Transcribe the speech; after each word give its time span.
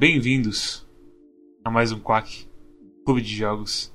Bem-vindos 0.00 0.88
a 1.62 1.70
mais 1.70 1.92
um 1.92 2.00
Quack 2.00 2.48
Clube 3.04 3.20
de 3.20 3.36
Jogos, 3.36 3.92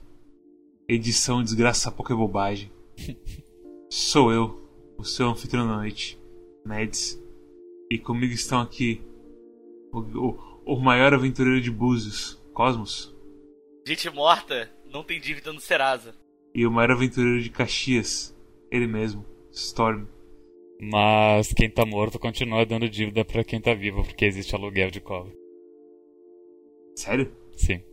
edição 0.87 1.41
Desgraça 1.41 1.91
Pouca 1.91 2.15
Bobagem. 2.15 2.71
Sou 3.89 4.31
eu, 4.31 4.69
o 4.99 5.03
seu 5.03 5.27
anfitrião 5.27 5.67
da 5.67 5.77
noite, 5.77 6.15
Mads, 6.63 7.19
e 7.91 7.97
comigo 7.97 8.31
estão 8.35 8.61
aqui 8.61 9.01
o, 9.91 9.97
o, 9.97 10.75
o 10.75 10.79
maior 10.79 11.11
aventureiro 11.11 11.59
de 11.59 11.71
Búzios, 11.71 12.39
Cosmos, 12.53 13.11
Gente 13.87 14.07
morta 14.11 14.71
não 14.85 15.03
tem 15.03 15.19
dívida 15.19 15.51
no 15.51 15.59
Serasa. 15.59 16.13
e 16.53 16.67
o 16.67 16.71
maior 16.71 16.91
aventureiro 16.91 17.41
de 17.41 17.49
Caxias, 17.49 18.31
ele 18.69 18.85
mesmo, 18.85 19.25
Storm. 19.51 20.05
Mas 20.79 21.51
quem 21.51 21.67
tá 21.67 21.83
morto 21.83 22.19
continua 22.19 22.63
dando 22.63 22.87
dívida 22.87 23.25
pra 23.25 23.43
quem 23.43 23.59
tá 23.59 23.73
vivo, 23.73 24.03
porque 24.03 24.25
existe 24.25 24.53
aluguel 24.53 24.91
de 24.91 25.01
cobra. 25.01 25.44
Sério? 26.95 27.35
Sim. 27.55 27.83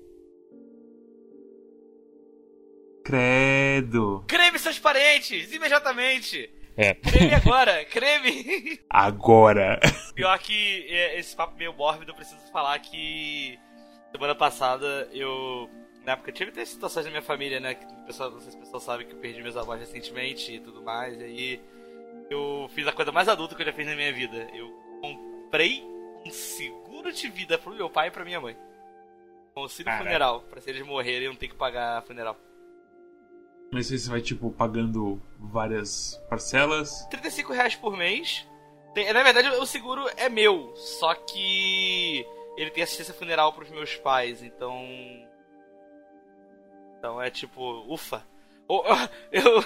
Credo! 3.05 4.25
Creme 4.28 4.58
seus 4.58 4.78
parentes, 4.78 5.53
imediatamente! 5.53 6.50
É. 6.77 6.95
Creme 6.95 7.34
agora, 7.34 7.84
creme! 7.84 8.80
Agora! 8.89 9.78
Pior 10.14 10.39
que 10.39 10.86
é, 10.89 11.19
esse 11.19 11.36
papo 11.36 11.56
meio 11.56 11.75
mórbido, 11.75 12.12
eu 12.12 12.14
preciso 12.14 12.41
falar 12.50 12.78
que 12.78 13.58
semana 14.11 14.34
passada 14.34 15.08
eu. 15.12 15.69
Na 16.05 16.12
época 16.12 16.33
tive 16.33 16.50
até 16.50 16.64
situações 16.64 17.05
na 17.05 17.11
minha 17.11 17.23
família, 17.23 17.61
né? 17.61 17.75
Que 17.75 17.86
pessoal, 18.06 18.30
não 18.30 18.41
sei 18.41 18.50
se 18.53 18.56
o 18.56 18.61
pessoal 18.61 18.80
sabe 18.80 19.05
que 19.05 19.12
eu 19.12 19.19
perdi 19.19 19.42
meus 19.42 19.56
avós 19.56 19.80
recentemente 19.80 20.53
e 20.55 20.61
tudo 20.61 20.83
mais. 20.83 21.20
E 21.20 21.25
aí 21.25 21.61
eu 22.30 22.70
fiz 22.75 22.86
a 22.86 22.92
coisa 22.92 23.12
mais 23.12 23.28
adulta 23.28 23.55
que 23.55 23.62
eu 23.62 23.67
já 23.67 23.73
fiz 23.73 23.86
na 23.86 23.95
minha 23.95 24.12
vida. 24.12 24.48
Eu 24.55 24.70
comprei 25.00 25.84
um 26.25 26.30
seguro 26.30 27.12
de 27.12 27.28
vida 27.28 27.58
pro 27.58 27.75
meu 27.75 27.91
pai 27.91 28.08
e 28.08 28.11
pra 28.11 28.25
minha 28.25 28.41
mãe. 28.41 28.56
Auxílio 29.55 29.84
Caraca. 29.84 30.05
funeral, 30.05 30.41
pra 30.50 30.61
se 30.61 30.70
eles 30.70 30.84
morrerem 30.86 31.25
eu 31.25 31.31
não 31.33 31.39
ter 31.39 31.48
que 31.48 31.55
pagar 31.55 32.03
funeral. 32.03 32.36
Mas 33.70 33.89
você 33.89 34.08
vai, 34.08 34.20
tipo, 34.20 34.50
pagando 34.50 35.20
várias 35.39 36.20
parcelas. 36.28 37.06
35 37.11 37.53
reais 37.53 37.75
por 37.75 37.97
mês. 37.97 38.47
Tem- 38.95 39.11
na 39.12 39.23
verdade, 39.23 39.48
o 39.48 39.64
seguro 39.67 40.06
é 40.17 40.28
meu, 40.28 40.73
só 40.77 41.14
que 41.14 42.27
ele 42.56 42.70
tem 42.70 42.83
assistência 42.83 43.14
funeral 43.14 43.53
pros 43.55 43.70
meus 43.70 43.95
pais, 43.97 44.42
então. 44.42 44.78
Então 46.98 47.20
é 47.20 47.30
tipo, 47.30 47.84
ufa. 47.92 48.25
Ou- 48.69 48.84
Eu. 49.33 49.64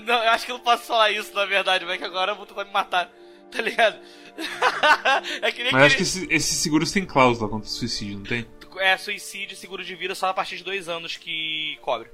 Não, 0.00 0.14
eu 0.24 0.30
acho 0.30 0.44
que 0.44 0.50
eu 0.50 0.56
não 0.58 0.64
posso 0.64 0.82
falar 0.84 1.12
isso, 1.12 1.32
na 1.34 1.44
verdade, 1.44 1.84
mas 1.84 1.98
que 1.98 2.04
agora 2.04 2.32
eu 2.32 2.36
vou 2.36 2.44
tentar 2.44 2.64
me 2.64 2.72
matar, 2.72 3.08
tá 3.48 3.62
ligado? 3.62 3.96
é 5.40 5.52
que 5.52 5.62
nem 5.62 5.70
Mas 5.72 5.84
acho 5.84 5.96
que 5.96 6.02
aquele- 6.02 6.24
esse- 6.24 6.34
esses 6.34 6.56
seguros 6.58 6.90
têm 6.90 7.06
cláusula 7.06 7.48
contra 7.48 7.68
suicídio, 7.68 8.18
não 8.18 8.24
tem? 8.24 8.44
É 8.80 8.96
suicídio, 8.96 9.56
seguro 9.56 9.84
de 9.84 9.94
vida 9.94 10.14
só 10.14 10.28
a 10.28 10.34
partir 10.34 10.56
de 10.56 10.64
dois 10.64 10.88
anos 10.88 11.16
que 11.16 11.78
cobre. 11.82 12.08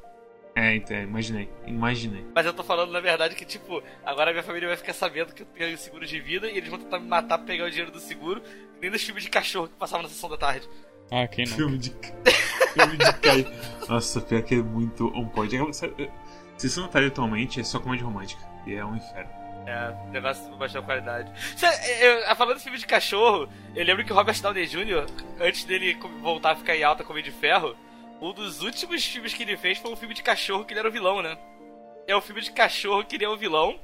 É, 0.56 0.74
então, 0.76 0.96
imaginei. 0.96 1.48
Imaginei. 1.66 2.24
Mas 2.34 2.46
eu 2.46 2.52
tô 2.52 2.62
falando, 2.62 2.92
na 2.92 3.00
verdade, 3.00 3.34
que, 3.34 3.44
tipo, 3.44 3.82
agora 4.04 4.30
minha 4.30 4.42
família 4.42 4.68
vai 4.68 4.76
ficar 4.76 4.92
sabendo 4.92 5.34
que 5.34 5.42
eu 5.42 5.46
tenho 5.46 5.76
seguro 5.76 6.06
de 6.06 6.20
vida 6.20 6.48
e 6.48 6.56
eles 6.56 6.68
vão 6.68 6.78
tentar 6.78 7.00
me 7.00 7.08
matar 7.08 7.38
pra 7.38 7.46
pegar 7.46 7.64
o 7.64 7.70
dinheiro 7.70 7.90
do 7.90 7.98
seguro, 7.98 8.40
nem 8.80 8.90
nos 8.90 9.02
filmes 9.02 9.24
de 9.24 9.30
cachorro 9.30 9.68
que 9.68 9.74
passavam 9.74 10.04
na 10.04 10.08
sessão 10.08 10.30
da 10.30 10.36
tarde. 10.36 10.68
Ah, 11.10 11.26
quem 11.26 11.44
não? 11.46 11.56
Filme 11.56 11.78
de. 11.78 11.90
Filme 12.74 12.96
de 12.96 13.12
cai. 13.20 13.46
Nossa, 13.88 14.20
pior 14.20 14.42
que 14.42 14.54
é 14.54 14.62
muito 14.62 15.06
on 15.16 15.28
point. 15.28 15.56
Da 15.56 16.88
tarde 16.88 17.08
atualmente 17.08 17.60
é 17.60 17.64
só 17.64 17.78
comédia 17.78 18.04
romântica. 18.04 18.42
E 18.66 18.74
é 18.74 18.84
um 18.84 18.96
inferno. 18.96 19.43
É, 19.66 19.94
negócio 20.10 20.54
baixou 20.56 20.80
a 20.80 20.84
qualidade. 20.84 21.32
Cê, 21.56 21.66
eu, 22.02 22.36
falando 22.36 22.58
de 22.58 22.62
filme 22.62 22.78
de 22.78 22.86
cachorro, 22.86 23.48
eu 23.74 23.84
lembro 23.84 24.04
que 24.04 24.12
o 24.12 24.14
Robert 24.14 24.40
Downey 24.40 24.66
Jr., 24.66 25.06
antes 25.40 25.64
dele 25.64 25.94
voltar 26.20 26.52
a 26.52 26.56
ficar 26.56 26.76
em 26.76 26.84
alta 26.84 27.02
com 27.02 27.14
o 27.14 27.22
de 27.22 27.30
Ferro, 27.30 27.74
um 28.20 28.32
dos 28.32 28.62
últimos 28.62 29.04
filmes 29.04 29.32
que 29.32 29.42
ele 29.42 29.56
fez 29.56 29.78
foi 29.78 29.90
um 29.90 29.96
filme 29.96 30.14
de 30.14 30.22
cachorro 30.22 30.64
que 30.64 30.72
ele 30.72 30.80
era 30.80 30.88
o 30.88 30.92
vilão, 30.92 31.22
né? 31.22 31.38
É 32.06 32.14
um 32.16 32.20
filme 32.20 32.42
de 32.42 32.52
cachorro 32.52 33.04
que 33.04 33.16
ele 33.16 33.24
é 33.24 33.28
o 33.28 33.36
vilão. 33.36 33.80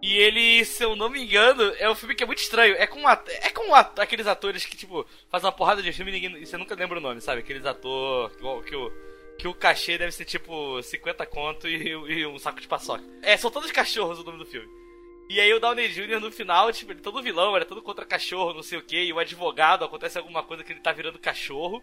E 0.00 0.14
ele, 0.18 0.64
se 0.64 0.84
eu 0.84 0.94
não 0.94 1.08
me 1.08 1.22
engano, 1.22 1.72
é 1.78 1.90
um 1.90 1.94
filme 1.94 2.14
que 2.14 2.22
é 2.22 2.26
muito 2.26 2.38
estranho. 2.38 2.76
É 2.76 2.86
com, 2.86 3.08
é 3.08 3.50
com 3.50 3.74
aqueles 3.74 4.26
atores 4.26 4.64
que, 4.64 4.76
tipo, 4.76 5.04
fazem 5.30 5.46
uma 5.46 5.56
porrada 5.56 5.82
de 5.82 5.92
filme 5.92 6.12
e 6.12 6.14
ninguém, 6.14 6.42
e 6.42 6.46
você 6.46 6.56
nunca 6.56 6.74
lembra 6.74 6.98
o 6.98 7.00
nome, 7.00 7.20
sabe? 7.20 7.40
Aqueles 7.40 7.64
atores 7.64 8.36
que, 8.36 8.42
que 8.68 8.76
o, 8.76 8.92
que 9.38 9.48
o 9.48 9.54
cachê 9.54 9.98
deve 9.98 10.12
ser, 10.12 10.24
tipo, 10.24 10.82
50 10.82 11.26
conto 11.26 11.68
e, 11.68 11.90
e 11.90 12.26
um 12.26 12.38
saco 12.38 12.60
de 12.60 12.68
paçoca. 12.68 13.04
É, 13.22 13.36
são 13.36 13.50
todos 13.50 13.70
cachorros 13.70 14.18
o 14.18 14.24
nome 14.24 14.38
do 14.38 14.46
filme. 14.46 14.68
E 15.28 15.40
aí 15.40 15.52
o 15.52 15.58
Downey 15.58 15.88
Jr. 15.88 16.20
no 16.20 16.30
final, 16.30 16.72
tipo, 16.72 16.92
ele 16.92 17.00
é 17.00 17.02
todo 17.02 17.22
vilão, 17.22 17.54
ele 17.54 17.64
é 17.64 17.68
todo 17.68 17.82
contra 17.82 18.04
cachorro, 18.04 18.54
não 18.54 18.62
sei 18.62 18.78
o 18.78 18.82
que, 18.82 18.96
e 18.96 19.12
o 19.12 19.18
advogado, 19.18 19.84
acontece 19.84 20.16
alguma 20.18 20.42
coisa 20.42 20.62
que 20.62 20.72
ele 20.72 20.80
tá 20.80 20.92
virando 20.92 21.18
cachorro. 21.18 21.82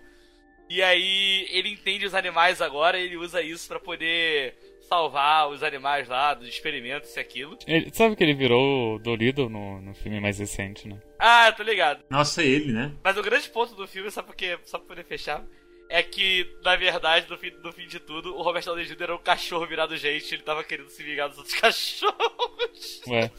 E 0.70 0.82
aí 0.82 1.46
ele 1.50 1.70
entende 1.70 2.06
os 2.06 2.16
animais 2.16 2.62
agora 2.62 2.98
e 2.98 3.04
ele 3.04 3.18
usa 3.18 3.42
isso 3.42 3.68
pra 3.68 3.80
poder 3.80 4.56
salvar 4.88 5.50
os 5.50 5.62
animais 5.62 6.08
lá 6.08 6.34
dos 6.34 6.48
experimentos 6.48 7.16
e 7.16 7.20
aquilo. 7.20 7.58
Ele, 7.68 7.90
sabe 7.94 8.16
que 8.16 8.24
ele 8.24 8.34
virou 8.34 8.96
o 8.96 9.00
Dolido 9.00 9.50
no, 9.50 9.82
no 9.82 9.94
filme 9.94 10.20
mais 10.20 10.40
recente, 10.40 10.88
né? 10.88 11.02
Ah, 11.20 11.52
tô 11.52 11.64
ligado. 11.64 12.04
Nossa, 12.10 12.42
é 12.42 12.46
ele, 12.46 12.72
né? 12.72 12.94
Mas 13.04 13.18
o 13.18 13.22
grande 13.22 13.50
ponto 13.50 13.76
do 13.76 13.88
filme, 13.88 14.10
só 14.10 14.22
porque 14.22 14.58
só 14.64 14.78
pra 14.78 14.88
poder 14.88 15.04
fechar, 15.04 15.46
é 15.94 16.02
que, 16.02 16.58
na 16.64 16.76
verdade, 16.76 17.30
no 17.30 17.38
fim, 17.38 17.52
no 17.64 17.72
fim 17.72 17.88
de 17.88 18.00
tudo, 18.00 18.36
o 18.36 18.42
Robert 18.42 18.66
Downey 18.66 18.84
Jr. 18.84 19.04
era 19.04 19.16
um 19.16 19.20
cachorro 19.20 19.68
virado 19.68 19.96
gente, 19.96 20.34
ele 20.34 20.42
tava 20.42 20.64
querendo 20.64 20.90
se 20.90 21.04
vingar 21.04 21.30
dos 21.30 21.38
outros 21.38 21.54
cachorros. 21.62 23.02
Ué. 23.08 23.32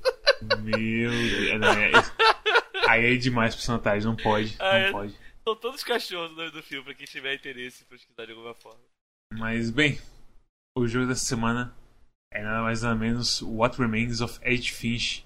Meu 0.62 1.10
Deus. 1.10 1.48
É, 1.50 1.58
não, 1.58 1.72
é- 1.72 1.92
Aí 2.86 3.14
é 3.14 3.16
demais 3.16 3.54
pro 3.54 3.64
Santário, 3.64 4.04
não 4.04 4.14
pode. 4.14 4.58
Não 4.58 4.66
é. 4.66 4.90
pode. 4.92 5.16
São 5.42 5.56
todos 5.56 5.82
cachorros 5.82 6.32
no 6.32 6.36
nome 6.36 6.50
do 6.50 6.62
filme, 6.62 6.84
pra 6.84 6.94
quem 6.94 7.06
tiver 7.06 7.34
interesse 7.34 7.82
em 7.82 7.86
pesquisar 7.86 8.26
de 8.26 8.32
alguma 8.32 8.52
forma. 8.54 8.80
Mas, 9.32 9.70
bem, 9.70 9.98
o 10.76 10.86
jogo 10.86 11.06
dessa 11.06 11.24
semana 11.24 11.74
é 12.30 12.42
nada 12.42 12.60
mais 12.60 12.82
nada 12.82 12.94
menos 12.94 13.40
What 13.40 13.78
Remains 13.78 14.20
of 14.20 14.38
Edith 14.42 14.72
Finch, 14.74 15.24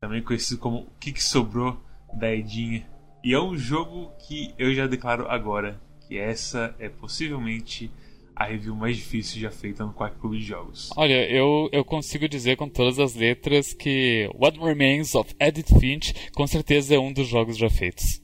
também 0.00 0.20
conhecido 0.20 0.58
como 0.58 0.78
O 0.78 0.90
que, 0.98 1.12
que 1.12 1.22
Sobrou 1.22 1.80
da 2.12 2.34
Edinha. 2.34 2.84
E 3.22 3.32
é 3.32 3.40
um 3.40 3.56
jogo 3.56 4.12
que 4.26 4.52
eu 4.58 4.74
já 4.74 4.88
declaro 4.88 5.30
agora 5.30 5.80
que 6.06 6.18
essa 6.18 6.74
é 6.78 6.88
possivelmente 6.88 7.90
a 8.36 8.46
review 8.46 8.74
mais 8.74 8.96
difícil 8.96 9.40
já 9.40 9.50
feita 9.50 9.84
no 9.84 9.92
Quack 9.92 10.18
Clube 10.18 10.38
de 10.38 10.44
Jogos. 10.44 10.90
Olha, 10.96 11.30
eu, 11.30 11.68
eu 11.72 11.84
consigo 11.84 12.28
dizer 12.28 12.56
com 12.56 12.68
todas 12.68 12.98
as 12.98 13.14
letras 13.14 13.72
que 13.72 14.28
What 14.34 14.58
Remains 14.58 15.14
of 15.14 15.34
Edith 15.38 15.78
Finch 15.78 16.12
com 16.32 16.46
certeza 16.46 16.94
é 16.94 16.98
um 16.98 17.12
dos 17.12 17.28
jogos 17.28 17.56
já 17.56 17.70
feitos. 17.70 18.20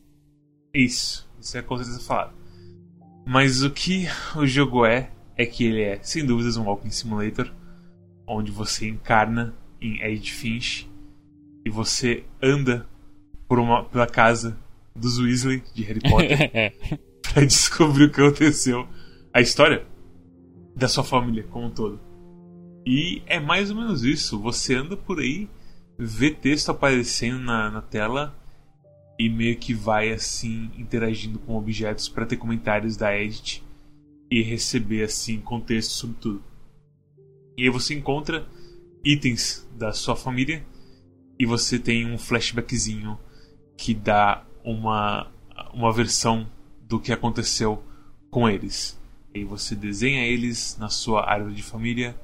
Isso, 0.75 1.29
isso 1.41 1.57
é 1.57 1.63
com 1.63 1.77
certeza 1.77 2.01
falado. 2.01 2.35
Mas 3.25 3.63
o 3.63 3.71
que 3.71 4.07
o 4.37 4.47
jogo 4.47 4.85
é, 4.85 5.11
é 5.37 5.47
que 5.47 5.65
ele 5.65 5.83
é, 5.83 6.01
sem 6.03 6.25
dúvidas, 6.27 6.57
um 6.57 6.65
Walking 6.65 6.91
Simulator, 6.91 7.53
onde 8.27 8.51
você 8.51 8.89
encarna 8.89 9.55
em 9.81 10.03
Edith 10.03 10.33
Finch 10.33 10.91
e 11.65 11.71
você 11.71 12.25
anda 12.43 12.89
por 13.47 13.59
uma, 13.59 13.85
pela 13.85 14.07
casa 14.07 14.59
dos 14.95 15.19
Weasley 15.19 15.63
de 15.75 15.83
Harry 15.85 16.01
Potter 16.01 16.73
pra 17.33 17.45
descobrir 17.45 18.05
o 18.05 18.11
que 18.11 18.21
aconteceu, 18.21 18.89
a 19.33 19.41
história 19.41 19.87
da 20.75 20.89
sua 20.89 21.05
família 21.05 21.45
como 21.45 21.67
um 21.67 21.71
todo. 21.71 22.01
E 22.87 23.23
é 23.27 23.39
mais 23.39 23.71
ou 23.71 23.77
menos 23.77 24.03
isso. 24.03 24.41
Você 24.41 24.75
anda 24.75 24.97
por 24.97 25.21
aí, 25.21 25.49
vê 25.99 26.31
texto 26.31 26.71
aparecendo 26.71 27.39
na, 27.39 27.71
na 27.71 27.83
tela 27.83 28.35
e 29.19 29.29
meio 29.29 29.57
que 29.59 29.75
vai 29.75 30.11
assim 30.11 30.71
interagindo 30.79 31.39
com 31.39 31.57
objetos 31.57 32.09
para 32.09 32.27
ter 32.27 32.37
comentários 32.37 32.97
da 32.97 33.17
Edit 33.17 33.63
e 34.31 34.43
receber 34.43 35.05
assim 35.05 35.41
contexto 35.41 35.91
sobre 35.91 36.17
tudo. 36.21 36.45
E 37.57 37.65
aí 37.65 37.71
você 37.71 37.95
encontra 37.95 38.47
itens 39.05 39.69
da 39.77 39.93
sua 39.93 40.17
família 40.17 40.65
e 41.39 41.45
você 41.45 41.79
tem 41.79 42.11
um 42.11 42.17
flashbackzinho 42.17 43.19
que 43.77 43.95
dá 43.95 44.45
uma 44.65 45.31
uma 45.75 45.93
versão 45.93 46.49
do 46.91 46.99
que 46.99 47.13
aconteceu 47.13 47.83
com 48.31 48.49
eles. 48.49 49.01
E 49.33 49.45
você 49.45 49.77
desenha 49.77 50.27
eles 50.27 50.77
na 50.77 50.89
sua 50.89 51.25
árvore 51.31 51.55
de 51.55 51.63
família 51.63 52.17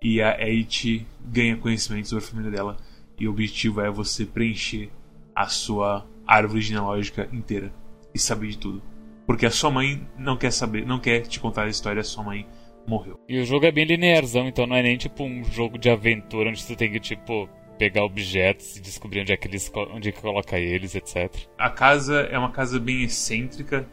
e 0.00 0.22
a 0.22 0.40
Edith 0.48 1.04
ganha 1.20 1.56
conhecimento 1.56 2.08
sobre 2.08 2.24
a 2.24 2.28
família 2.28 2.52
dela 2.52 2.76
e 3.18 3.26
o 3.26 3.32
objetivo 3.32 3.80
é 3.80 3.90
você 3.90 4.24
preencher 4.24 4.90
a 5.34 5.48
sua 5.48 6.06
árvore 6.24 6.60
genealógica 6.60 7.28
inteira 7.32 7.72
e 8.14 8.18
saber 8.18 8.48
de 8.48 8.58
tudo. 8.58 8.82
Porque 9.26 9.44
a 9.44 9.50
sua 9.50 9.72
mãe 9.72 10.06
não 10.16 10.36
quer 10.36 10.52
saber, 10.52 10.86
não 10.86 11.00
quer 11.00 11.22
te 11.22 11.40
contar 11.40 11.64
a 11.64 11.68
história, 11.68 12.00
a 12.00 12.04
sua 12.04 12.22
mãe 12.22 12.46
morreu. 12.86 13.18
E 13.28 13.40
o 13.40 13.44
jogo 13.44 13.66
é 13.66 13.72
bem 13.72 13.84
linearzão, 13.84 14.46
então 14.46 14.68
não 14.68 14.76
é 14.76 14.82
nem 14.82 14.96
tipo 14.96 15.24
um 15.24 15.42
jogo 15.42 15.76
de 15.76 15.90
aventura 15.90 16.48
onde 16.48 16.64
tu 16.64 16.76
tem 16.76 16.92
que, 16.92 17.00
tipo, 17.00 17.48
pegar 17.76 18.04
objetos 18.04 18.76
e 18.76 18.80
descobrir 18.80 19.22
onde 19.22 19.32
é 19.32 19.36
que 19.36 19.48
eles 19.48 19.70
onde 19.92 20.10
é 20.10 20.12
que 20.12 20.20
coloca 20.20 20.58
eles, 20.58 20.94
etc. 20.94 21.34
A 21.58 21.70
casa 21.70 22.20
é 22.30 22.38
uma 22.38 22.52
casa 22.52 22.78
bem 22.78 23.02
excêntrica 23.02 23.86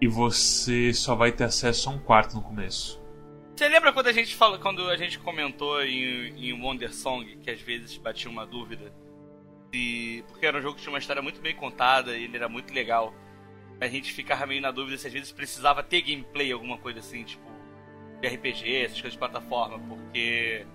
e 0.00 0.06
você 0.06 0.92
só 0.92 1.14
vai 1.14 1.32
ter 1.32 1.44
acesso 1.44 1.88
a 1.88 1.92
um 1.92 1.98
quarto 1.98 2.34
no 2.34 2.42
começo. 2.42 3.02
Você 3.56 3.68
lembra 3.68 3.92
quando 3.92 4.08
a 4.08 4.12
gente 4.12 4.34
falou, 4.36 4.58
quando 4.58 4.88
a 4.90 4.96
gente 4.96 5.18
comentou 5.18 5.82
em, 5.82 6.28
em 6.36 6.52
Wonder 6.52 6.92
Song, 6.92 7.36
que 7.38 7.50
às 7.50 7.60
vezes 7.60 7.96
batia 7.96 8.30
uma 8.30 8.46
dúvida? 8.46 8.92
Se, 9.72 10.22
porque 10.28 10.44
era 10.44 10.58
um 10.58 10.62
jogo 10.62 10.76
que 10.76 10.82
tinha 10.82 10.92
uma 10.92 10.98
história 10.98 11.22
muito 11.22 11.40
bem 11.40 11.54
contada 11.54 12.16
e 12.16 12.24
ele 12.24 12.36
era 12.36 12.48
muito 12.48 12.72
legal. 12.74 13.14
a 13.80 13.88
gente 13.88 14.12
ficava 14.12 14.46
meio 14.46 14.60
na 14.60 14.70
dúvida 14.70 14.98
se 14.98 15.06
às 15.06 15.12
vezes 15.12 15.32
precisava 15.32 15.82
ter 15.82 16.02
gameplay, 16.02 16.52
alguma 16.52 16.76
coisa 16.76 16.98
assim, 16.98 17.24
tipo, 17.24 17.50
de 18.20 18.28
RPG, 18.28 18.76
essas 18.76 19.00
coisas 19.00 19.12
de 19.12 19.18
plataforma, 19.18 19.78
porque. 19.88 20.66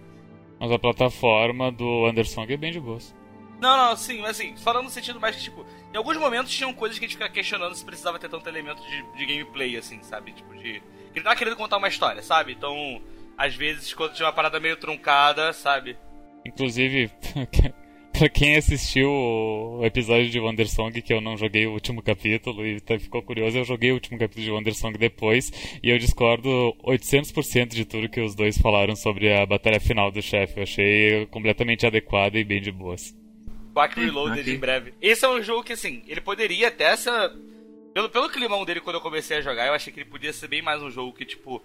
Mas 0.59 0.71
a 0.71 0.79
plataforma 0.79 1.71
do 1.71 2.05
Anderson 2.07 2.45
é 2.49 2.57
bem 2.57 2.71
de 2.71 2.79
boas. 2.79 3.15
Não, 3.61 3.77
não, 3.77 3.95
sim, 3.95 4.19
mas 4.21 4.31
assim, 4.31 4.57
falando 4.57 4.85
no 4.85 4.89
sentido 4.89 5.19
mais 5.19 5.35
que, 5.35 5.43
tipo, 5.43 5.63
em 5.93 5.95
alguns 5.95 6.17
momentos 6.17 6.51
tinham 6.51 6.73
coisas 6.73 6.97
que 6.97 7.05
a 7.05 7.07
gente 7.07 7.15
ficava 7.15 7.31
questionando 7.31 7.75
se 7.75 7.85
precisava 7.85 8.17
ter 8.17 8.27
tanto 8.27 8.49
elemento 8.49 8.81
de, 8.81 9.03
de 9.15 9.25
gameplay, 9.27 9.77
assim, 9.77 10.01
sabe? 10.01 10.31
Tipo, 10.31 10.55
de. 10.55 10.81
Ele 11.13 11.23
tava 11.23 11.35
querendo 11.35 11.55
contar 11.55 11.77
uma 11.77 11.87
história, 11.87 12.23
sabe? 12.23 12.53
Então, 12.53 12.99
às 13.37 13.53
vezes, 13.53 13.93
quando 13.93 14.13
tinha 14.13 14.25
uma 14.25 14.33
parada 14.33 14.59
meio 14.59 14.77
truncada, 14.77 15.53
sabe? 15.53 15.95
Inclusive, 16.43 17.11
pra 18.17 18.27
quem 18.29 18.57
assistiu 18.57 19.11
o 19.11 19.85
episódio 19.85 20.31
de 20.31 20.39
Wandersong, 20.39 20.99
que 20.99 21.13
eu 21.13 21.21
não 21.21 21.37
joguei 21.37 21.67
o 21.67 21.73
último 21.73 22.01
capítulo 22.01 22.65
e 22.65 22.79
ficou 22.99 23.21
curioso, 23.21 23.59
eu 23.59 23.63
joguei 23.63 23.91
o 23.91 23.93
último 23.93 24.17
capítulo 24.17 24.43
de 24.43 24.51
Wandersong 24.51 24.97
depois 24.97 25.51
e 25.83 25.91
eu 25.91 25.99
discordo 25.99 26.75
800% 26.83 27.75
de 27.75 27.85
tudo 27.85 28.09
que 28.09 28.21
os 28.21 28.33
dois 28.33 28.57
falaram 28.57 28.95
sobre 28.95 29.31
a 29.31 29.45
batalha 29.45 29.79
final 29.79 30.11
do 30.11 30.19
chefe. 30.19 30.57
Eu 30.57 30.63
achei 30.63 31.25
completamente 31.27 31.85
adequada 31.85 32.39
e 32.39 32.43
bem 32.43 32.59
de 32.59 32.71
boas. 32.71 33.20
Back 33.71 33.99
Reloaded 33.99 34.41
okay. 34.41 34.53
em 34.53 34.59
breve. 34.59 34.93
Esse 35.01 35.25
é 35.25 35.29
um 35.29 35.41
jogo 35.41 35.63
que, 35.63 35.73
assim, 35.73 36.03
ele 36.07 36.21
poderia 36.21 36.67
até 36.67 36.95
ser. 36.95 37.11
Pelo, 37.93 38.09
pelo 38.09 38.29
climão 38.29 38.63
dele 38.63 38.79
quando 38.79 38.95
eu 38.95 39.01
comecei 39.01 39.37
a 39.37 39.41
jogar, 39.41 39.67
eu 39.67 39.73
achei 39.73 39.91
que 39.91 39.99
ele 39.99 40.09
podia 40.09 40.31
ser 40.31 40.47
bem 40.47 40.61
mais 40.61 40.81
um 40.81 40.89
jogo 40.89 41.13
que, 41.13 41.25
tipo, 41.25 41.61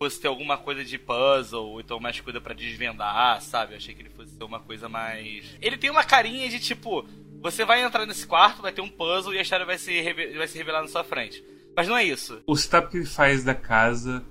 fosse 0.00 0.18
ter 0.18 0.28
alguma 0.28 0.56
coisa 0.56 0.82
de 0.82 0.98
puzzle, 0.98 1.72
ou 1.72 1.80
então 1.80 2.00
mais 2.00 2.18
coisa 2.18 2.40
para 2.40 2.54
desvendar, 2.54 3.40
sabe? 3.42 3.74
Eu 3.74 3.76
achei 3.76 3.94
que 3.94 4.00
ele 4.00 4.08
fosse 4.08 4.34
ter 4.34 4.44
uma 4.44 4.58
coisa 4.58 4.88
mais. 4.88 5.44
Ele 5.60 5.76
tem 5.76 5.90
uma 5.90 6.02
carinha 6.02 6.48
de 6.48 6.58
tipo, 6.58 7.06
você 7.42 7.66
vai 7.66 7.84
entrar 7.84 8.06
nesse 8.06 8.26
quarto, 8.26 8.62
vai 8.62 8.72
ter 8.72 8.80
um 8.80 8.88
puzzle 8.88 9.34
e 9.34 9.38
a 9.38 9.42
história 9.42 9.66
vai 9.66 9.76
se, 9.76 10.02
vai 10.36 10.48
se 10.48 10.56
revelar 10.56 10.80
na 10.80 10.88
sua 10.88 11.04
frente. 11.04 11.44
Mas 11.76 11.86
não 11.86 11.96
é 11.96 12.02
isso. 12.02 12.42
O 12.46 12.56
setup 12.56 12.90
que 12.90 12.96
ele 12.96 13.06
faz 13.06 13.44
da 13.44 13.54
casa 13.54 14.24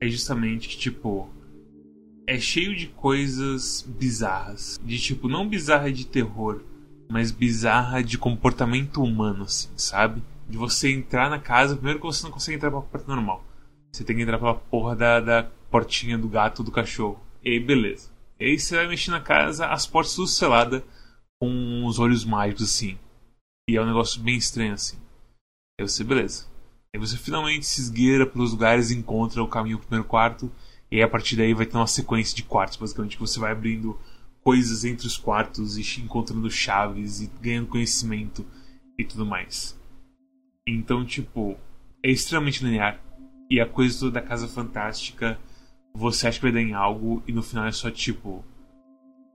é 0.00 0.08
justamente 0.08 0.68
que, 0.68 0.76
tipo. 0.76 1.28
É 2.28 2.40
cheio 2.40 2.74
de 2.74 2.88
coisas 2.88 3.82
bizarras. 3.86 4.80
De 4.82 4.98
tipo, 4.98 5.28
não 5.28 5.48
bizarra 5.48 5.92
de 5.92 6.04
terror, 6.04 6.60
mas 7.08 7.30
bizarra 7.30 8.02
de 8.02 8.18
comportamento 8.18 9.02
humano, 9.02 9.44
assim, 9.44 9.70
sabe? 9.76 10.22
De 10.48 10.56
você 10.56 10.92
entrar 10.92 11.30
na 11.30 11.38
casa, 11.38 11.76
primeiro 11.76 12.00
que 12.00 12.06
você 12.06 12.24
não 12.24 12.30
consegue 12.30 12.56
entrar 12.56 12.70
pela 12.70 12.82
porta 12.82 13.06
normal. 13.06 13.44
Você 13.92 14.04
tem 14.04 14.16
que 14.16 14.22
entrar 14.22 14.38
pela 14.38 14.54
porra 14.54 14.94
da, 14.94 15.20
da 15.20 15.42
portinha 15.70 16.18
do 16.18 16.28
gato 16.28 16.62
do 16.62 16.70
cachorro. 16.70 17.20
E 17.42 17.50
aí, 17.50 17.60
beleza. 17.60 18.10
E 18.38 18.44
aí 18.44 18.58
você 18.58 18.76
vai 18.76 18.86
mexer 18.86 19.10
na 19.10 19.20
casa, 19.20 19.66
as 19.66 19.86
portas 19.86 20.14
tudo 20.14 20.28
seladas 20.28 20.82
com 21.40 21.84
os 21.86 21.98
olhos 21.98 22.24
mágicos, 22.24 22.64
assim. 22.64 22.98
E 23.68 23.76
é 23.76 23.82
um 23.82 23.86
negócio 23.86 24.20
bem 24.20 24.36
estranho, 24.36 24.74
assim. 24.74 24.96
Aí 25.80 25.88
você, 25.88 26.04
beleza. 26.04 26.46
Aí 26.94 27.00
você 27.00 27.16
finalmente 27.16 27.66
se 27.66 27.80
esgueira 27.80 28.26
pelos 28.26 28.52
lugares 28.52 28.90
e 28.90 28.96
encontra 28.96 29.42
o 29.42 29.48
caminho 29.48 29.78
pro 29.78 29.86
primeiro 29.86 30.08
quarto. 30.08 30.50
E 30.90 30.96
aí, 30.96 31.02
a 31.02 31.08
partir 31.08 31.36
daí 31.36 31.52
vai 31.52 31.66
ter 31.66 31.76
uma 31.76 31.86
sequência 31.86 32.36
de 32.36 32.42
quartos, 32.42 32.76
basicamente, 32.76 33.16
que 33.16 33.20
você 33.20 33.40
vai 33.40 33.52
abrindo 33.52 33.98
coisas 34.46 34.84
entre 34.84 35.08
os 35.08 35.16
quartos 35.16 35.76
e 35.76 36.00
encontrando 36.00 36.48
chaves 36.48 37.20
e 37.20 37.28
ganhando 37.42 37.66
conhecimento 37.66 38.46
e 38.96 39.04
tudo 39.04 39.26
mais. 39.26 39.76
Então, 40.64 41.04
tipo, 41.04 41.56
é 42.00 42.12
extremamente 42.12 42.62
linear. 42.62 43.02
E 43.50 43.60
a 43.60 43.66
coisa 43.66 43.98
toda 43.98 44.20
da 44.20 44.22
Casa 44.22 44.46
Fantástica, 44.46 45.36
você 45.92 46.28
acha 46.28 46.38
que 46.38 46.44
vai 46.44 46.52
dar 46.52 46.62
em 46.62 46.74
algo 46.74 47.24
e 47.26 47.32
no 47.32 47.42
final 47.42 47.66
é 47.66 47.72
só 47.72 47.90
tipo. 47.90 48.44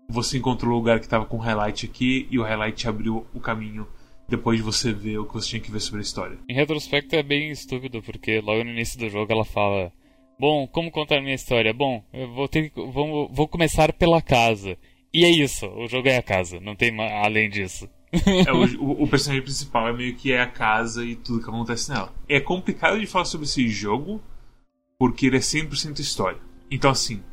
Você 0.10 0.38
encontrou 0.38 0.72
o 0.72 0.78
lugar 0.78 1.02
que 1.02 1.10
tava 1.10 1.26
com 1.26 1.36
highlight 1.36 1.86
aqui 1.86 2.26
e 2.32 2.40
o 2.40 2.44
highlight 2.44 2.88
abriu 2.88 3.28
o 3.34 3.40
caminho 3.42 3.86
depois 4.30 4.60
de 4.60 4.64
você 4.64 4.94
ver 4.94 5.18
o 5.18 5.26
que 5.26 5.34
você 5.34 5.50
tinha 5.50 5.62
que 5.62 5.72
ver 5.72 5.82
sobre 5.82 6.00
a 6.00 6.04
história. 6.04 6.40
Em 6.48 6.56
retrospecto 6.56 7.18
é 7.18 7.24
bem 7.24 7.52
estúpido, 7.52 8.02
porque 8.02 8.40
logo 8.40 8.64
no 8.64 8.70
início 8.70 8.98
do 8.98 9.10
jogo 9.10 9.30
ela 9.30 9.44
fala: 9.44 9.92
Bom, 10.40 10.66
como 10.68 10.90
contar 10.90 11.18
a 11.18 11.22
minha 11.22 11.36
história? 11.36 11.74
Bom, 11.74 12.02
eu 12.14 12.34
vou, 12.34 12.48
ter, 12.48 12.72
vou, 12.74 13.28
vou 13.28 13.48
começar 13.50 13.92
pela 13.92 14.22
casa. 14.22 14.78
E 15.14 15.26
é 15.26 15.30
isso, 15.30 15.68
o 15.68 15.88
jogo 15.88 16.08
é 16.08 16.18
a 16.18 16.24
casa, 16.24 16.60
não 16.60 16.76
tem 16.76 16.98
além 17.24 17.50
disso. 17.50 17.90
é, 18.46 18.52
o, 18.52 19.04
o, 19.04 19.08
personagem 19.08 19.44
principal 19.44 19.88
é 19.88 19.94
meio 19.94 20.16
que 20.16 20.34
é 20.34 20.42
a 20.42 20.48
casa 20.48 21.04
e 21.04 21.16
tudo 21.16 21.42
que 21.42 21.50
acontece 21.50 21.90
nela. 21.90 22.14
É 22.28 22.40
complicado 22.40 23.00
de 23.00 23.08
falar 23.08 23.26
sobre 23.26 23.46
esse 23.46 23.68
jogo 23.70 24.22
porque 24.98 25.28
ele 25.28 25.38
é 25.38 25.40
100% 25.40 26.00
história. 26.00 26.40
Então, 26.70 26.92
assim, 26.92 27.24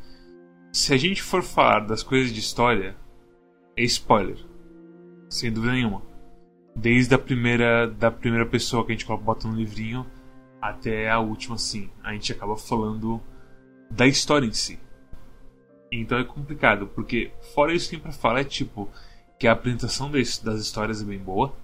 se 0.71 0.93
a 0.93 0.97
gente 0.97 1.21
for 1.21 1.43
falar 1.43 1.81
das 1.81 2.01
coisas 2.01 2.33
de 2.33 2.39
história, 2.39 2.95
é 3.75 3.83
spoiler. 3.83 4.37
Sem 5.29 5.51
dúvida 5.51 5.73
nenhuma. 5.73 6.01
Desde 6.75 7.13
a 7.13 7.19
primeira, 7.19 7.87
da 7.87 8.09
primeira 8.09 8.45
pessoa 8.45 8.85
que 8.85 8.91
a 8.91 8.95
gente 8.95 9.05
bota 9.05 9.47
no 9.47 9.55
livrinho 9.55 10.05
até 10.61 11.09
a 11.09 11.19
última, 11.19 11.57
sim. 11.57 11.89
A 12.03 12.13
gente 12.13 12.31
acaba 12.31 12.55
falando 12.57 13.21
da 13.91 14.07
história 14.07 14.45
em 14.45 14.53
si. 14.53 14.79
Então 15.91 16.19
é 16.19 16.23
complicado, 16.23 16.87
porque 16.87 17.31
fora 17.53 17.73
isso 17.73 17.89
que 17.89 17.97
pra 17.97 18.11
falar 18.11 18.41
é 18.41 18.43
tipo 18.43 18.89
que 19.39 19.47
a 19.47 19.53
apresentação 19.53 20.11
das, 20.11 20.37
das 20.37 20.59
histórias 20.61 21.01
é 21.01 21.05
bem 21.05 21.17
boa. 21.17 21.55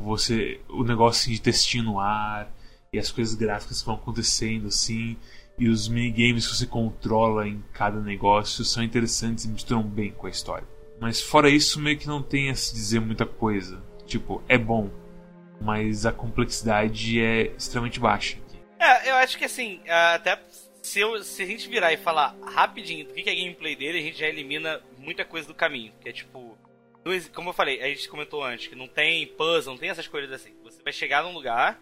Você. 0.00 0.60
O 0.68 0.84
negócio 0.84 1.22
assim, 1.22 1.32
de 1.32 1.40
textinho 1.40 1.84
no 1.84 1.98
ar 1.98 2.52
e 2.92 2.98
as 2.98 3.10
coisas 3.10 3.34
gráficas 3.34 3.80
que 3.80 3.86
vão 3.86 3.96
acontecendo 3.96 4.68
assim. 4.68 5.16
E 5.58 5.68
os 5.68 5.88
minigames 5.88 6.46
que 6.46 6.54
você 6.54 6.66
controla 6.66 7.48
em 7.48 7.64
cada 7.72 7.98
negócio 8.00 8.62
são 8.62 8.82
interessantes 8.82 9.46
e 9.46 9.48
misturam 9.48 9.82
bem 9.82 10.12
com 10.12 10.26
a 10.26 10.30
história. 10.30 10.68
Mas 11.00 11.20
fora 11.20 11.48
isso, 11.48 11.80
meio 11.80 11.98
que 11.98 12.06
não 12.06 12.22
tem 12.22 12.50
a 12.50 12.54
se 12.54 12.74
dizer 12.74 13.00
muita 13.00 13.24
coisa. 13.24 13.82
Tipo, 14.06 14.42
é 14.48 14.58
bom, 14.58 14.90
mas 15.60 16.04
a 16.04 16.12
complexidade 16.12 17.20
é 17.20 17.54
extremamente 17.56 17.98
baixa. 17.98 18.38
É, 18.78 19.10
eu 19.10 19.14
acho 19.16 19.38
que 19.38 19.44
assim, 19.46 19.80
até 19.88 20.36
se, 20.86 21.00
eu, 21.00 21.22
se 21.24 21.42
a 21.42 21.46
gente 21.46 21.68
virar 21.68 21.92
e 21.92 21.96
falar 21.96 22.36
rapidinho 22.42 23.06
do 23.06 23.12
que 23.12 23.28
é 23.28 23.34
gameplay 23.34 23.74
dele, 23.74 23.98
a 23.98 24.02
gente 24.02 24.18
já 24.18 24.28
elimina 24.28 24.80
muita 24.96 25.24
coisa 25.24 25.48
do 25.48 25.54
caminho. 25.54 25.92
Que 26.00 26.08
é 26.08 26.12
tipo. 26.12 26.56
Como 27.34 27.50
eu 27.50 27.52
falei, 27.52 27.80
a 27.82 27.88
gente 27.88 28.08
comentou 28.08 28.42
antes, 28.42 28.66
que 28.66 28.74
não 28.74 28.88
tem 28.88 29.26
puzzle, 29.26 29.74
não 29.74 29.78
tem 29.78 29.90
essas 29.90 30.08
coisas 30.08 30.30
assim. 30.32 30.54
Você 30.64 30.82
vai 30.82 30.92
chegar 30.92 31.22
num 31.22 31.32
lugar, 31.32 31.80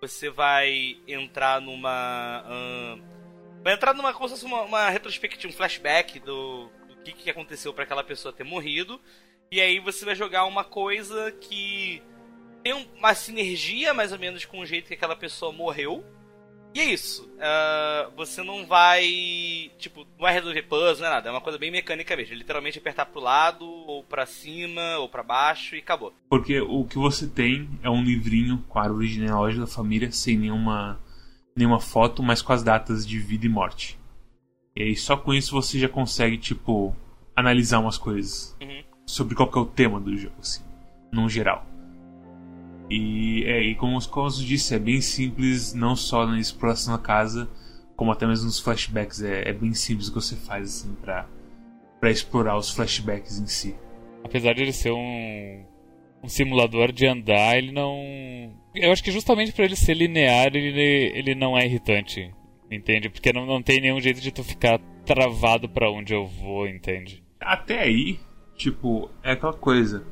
você 0.00 0.30
vai 0.30 0.98
entrar 1.08 1.60
numa. 1.60 2.44
vai 3.62 3.74
entrar 3.74 3.94
numa. 3.94 4.12
Como 4.12 4.28
se 4.28 4.34
fosse 4.34 4.46
uma, 4.46 4.62
uma 4.62 4.90
retrospectiva, 4.90 5.52
um 5.52 5.56
flashback 5.56 6.20
do, 6.20 6.70
do 6.88 6.96
que, 7.02 7.12
que 7.12 7.30
aconteceu 7.30 7.72
para 7.72 7.84
aquela 7.84 8.04
pessoa 8.04 8.32
ter 8.32 8.44
morrido. 8.44 9.00
E 9.50 9.60
aí 9.60 9.78
você 9.78 10.04
vai 10.04 10.14
jogar 10.14 10.44
uma 10.44 10.64
coisa 10.64 11.32
que 11.32 12.02
tem 12.62 12.72
uma 12.72 13.14
sinergia 13.14 13.94
mais 13.94 14.12
ou 14.12 14.18
menos 14.18 14.44
com 14.44 14.60
o 14.60 14.66
jeito 14.66 14.88
que 14.88 14.94
aquela 14.94 15.16
pessoa 15.16 15.52
morreu. 15.52 16.04
E 16.74 16.80
é 16.80 16.84
isso. 16.86 17.22
Uh, 17.34 18.10
você 18.16 18.42
não 18.42 18.66
vai. 18.66 19.70
Tipo, 19.78 20.00
não 20.00 20.18
vai 20.18 20.32
resolver 20.32 20.62
puzzle, 20.62 21.02
não 21.02 21.06
é 21.06 21.10
nada. 21.10 21.28
É 21.28 21.32
uma 21.32 21.40
coisa 21.40 21.56
bem 21.56 21.70
mecânica 21.70 22.16
mesmo. 22.16 22.34
Literalmente 22.34 22.80
apertar 22.80 23.06
pro 23.06 23.20
lado, 23.20 23.64
ou 23.64 24.02
para 24.02 24.26
cima, 24.26 24.98
ou 24.98 25.08
para 25.08 25.22
baixo 25.22 25.76
e 25.76 25.78
acabou. 25.78 26.12
Porque 26.28 26.60
o 26.60 26.84
que 26.84 26.98
você 26.98 27.28
tem 27.28 27.70
é 27.80 27.88
um 27.88 28.02
livrinho 28.02 28.64
com 28.68 28.80
a 28.80 28.82
árvore 28.82 29.06
genealógica 29.06 29.60
da 29.60 29.70
família, 29.70 30.10
sem 30.10 30.36
nenhuma, 30.36 31.00
nenhuma 31.54 31.78
foto, 31.78 32.24
mas 32.24 32.42
com 32.42 32.52
as 32.52 32.64
datas 32.64 33.06
de 33.06 33.20
vida 33.20 33.46
e 33.46 33.48
morte. 33.48 33.96
E 34.74 34.82
aí 34.82 34.96
só 34.96 35.16
com 35.16 35.32
isso 35.32 35.52
você 35.52 35.78
já 35.78 35.88
consegue, 35.88 36.36
tipo, 36.36 36.92
analisar 37.36 37.78
umas 37.78 37.96
coisas. 37.96 38.56
Uhum. 38.60 38.82
Sobre 39.06 39.36
qual 39.36 39.48
que 39.48 39.58
é 39.58 39.60
o 39.60 39.66
tema 39.66 40.00
do 40.00 40.16
jogo, 40.16 40.34
assim. 40.40 40.64
Num 41.12 41.28
geral. 41.28 41.64
E, 42.90 43.44
é, 43.44 43.62
e 43.62 43.74
como, 43.74 44.00
como 44.08 44.28
eu 44.28 44.30
disse, 44.30 44.74
é 44.74 44.78
bem 44.78 45.00
simples, 45.00 45.72
não 45.74 45.96
só 45.96 46.26
na 46.26 46.38
exploração 46.38 46.94
da 46.94 47.02
casa, 47.02 47.48
como 47.96 48.12
até 48.12 48.26
mesmo 48.26 48.46
nos 48.46 48.60
flashbacks. 48.60 49.22
É, 49.22 49.48
é 49.48 49.52
bem 49.52 49.72
simples 49.72 50.08
o 50.08 50.12
que 50.12 50.20
você 50.20 50.36
faz 50.36 50.64
assim, 50.64 50.94
pra, 50.94 51.26
pra 52.00 52.10
explorar 52.10 52.56
os 52.56 52.70
flashbacks 52.70 53.38
em 53.38 53.46
si. 53.46 53.74
Apesar 54.22 54.54
de 54.54 54.62
ele 54.62 54.72
ser 54.72 54.92
um, 54.92 55.64
um 56.22 56.28
simulador 56.28 56.92
de 56.92 57.06
andar, 57.06 57.56
ele 57.56 57.72
não. 57.72 57.94
Eu 58.74 58.92
acho 58.92 59.02
que 59.02 59.12
justamente 59.12 59.52
por 59.52 59.64
ele 59.64 59.76
ser 59.76 59.94
linear, 59.94 60.54
ele, 60.54 61.12
ele 61.14 61.34
não 61.34 61.56
é 61.56 61.64
irritante, 61.64 62.34
entende? 62.70 63.08
Porque 63.08 63.32
não, 63.32 63.46
não 63.46 63.62
tem 63.62 63.80
nenhum 63.80 64.00
jeito 64.00 64.20
de 64.20 64.32
tu 64.32 64.42
ficar 64.42 64.78
travado 65.04 65.68
para 65.68 65.90
onde 65.90 66.14
eu 66.14 66.26
vou, 66.26 66.66
entende? 66.66 67.22
Até 67.40 67.80
aí, 67.80 68.18
tipo, 68.56 69.10
é 69.22 69.32
aquela 69.32 69.52
coisa 69.52 70.04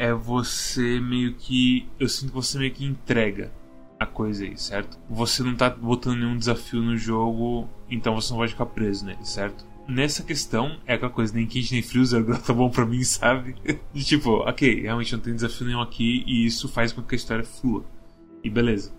é 0.00 0.14
você 0.14 0.98
meio 0.98 1.34
que. 1.34 1.86
Eu 1.98 2.08
sinto 2.08 2.30
que 2.30 2.34
você 2.34 2.58
meio 2.58 2.72
que 2.72 2.86
entrega 2.86 3.52
a 3.98 4.06
coisa 4.06 4.44
aí, 4.44 4.56
certo? 4.56 4.98
Você 5.10 5.42
não 5.42 5.54
tá 5.54 5.68
botando 5.68 6.20
nenhum 6.20 6.38
desafio 6.38 6.80
no 6.80 6.96
jogo, 6.96 7.68
então 7.90 8.14
você 8.14 8.30
não 8.32 8.38
vai 8.38 8.48
ficar 8.48 8.64
preso 8.64 9.04
nele, 9.04 9.22
certo? 9.26 9.62
Nessa 9.86 10.22
questão, 10.22 10.80
é 10.86 10.94
aquela 10.94 11.10
coisa, 11.12 11.34
nem 11.34 11.46
quente 11.46 11.74
nem 11.74 11.82
frio, 11.82 12.02
zero 12.06 12.24
grau 12.24 12.40
tá 12.40 12.54
bom 12.54 12.70
pra 12.70 12.86
mim, 12.86 13.04
sabe? 13.04 13.54
De 13.92 14.02
tipo, 14.02 14.36
ok, 14.36 14.80
realmente 14.80 15.12
não 15.12 15.20
tem 15.20 15.34
desafio 15.34 15.66
nenhum 15.66 15.82
aqui 15.82 16.24
e 16.26 16.46
isso 16.46 16.66
faz 16.66 16.94
com 16.94 17.02
que 17.02 17.14
a 17.14 17.18
história 17.18 17.44
flua. 17.44 17.84
E 18.42 18.48
beleza. 18.48 18.94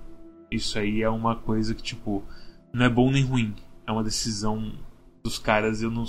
Isso 0.51 0.77
aí 0.77 1.01
é 1.01 1.10
uma 1.10 1.36
coisa 1.36 1.74
que, 1.74 1.81
tipo, 1.81 2.24
não 2.72 2.86
é 2.86 2.89
bom 2.89 3.10
nem 3.10 3.24
ruim. 3.24 3.55
É 3.88 3.91
uma 3.91 4.03
decisão 4.03 4.72
dos 5.24 5.39
caras, 5.39 5.81
eu 5.81 5.89
não. 5.89 6.05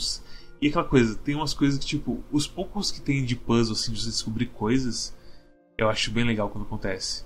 E 0.62 0.68
aquela 0.68 0.84
coisa, 0.84 1.16
tem 1.16 1.34
umas 1.34 1.52
coisas 1.52 1.76
que, 1.78 1.84
tipo, 1.86 2.22
os 2.30 2.46
poucos 2.46 2.92
que 2.92 3.00
tem 3.00 3.24
de 3.24 3.34
puzzle, 3.34 3.74
assim, 3.74 3.92
de 3.92 4.00
você 4.00 4.10
descobrir 4.10 4.46
coisas, 4.46 5.12
eu 5.76 5.88
acho 5.90 6.10
bem 6.12 6.22
legal 6.24 6.48
quando 6.48 6.64
acontece. 6.64 7.24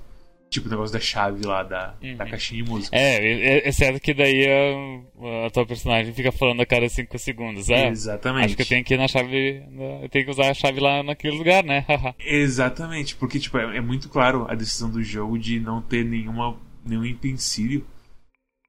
Tipo 0.48 0.68
o 0.68 0.70
negócio 0.70 0.92
da 0.92 1.00
chave 1.00 1.44
lá 1.44 1.62
da, 1.64 1.96
Uhum. 2.00 2.16
da 2.16 2.24
caixinha 2.24 2.62
de 2.62 2.70
música. 2.70 2.96
É, 2.96 3.16
é- 3.16 3.68
exceto 3.68 3.98
que 4.00 4.14
daí 4.14 4.46
a, 4.48 5.46
a 5.46 5.50
tua 5.50 5.66
personagem 5.66 6.14
fica 6.14 6.30
falando 6.32 6.62
a 6.62 6.66
cada 6.66 6.88
5 6.88 7.18
segundos. 7.18 7.68
É, 7.68 7.88
Exatamente. 7.88 8.46
acho 8.46 8.56
que 8.56 8.62
eu 8.62 8.66
tenho 8.66 8.84
que 8.84 8.94
ir 8.94 8.96
na 8.96 9.08
chave. 9.08 9.64
Eu 10.02 10.08
tenho 10.08 10.24
que 10.24 10.30
usar 10.30 10.48
a 10.48 10.54
chave 10.54 10.78
lá 10.80 11.02
naquele 11.02 11.36
lugar, 11.36 11.64
né? 11.64 11.84
Exatamente, 12.20 13.16
porque 13.16 13.38
tipo, 13.40 13.58
é, 13.58 13.76
é 13.76 13.80
muito 13.80 14.08
claro 14.08 14.46
a 14.48 14.54
decisão 14.54 14.88
do 14.88 15.02
jogo 15.02 15.36
de 15.36 15.58
não 15.60 15.82
ter 15.82 16.04
nenhuma, 16.04 16.56
nenhum 16.84 17.04
empecilho 17.04 17.84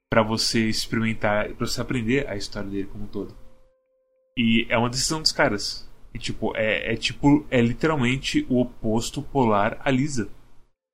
pra 0.09 0.23
você 0.23 0.67
experimentar, 0.67 1.49
pra 1.53 1.67
você 1.67 1.79
aprender 1.79 2.27
a 2.27 2.35
história 2.35 2.69
dele 2.69 2.89
como 2.91 3.03
um 3.03 3.07
todo. 3.07 3.33
E 4.37 4.67
é 4.69 4.77
uma 4.77 4.89
decisão 4.89 5.19
dos 5.19 5.31
caras. 5.31 5.89
E, 6.13 6.19
tipo, 6.19 6.55
é, 6.55 6.93
é 6.93 6.95
tipo, 6.95 7.43
é 7.49 7.59
literalmente 7.59 8.45
o 8.47 8.61
oposto 8.61 9.19
polar 9.23 9.81
a 9.83 9.89
Lisa. 9.89 10.29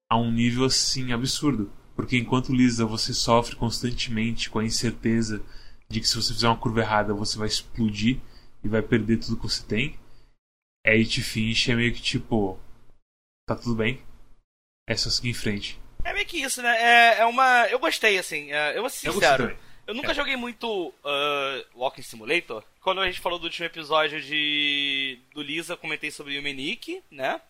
A 0.09 0.17
um 0.17 0.31
nível 0.31 0.63
assim 0.63 1.11
absurdo. 1.11 1.69
Porque 1.93 2.17
enquanto 2.17 2.53
Lisa 2.55 2.85
você 2.85 3.13
sofre 3.13 3.57
constantemente 3.57 4.49
com 4.49 4.59
a 4.59 4.63
incerteza 4.65 5.43
de 5.89 5.99
que 5.99 6.07
se 6.07 6.15
você 6.15 6.33
fizer 6.33 6.47
uma 6.47 6.57
curva 6.57 6.79
errada 6.79 7.13
você 7.13 7.37
vai 7.37 7.47
explodir 7.47 8.19
e 8.63 8.67
vai 8.69 8.81
perder 8.81 9.17
tudo 9.17 9.35
que 9.35 9.43
você 9.43 9.63
tem. 9.63 9.99
É 10.85 10.93
It 10.93 11.21
Finch 11.21 11.69
é 11.69 11.75
meio 11.75 11.93
que 11.93 12.01
tipo. 12.01 12.57
Tá 13.45 13.55
tudo 13.55 13.75
bem. 13.75 14.01
É 14.87 14.95
só 14.95 15.09
seguir 15.09 15.29
em 15.29 15.33
frente. 15.33 15.79
É 16.03 16.13
meio 16.13 16.25
que 16.25 16.41
isso, 16.41 16.61
né? 16.61 16.75
É, 16.77 17.19
é 17.19 17.25
uma. 17.25 17.67
Eu 17.67 17.79
gostei, 17.79 18.17
assim. 18.17 18.51
é, 18.51 18.77
eu 18.77 18.81
vou 18.81 18.89
ser 18.89 19.07
Eu 19.07 19.13
gostei 19.13 19.29
sincero. 19.29 19.49
também. 19.49 19.72
Eu 19.85 19.93
nunca 19.93 20.11
É. 20.11 20.13
joguei 20.13 20.35
muito 20.35 20.87
uh, 20.89 21.65
Walking 21.75 22.01
Simulator. 22.01 22.63
Quando 22.81 23.01
a 23.01 23.05
gente 23.05 23.19
falou 23.19 23.37
do 23.39 23.45
último 23.45 23.65
episódio 23.65 24.21
de 24.21 25.19
do 25.33 25.41
Lisa, 25.41 25.75
comentei 25.77 26.09
sobre 26.11 26.37
o 26.37 26.41
Menique, 26.43 27.03
né? 27.11 27.41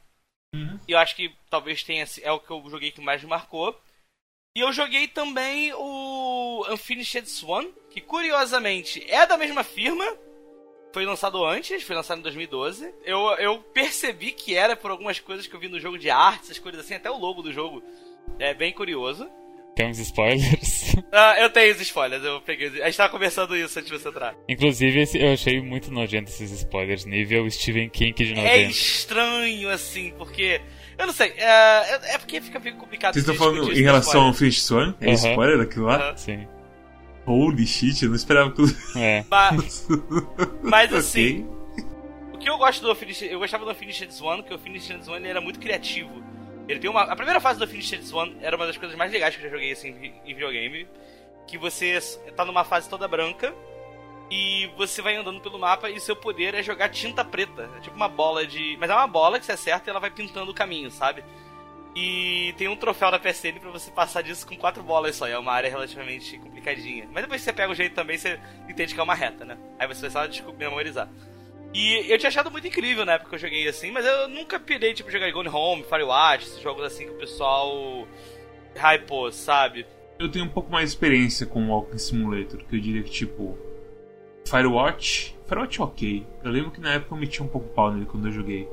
Uhum. 0.56 0.80
E 0.88 0.92
eu 0.92 1.00
acho 1.00 1.16
que 1.16 1.34
talvez 1.50 1.84
tenha 1.84 2.06
é 2.22 2.32
o 2.32 2.40
que 2.40 2.52
eu 2.52 2.64
joguei 2.70 2.92
que 2.92 3.02
mais 3.02 3.22
me 3.22 3.30
marcou. 3.30 3.80
E 4.56 4.60
eu 4.62 4.72
joguei 4.72 5.08
também 5.08 5.74
o 5.74 6.66
Unfinished 6.70 7.28
Swan, 7.28 7.66
que 7.90 8.00
curiosamente 8.02 9.04
é 9.10 9.26
da 9.26 9.38
mesma 9.38 9.64
firma. 9.64 10.06
Foi 10.94 11.06
lançado 11.06 11.44
antes, 11.44 11.82
foi 11.82 11.96
lançado 11.96 12.20
em 12.20 12.22
2012. 12.22 12.94
Eu, 13.04 13.20
eu 13.40 13.60
percebi 13.74 14.32
que 14.32 14.54
era 14.54 14.76
por 14.76 14.92
algumas 14.92 15.20
coisas 15.20 15.48
que 15.48 15.56
eu 15.56 15.60
vi 15.60 15.68
no 15.68 15.80
jogo 15.80 15.98
de 15.98 16.12
arte, 16.12 16.44
essas 16.44 16.60
coisas 16.60 16.82
assim, 16.86 16.94
até 16.94 17.10
o 17.10 17.18
logo 17.18 17.42
do 17.42 17.52
jogo. 17.52 17.84
É 18.38 18.54
bem 18.54 18.72
curioso. 18.72 19.28
Tem 19.76 19.88
uns 19.90 20.00
spoilers. 20.00 20.96
Ah, 21.16 21.36
eu 21.40 21.50
tenho 21.52 21.72
os 21.74 21.80
spoilers, 21.82 22.24
eu 22.24 22.42
peguei. 22.42 22.82
A 22.82 22.86
gente 22.88 22.98
tava 22.98 23.12
conversando 23.12 23.56
isso 23.56 23.78
antes 23.78 23.92
de 23.92 24.00
você 24.00 24.10
entrar. 24.10 24.34
Inclusive, 24.50 25.02
esse- 25.02 25.20
eu 25.22 25.32
achei 25.34 25.62
muito 25.62 25.92
nojento 25.92 26.32
esses 26.32 26.50
spoilers, 26.52 27.06
nível 27.06 27.48
Stephen 27.52 27.88
King 27.90 28.14
de 28.14 28.34
É 28.34 28.36
nojento. 28.36 28.72
estranho, 28.72 29.70
assim, 29.70 30.12
porque. 30.18 30.60
Eu 30.98 31.06
não 31.06 31.14
sei, 31.14 31.34
é, 31.38 32.14
é 32.16 32.18
porque 32.18 32.42
fica 32.42 32.60
meio 32.60 32.78
complicado. 32.78 33.14
Vocês 33.14 33.24
estão 33.28 33.36
falando 33.36 33.72
em 33.72 33.82
relação 33.84 34.24
ao. 34.24 34.34
Fish 34.34 34.64
Swan? 34.64 34.96
É 35.00 35.06
Aham. 35.06 35.14
spoiler 35.14 35.58
daquilo 35.60 35.86
lá? 35.86 35.98
Aham. 36.10 36.18
Sim. 36.18 36.48
Holy 37.28 37.68
shit, 37.68 38.02
eu 38.04 38.10
não 38.10 38.16
esperava 38.16 38.50
tudo. 38.52 38.76
É. 38.96 39.24
Mas, 39.30 39.88
mas 40.64 40.94
assim, 40.94 41.48
Ok. 41.72 41.86
o 42.34 42.38
que 42.40 42.50
eu 42.50 42.58
gosto 42.58 42.82
do 42.82 42.94
Finished, 42.96 43.32
eu 43.32 43.38
gostava 43.40 43.66
do 43.66 43.76
Finished 43.76 44.12
Swan, 44.12 44.38
porque 44.38 44.54
o 44.54 44.60
Finished 44.60 45.04
Swan 45.06 45.18
ele 45.18 45.28
era 45.30 45.42
muito 45.42 45.60
criativo. 45.60 46.24
Ele 46.68 46.80
tem 46.80 46.90
uma, 46.90 47.02
a 47.04 47.16
primeira 47.16 47.40
fase 47.42 47.60
do 47.60 47.68
Finished 47.68 48.04
Swan 48.06 48.34
era 48.42 48.56
uma 48.56 48.66
das 48.66 48.78
coisas 48.78 48.98
mais 48.98 49.12
legais 49.12 49.36
que 49.36 49.42
eu 49.42 49.50
já 49.50 49.56
joguei 49.56 49.72
assim 49.72 49.90
em- 50.26 50.34
videogame, 50.34 50.88
que 51.48 51.58
você 51.58 52.00
tá 52.36 52.46
numa 52.46 52.64
fase 52.64 52.90
toda 52.90 53.08
branca 53.08 53.54
e 54.32 54.68
você 54.78 55.02
vai 55.02 55.16
andando 55.16 55.42
pelo 55.42 55.60
mapa 55.60 55.90
e 55.90 56.00
seu 56.00 56.16
poder 56.16 56.54
é 56.56 56.64
jogar 56.64 56.90
tinta 56.90 57.24
preta, 57.26 57.70
é 57.78 57.82
tipo 57.82 57.96
uma 57.96 58.08
bola 58.08 58.48
de, 58.48 58.78
mas 58.80 58.90
é 58.90 58.94
uma 58.94 59.08
bola 59.08 59.40
que 59.40 59.46
você 59.46 59.52
acerta 59.52 59.90
e 59.90 59.92
ela 59.92 60.00
vai 60.00 60.10
pintando 60.10 60.52
o 60.52 60.54
caminho, 60.56 60.90
sabe? 60.90 61.24
E 61.96 62.56
tem 62.58 62.68
um 62.68 62.76
troféu 62.76 63.12
da 63.12 63.20
PSN 63.20 63.60
pra 63.60 63.70
você 63.70 63.92
passar 63.92 64.24
disso 64.24 64.48
com 64.48 64.56
quatro 64.58 64.82
bolas 64.82 65.16
só. 65.16 65.28
É 65.28 65.38
uma 65.38 65.52
área 65.52 65.70
relativamente 65.70 66.40
complicadinha. 66.40 67.08
Mas 67.14 67.22
depois 67.24 67.42
que 67.42 67.46
você 67.46 67.54
pega 67.54 67.72
o 67.72 67.76
jeito 67.76 67.94
também, 67.94 68.18
você 68.18 68.40
entende 68.68 68.96
que 68.96 69.00
é 69.00 69.04
uma 69.04 69.14
reta, 69.14 69.46
né? 69.46 69.56
Aí 69.78 69.88
você 69.88 70.10
vai 70.10 70.28
só 70.28 70.42
memorizar. 70.58 71.08
E 71.74 72.12
eu 72.12 72.18
tinha 72.20 72.28
achado 72.28 72.52
muito 72.52 72.68
incrível 72.68 73.04
na 73.04 73.14
época 73.14 73.30
que 73.30 73.36
eu 73.36 73.40
joguei 73.40 73.68
assim, 73.68 73.92
mas 73.92 74.06
eu 74.06 74.30
nunca 74.30 74.60
pirei, 74.60 74.94
tipo, 74.94 75.10
jogar 75.10 75.32
Gone 75.32 75.50
Home, 75.50 75.84
Firewatch, 75.84 76.46
esses 76.46 76.62
jogos 76.62 76.84
assim 76.84 77.06
que 77.06 77.12
o 77.12 77.18
pessoal 77.18 78.08
hypou, 78.76 79.32
sabe? 79.32 79.86
Eu 80.20 80.30
tenho 80.30 80.46
um 80.46 80.50
pouco 80.50 80.72
mais 80.72 80.90
de 80.90 80.96
experiência 80.96 81.48
com 81.48 81.64
o 81.64 81.70
Walking 81.70 81.98
Simulator, 81.98 82.64
que 82.64 82.76
eu 82.76 82.80
diria 82.80 83.02
que 83.02 83.10
tipo. 83.10 83.58
Firewatch. 84.46 85.36
Firewatch 85.48 85.80
é 85.80 85.84
ok. 85.84 86.28
Eu 86.44 86.52
lembro 86.52 86.72
que 86.72 86.80
na 86.80 86.94
época 86.94 87.16
eu 87.16 87.18
meti 87.20 87.42
um 87.42 87.48
pouco 87.48 87.70
pau 87.70 87.92
nele 87.92 88.06
quando 88.06 88.28
eu 88.28 88.32
joguei. 88.32 88.70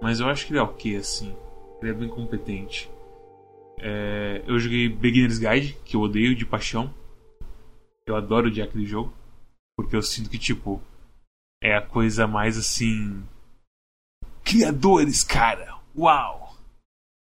Mas 0.00 0.18
eu 0.18 0.28
acho 0.28 0.46
que 0.46 0.52
ele 0.52 0.58
é 0.58 0.62
ok, 0.62 0.96
assim. 0.96 1.36
Ele 1.80 1.90
é 1.90 1.94
bem 1.94 2.08
competente. 2.08 2.90
É, 3.78 4.42
eu 4.46 4.58
joguei 4.58 4.88
Beginner's 4.88 5.38
Guide, 5.38 5.76
que 5.84 5.96
eu 5.96 6.00
odeio 6.00 6.34
de 6.34 6.46
paixão. 6.46 6.92
Eu 8.06 8.16
adoro 8.16 8.48
odiar 8.48 8.66
aquele 8.66 8.86
jogo. 8.86 9.12
Porque 9.76 9.94
eu 9.94 10.02
sinto 10.02 10.30
que, 10.30 10.38
tipo, 10.38 10.80
é 11.62 11.76
a 11.76 11.80
coisa 11.80 12.26
mais 12.26 12.58
assim. 12.58 13.22
Criadores, 14.44 15.22
cara! 15.22 15.76
Uau! 15.96 16.56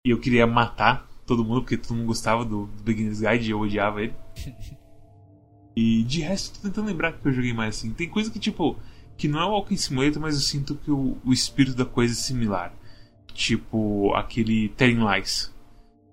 E 0.05 0.09
eu 0.11 0.19
queria 0.19 0.45
matar 0.45 1.09
todo 1.25 1.43
mundo, 1.43 1.61
porque 1.61 1.77
todo 1.77 1.95
mundo 1.95 2.07
gostava 2.07 2.43
do, 2.45 2.67
do 2.67 2.83
Beginner's 2.83 3.21
Guide 3.21 3.47
e 3.47 3.51
eu 3.51 3.59
odiava 3.59 4.03
ele. 4.03 4.13
E 5.77 6.03
de 6.03 6.21
resto, 6.21 6.57
tô 6.57 6.69
tentando 6.69 6.87
lembrar 6.87 7.11
que 7.11 7.27
eu 7.27 7.33
joguei 7.33 7.53
mais 7.53 7.75
assim. 7.75 7.93
Tem 7.93 8.07
coisa 8.07 8.31
que, 8.31 8.39
tipo, 8.39 8.79
que 9.17 9.27
não 9.27 9.41
é 9.41 9.45
o 9.45 9.49
Walking 9.49 9.75
Simulator, 9.75 10.21
mas 10.21 10.35
eu 10.35 10.41
sinto 10.41 10.73
que 10.75 10.89
o, 10.89 11.17
o 11.25 11.33
espírito 11.33 11.75
da 11.75 11.83
coisa 11.83 12.13
é 12.13 12.15
similar. 12.15 12.73
Tipo, 13.33 14.13
aquele 14.15 14.69
Telling 14.69 15.05
Lies. 15.05 15.53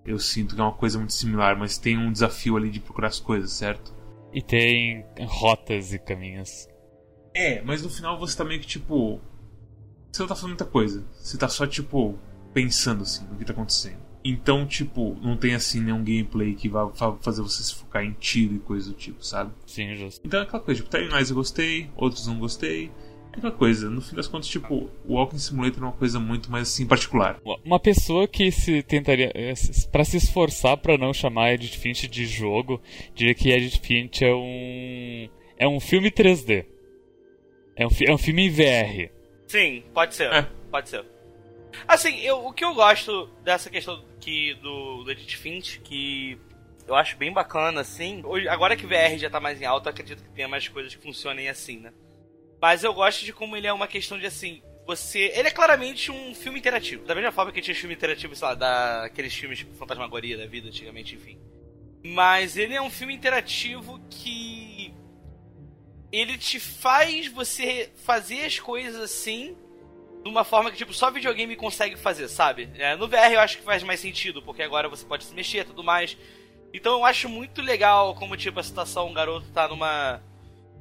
Eu 0.04 0.18
sinto 0.18 0.56
que 0.56 0.60
é 0.60 0.64
uma 0.64 0.72
coisa 0.72 0.98
muito 0.98 1.12
similar, 1.12 1.56
mas 1.56 1.78
tem 1.78 1.96
um 1.96 2.10
desafio 2.10 2.56
ali 2.56 2.70
de 2.70 2.80
procurar 2.80 3.06
as 3.06 3.20
coisas, 3.20 3.52
certo? 3.52 3.94
E 4.32 4.42
tem 4.42 5.04
rotas 5.20 5.92
e 5.92 5.98
caminhos. 6.00 6.68
É, 7.34 7.62
mas 7.62 7.82
no 7.82 7.88
final 7.90 8.18
você 8.18 8.36
tá 8.36 8.44
meio 8.44 8.60
que 8.60 8.66
tipo. 8.66 9.20
Você 10.10 10.20
não 10.22 10.28
tá 10.28 10.34
fazendo 10.34 10.48
muita 10.50 10.64
coisa. 10.66 11.04
Você 11.14 11.38
tá 11.38 11.48
só, 11.48 11.66
tipo, 11.66 12.18
pensando 12.52 13.02
assim 13.02 13.24
no 13.30 13.36
que 13.36 13.44
tá 13.44 13.52
acontecendo. 13.52 13.96
Então, 14.24 14.66
tipo, 14.66 15.16
não 15.22 15.36
tem 15.36 15.54
assim 15.54 15.80
nenhum 15.80 16.04
gameplay 16.04 16.54
que 16.54 16.68
vá 16.68 16.88
fa- 16.92 17.16
fazer 17.22 17.42
você 17.42 17.62
se 17.62 17.74
focar 17.74 18.04
em 18.04 18.12
tiro 18.12 18.54
e 18.54 18.58
coisa 18.60 18.90
do 18.90 18.96
tipo, 18.96 19.24
sabe? 19.24 19.52
Sim, 19.66 19.96
justo. 19.96 20.20
Então 20.24 20.38
é 20.40 20.42
aquela 20.44 20.62
coisa, 20.62 20.80
tipo, 20.80 20.90
Telling 20.90 21.08
Lies 21.16 21.30
eu 21.30 21.34
gostei, 21.36 21.90
outros 21.96 22.26
não 22.26 22.38
gostei. 22.38 22.90
É 23.32 23.38
aquela 23.38 23.50
coisa, 23.50 23.88
no 23.90 24.00
fim 24.02 24.14
das 24.14 24.28
contas, 24.28 24.46
tipo, 24.48 24.90
o 25.06 25.14
Walking 25.14 25.38
Simulator 25.38 25.82
é 25.82 25.86
uma 25.86 25.92
coisa 25.92 26.20
muito 26.20 26.52
mais 26.52 26.68
assim 26.68 26.86
particular. 26.86 27.40
Uma 27.64 27.80
pessoa 27.80 28.28
que 28.28 28.52
se 28.52 28.82
tentaria. 28.82 29.32
eh, 29.34 29.54
se- 29.56 29.88
Pra 29.88 30.04
se 30.04 30.18
esforçar 30.18 30.76
pra 30.76 30.96
não 30.98 31.12
chamar 31.14 31.54
Edith 31.54 31.78
Finch 31.78 32.06
de 32.06 32.26
jogo, 32.26 32.80
diria 33.14 33.34
que 33.34 33.50
Edith 33.50 33.80
Finch 33.80 34.22
é 34.22 34.32
um. 34.34 35.28
É 35.58 35.66
um 35.66 35.80
filme 35.80 36.10
3D. 36.10 36.66
É 37.82 37.86
um, 37.86 37.90
é 38.08 38.12
um 38.12 38.18
filme 38.18 38.46
em 38.46 38.50
VR. 38.50 39.12
Sim, 39.48 39.82
pode 39.92 40.14
ser. 40.14 40.32
É. 40.32 40.48
Pode 40.70 40.88
ser. 40.88 41.04
Assim, 41.88 42.20
eu, 42.20 42.46
o 42.46 42.52
que 42.52 42.64
eu 42.64 42.74
gosto 42.74 43.26
dessa 43.42 43.68
questão 43.68 44.04
que, 44.20 44.54
do, 44.54 45.02
do 45.02 45.10
Edit 45.10 45.36
Finch, 45.36 45.80
que 45.80 46.38
eu 46.86 46.94
acho 46.94 47.16
bem 47.16 47.32
bacana, 47.32 47.80
assim. 47.80 48.22
Hoje, 48.24 48.48
agora 48.48 48.76
que 48.76 48.86
VR 48.86 49.16
já 49.18 49.28
tá 49.28 49.40
mais 49.40 49.60
em 49.60 49.64
alta, 49.64 49.88
eu 49.88 49.92
acredito 49.92 50.22
que 50.22 50.30
tenha 50.30 50.48
mais 50.48 50.68
coisas 50.68 50.94
que 50.94 51.02
funcionem 51.02 51.48
assim, 51.48 51.78
né? 51.78 51.92
Mas 52.60 52.84
eu 52.84 52.94
gosto 52.94 53.24
de 53.24 53.32
como 53.32 53.56
ele 53.56 53.66
é 53.66 53.72
uma 53.72 53.88
questão 53.88 54.18
de 54.18 54.26
assim. 54.26 54.62
Você. 54.86 55.32
Ele 55.34 55.48
é 55.48 55.50
claramente 55.50 56.10
um 56.10 56.34
filme 56.34 56.58
interativo. 56.58 57.04
Da 57.04 57.14
mesma 57.14 57.32
forma 57.32 57.50
que 57.50 57.60
tinha 57.60 57.74
filme 57.74 57.94
interativo, 57.94 58.36
sei 58.36 58.48
lá, 58.48 58.54
daqueles 58.54 59.34
filmes 59.34 59.58
tipo 59.58 59.74
Fantasmagoria 59.74 60.36
da 60.36 60.46
vida, 60.46 60.68
antigamente, 60.68 61.14
enfim. 61.14 61.38
Mas 62.04 62.56
ele 62.56 62.74
é 62.74 62.82
um 62.82 62.90
filme 62.90 63.14
interativo 63.14 64.00
que. 64.08 64.71
Ele 66.12 66.36
te 66.36 66.60
faz 66.60 67.26
você 67.28 67.90
fazer 68.04 68.44
as 68.44 68.58
coisas 68.58 69.00
assim 69.00 69.56
de 70.22 70.28
uma 70.28 70.44
forma 70.44 70.70
que, 70.70 70.76
tipo, 70.76 70.92
só 70.92 71.10
videogame 71.10 71.56
consegue 71.56 71.96
fazer, 71.96 72.28
sabe? 72.28 72.70
É, 72.74 72.94
no 72.94 73.08
VR 73.08 73.32
eu 73.32 73.40
acho 73.40 73.58
que 73.58 73.64
faz 73.64 73.82
mais 73.82 73.98
sentido, 73.98 74.40
porque 74.40 74.62
agora 74.62 74.88
você 74.88 75.04
pode 75.04 75.24
se 75.24 75.34
mexer 75.34 75.60
e 75.60 75.64
tudo 75.64 75.82
mais. 75.82 76.16
Então 76.72 76.94
eu 76.94 77.04
acho 77.04 77.28
muito 77.28 77.60
legal 77.60 78.14
como, 78.14 78.36
tipo, 78.36 78.60
a 78.60 78.62
situação, 78.62 79.10
o 79.10 79.12
garoto 79.12 79.46
tá 79.52 79.66
numa. 79.68 80.22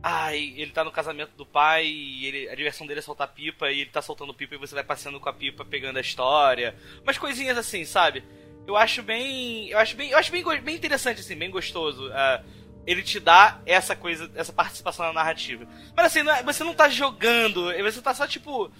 Ai, 0.04 0.54
ele 0.58 0.72
tá 0.72 0.84
no 0.84 0.92
casamento 0.92 1.32
do 1.36 1.46
pai 1.46 1.86
e 1.86 2.26
ele, 2.26 2.50
a 2.50 2.56
diversão 2.56 2.88
dele 2.88 3.00
é 3.00 3.04
soltar 3.04 3.28
pipa 3.28 3.70
e 3.72 3.82
ele 3.82 3.90
tá 3.90 4.02
soltando 4.02 4.34
pipa 4.34 4.56
e 4.56 4.58
você 4.58 4.74
vai 4.74 4.84
passeando 4.84 5.20
com 5.20 5.30
a 5.30 5.34
pipa, 5.34 5.64
pegando 5.64 5.98
a 5.98 6.02
história. 6.02 6.76
Umas 7.04 7.18
coisinhas 7.18 7.58
assim, 7.58 7.86
sabe? 7.86 8.24
Eu 8.66 8.76
acho 8.76 9.04
bem. 9.04 9.70
Eu 9.70 9.78
acho 9.78 9.96
bem. 9.96 10.10
Eu 10.12 10.18
acho 10.18 10.32
bem, 10.32 10.44
bem 10.62 10.76
interessante, 10.76 11.20
assim, 11.20 11.36
bem 11.36 11.50
gostoso. 11.50 12.10
ah, 12.14 12.44
ele 12.86 13.02
te 13.02 13.20
dá 13.20 13.60
essa 13.66 13.96
coisa, 13.96 14.30
essa 14.36 14.52
participação 14.54 15.06
na 15.08 15.14
narrativa. 15.14 15.66
Mas 15.96 16.08
assim, 16.08 16.24
não 16.24 16.34
é- 16.34 16.44
você 16.44 16.64
não 16.64 16.74
tá 16.74 16.90
jogando, 16.90 17.72
você 17.84 18.02
tá 18.02 18.14
só, 18.14 18.28
tipo, 18.28 18.72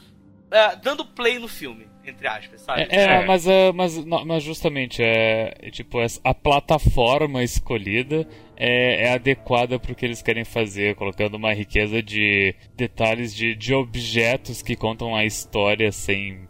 ah, 0.52 0.76
dando 0.76 1.06
play 1.06 1.40
no 1.40 1.48
filme, 1.48 1.88
entre 2.06 2.28
aspas, 2.28 2.62
sabe? 2.62 2.82
É, 2.82 2.88
é, 2.96 3.04
É. 3.04 3.26
Mas, 3.26 3.48
é, 3.48 3.72
mas, 3.72 4.06
não, 4.06 4.26
mas 4.26 4.44
justamente, 4.44 5.02
é, 5.02 5.54
é 5.60 5.70
tipo, 5.70 5.98
a 6.24 6.34
plataforma 6.34 7.44
escolhida 7.44 8.28
é, 8.58 9.06
é 9.08 9.14
adequada 9.14 9.80
para 9.80 9.92
o 9.92 9.96
que 9.96 10.06
eles 10.06 10.22
querem 10.22 10.44
fazer, 10.44 10.96
colocando 10.96 11.36
uma 11.36 11.54
riqueza 11.54 12.02
de 12.02 12.54
detalhes, 12.76 13.34
de, 13.36 13.56
de 13.56 13.74
objetos 13.74 14.62
que 14.62 14.76
contam 14.76 15.16
a 15.16 15.26
história 15.26 15.92
sem 15.92 16.48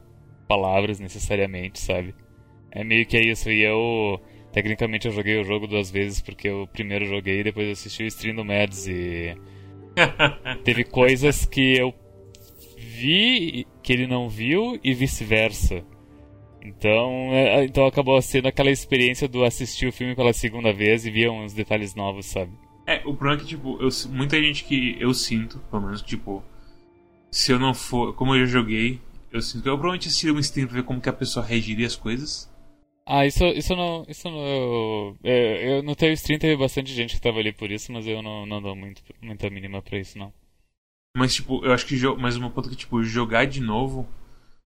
palavras 0.47 0.99
necessariamente, 0.99 1.79
sabe? 1.79 2.13
É 2.71 2.83
meio 2.83 3.05
que 3.05 3.15
é 3.17 3.21
isso. 3.21 3.49
E 3.49 3.61
eu. 3.61 4.19
Tecnicamente 4.51 5.07
eu 5.07 5.13
joguei 5.13 5.39
o 5.39 5.43
jogo 5.43 5.67
duas 5.67 5.89
vezes 5.89 6.21
porque 6.21 6.49
eu 6.49 6.67
primeiro 6.71 7.05
joguei 7.05 7.39
e 7.39 7.43
depois 7.43 7.69
assisti 7.69 8.03
o 8.03 8.07
stream 8.07 8.35
do 8.35 8.45
Mads 8.45 8.87
e. 8.87 9.35
Teve 10.63 10.83
coisas 10.83 11.45
que 11.45 11.77
eu 11.77 11.93
vi 12.77 13.65
que 13.81 13.93
ele 13.93 14.07
não 14.07 14.29
viu 14.29 14.79
e 14.83 14.93
vice-versa. 14.93 15.83
Então, 16.63 17.09
é, 17.31 17.65
então 17.65 17.85
acabou 17.85 18.21
sendo 18.21 18.47
aquela 18.47 18.69
experiência 18.69 19.27
do 19.27 19.43
assistir 19.43 19.87
o 19.87 19.91
filme 19.91 20.15
pela 20.15 20.31
segunda 20.31 20.71
vez 20.71 21.05
e 21.05 21.11
ver 21.11 21.29
uns 21.29 21.53
detalhes 21.53 21.95
novos, 21.95 22.27
sabe? 22.27 22.51
É, 22.85 22.97
o 22.99 23.15
problema 23.15 23.35
é 23.35 23.37
que, 23.37 23.45
tipo, 23.45 23.81
eu, 23.81 23.89
muita 24.09 24.41
gente 24.41 24.63
que 24.65 24.95
eu 24.99 25.13
sinto, 25.13 25.59
pelo 25.71 25.83
menos, 25.83 26.01
tipo, 26.01 26.43
se 27.31 27.51
eu 27.51 27.57
não 27.57 27.73
for. 27.73 28.13
Como 28.13 28.35
eu 28.35 28.45
já 28.45 28.59
joguei, 28.59 28.99
eu 29.31 29.41
sinto 29.41 29.63
que 29.63 29.69
eu 29.69 29.73
provavelmente 29.73 30.07
assistiria 30.07 30.35
um 30.35 30.39
stream 30.39 30.67
pra 30.67 30.75
ver 30.75 30.83
como 30.83 31.01
que 31.01 31.09
a 31.09 31.13
pessoa 31.13 31.45
reagiria 31.45 31.87
às 31.87 31.95
coisas. 31.95 32.50
Ah, 33.05 33.25
isso, 33.25 33.43
isso 33.45 33.75
não. 33.75 34.05
Isso 34.07 34.29
não. 34.29 34.39
Eu, 34.39 35.17
é, 35.23 35.79
eu, 35.79 35.83
no 35.83 35.95
teu 35.95 36.11
stream 36.13 36.39
teve 36.39 36.55
bastante 36.55 36.93
gente 36.93 37.15
que 37.15 37.21
tava 37.21 37.39
ali 37.39 37.51
por 37.51 37.71
isso, 37.71 37.91
mas 37.91 38.07
eu 38.07 38.21
não, 38.21 38.45
não 38.45 38.61
dou 38.61 38.75
muito, 38.75 39.01
muita 39.21 39.49
mínima 39.49 39.81
pra 39.81 39.99
isso, 39.99 40.17
não. 40.17 40.33
Mas, 41.15 41.33
tipo, 41.33 41.63
eu 41.65 41.73
acho 41.73 41.85
que. 41.85 41.95
Mais 42.17 42.37
uma 42.37 42.49
ponto 42.49 42.69
que, 42.69 42.75
tipo, 42.75 43.03
jogar 43.03 43.45
de 43.45 43.59
novo 43.61 44.07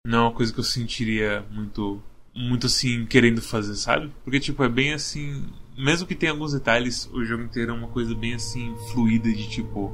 não 0.06 0.18
é 0.18 0.22
uma 0.22 0.32
coisa 0.32 0.52
que 0.52 0.60
eu 0.60 0.64
sentiria 0.64 1.44
muito. 1.50 2.02
Muito 2.34 2.66
assim, 2.66 3.04
querendo 3.06 3.42
fazer, 3.42 3.74
sabe? 3.74 4.12
Porque, 4.22 4.38
tipo, 4.38 4.62
é 4.62 4.68
bem 4.68 4.92
assim. 4.92 5.46
Mesmo 5.76 6.06
que 6.06 6.14
tenha 6.14 6.32
alguns 6.32 6.52
detalhes, 6.52 7.10
o 7.12 7.24
jogo 7.24 7.42
inteiro 7.42 7.72
é 7.72 7.74
uma 7.74 7.88
coisa 7.88 8.14
bem 8.14 8.34
assim, 8.34 8.76
fluida 8.92 9.32
de 9.32 9.48
tipo. 9.48 9.92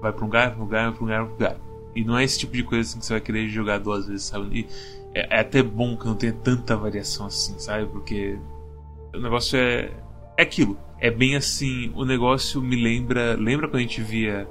Vai 0.00 0.12
pra 0.12 0.22
um 0.22 0.26
lugar, 0.26 0.50
pra 0.50 0.60
um 0.60 0.64
lugar, 0.64 0.92
pra 0.92 1.00
um 1.00 1.04
lugar, 1.06 1.24
pra 1.24 1.28
um 1.28 1.32
lugar. 1.32 1.70
E 1.94 2.04
não 2.04 2.18
é 2.18 2.24
esse 2.24 2.38
tipo 2.38 2.52
de 2.52 2.62
coisa 2.62 2.88
assim 2.88 2.98
que 2.98 3.06
você 3.06 3.14
vai 3.14 3.20
querer 3.20 3.48
jogar 3.48 3.78
duas 3.78 4.06
vezes, 4.06 4.24
sabe? 4.24 4.60
E 4.60 4.66
é, 5.14 5.36
é 5.36 5.40
até 5.40 5.62
bom 5.62 5.96
que 5.96 6.06
não 6.06 6.14
tenha 6.14 6.32
tanta 6.32 6.76
variação 6.76 7.26
assim, 7.26 7.58
sabe? 7.58 7.86
Porque 7.86 8.38
o 9.14 9.20
negócio 9.20 9.58
é. 9.58 9.90
É 10.36 10.42
aquilo. 10.42 10.78
É 10.98 11.10
bem 11.10 11.36
assim. 11.36 11.92
O 11.94 12.04
negócio 12.04 12.60
me 12.62 12.76
lembra. 12.76 13.34
Lembra 13.34 13.68
quando 13.68 13.76
a 13.76 13.82
gente 13.82 14.00
via 14.02 14.48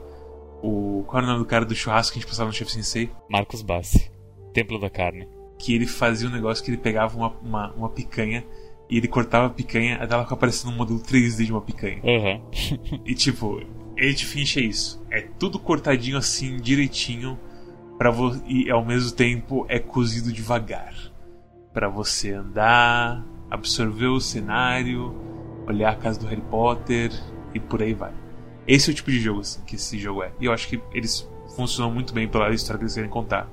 o. 0.61 1.03
Qual 1.07 1.21
era 1.21 1.27
o 1.27 1.33
nome 1.33 1.43
do 1.43 1.49
cara 1.49 1.65
do 1.65 1.75
churrasco 1.75 2.13
que 2.13 2.19
a 2.19 2.21
gente 2.21 2.29
passava 2.29 2.47
no 2.47 2.53
Chef 2.53 2.71
Sensei? 2.71 3.09
Marcos 3.29 3.61
Bassi. 3.61 4.11
Templo 4.53 4.79
da 4.79 4.89
Carne. 4.89 5.27
Que 5.57 5.73
ele 5.73 5.85
fazia 5.85 6.27
um 6.27 6.31
negócio 6.31 6.63
que 6.63 6.71
ele 6.71 6.77
pegava 6.77 7.17
uma, 7.17 7.29
uma, 7.41 7.71
uma 7.73 7.89
picanha 7.89 8.45
e 8.89 8.97
ele 8.97 9.07
cortava 9.07 9.47
a 9.47 9.49
picanha 9.49 9.97
até 9.97 10.13
ela 10.13 10.23
ficar 10.23 10.37
parecendo 10.37 10.73
um 10.73 10.77
modelo 10.77 10.99
3D 10.99 11.45
de 11.45 11.51
uma 11.51 11.61
picanha. 11.61 12.01
Uhum. 12.03 12.41
e 13.05 13.13
tipo, 13.13 13.61
Age 13.97 14.25
Finch 14.25 14.59
é 14.59 14.63
isso. 14.63 15.05
É 15.11 15.21
tudo 15.21 15.59
cortadinho 15.59 16.17
assim, 16.17 16.57
direitinho, 16.57 17.37
para 17.99 18.11
e 18.47 18.71
ao 18.71 18.83
mesmo 18.83 19.11
tempo 19.11 19.65
é 19.69 19.77
cozido 19.77 20.31
devagar. 20.31 20.95
para 21.71 21.87
você 21.87 22.31
andar, 22.31 23.23
absorver 23.51 24.07
o 24.07 24.19
cenário, 24.19 25.13
olhar 25.67 25.91
a 25.91 25.95
casa 25.95 26.19
do 26.19 26.25
Harry 26.25 26.41
Potter 26.41 27.12
e 27.53 27.59
por 27.59 27.83
aí 27.83 27.93
vai. 27.93 28.12
Esse 28.67 28.89
é 28.89 28.93
o 28.93 28.95
tipo 28.95 29.12
de 29.12 29.19
jogo 29.19 29.41
assim, 29.41 29.62
que 29.65 29.75
esse 29.75 29.99
jogo 29.99 30.23
é. 30.23 30.31
E 30.39 30.45
eu 30.45 30.51
acho 30.51 30.67
que 30.67 30.81
eles 30.91 31.29
funcionam 31.55 31.93
muito 31.93 32.12
bem 32.12 32.27
pela 32.27 32.49
história 32.49 32.79
que 32.79 32.85
eles 32.85 32.95
querem 32.95 33.09
contar 33.09 33.47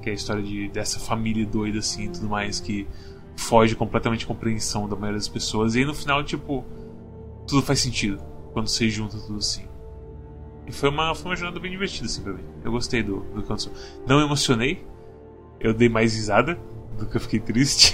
que 0.00 0.08
é 0.08 0.12
a 0.12 0.14
história 0.14 0.42
de, 0.42 0.68
dessa 0.68 0.98
família 0.98 1.46
doida 1.46 1.78
assim 1.78 2.04
e 2.04 2.08
tudo 2.08 2.28
mais, 2.28 2.58
que 2.58 2.86
foge 3.36 3.74
completamente 3.76 4.22
da 4.22 4.26
compreensão 4.26 4.88
da 4.88 4.96
maioria 4.96 5.18
das 5.18 5.28
pessoas. 5.28 5.74
E 5.74 5.80
aí 5.80 5.84
no 5.84 5.94
final, 5.94 6.24
tipo, 6.24 6.64
tudo 7.46 7.62
faz 7.62 7.80
sentido 7.80 8.22
quando 8.52 8.68
você 8.68 8.88
junta 8.88 9.18
tudo 9.18 9.38
assim. 9.38 9.69
E 10.70 10.72
foi 10.72 10.88
uma, 10.88 11.12
foi 11.16 11.32
uma 11.32 11.36
jornada 11.36 11.58
bem 11.58 11.72
divertida, 11.72 12.06
assim, 12.06 12.22
pra 12.22 12.32
mim. 12.32 12.44
Eu 12.64 12.70
gostei 12.70 13.02
do, 13.02 13.20
do 13.20 13.40
que 13.40 13.44
aconteceu. 13.44 13.72
Não 14.06 14.20
emocionei, 14.20 14.86
eu 15.58 15.74
dei 15.74 15.88
mais 15.88 16.14
risada 16.14 16.56
do 16.96 17.06
que 17.06 17.16
eu 17.16 17.20
fiquei 17.20 17.40
triste. 17.40 17.92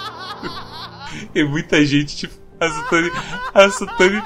e 1.34 1.42
muita 1.42 1.82
gente, 1.86 2.14
tipo, 2.14 2.34
a 2.60 2.68
Satani, 2.68 3.10
a 3.54 3.70
Satani, 3.70 4.22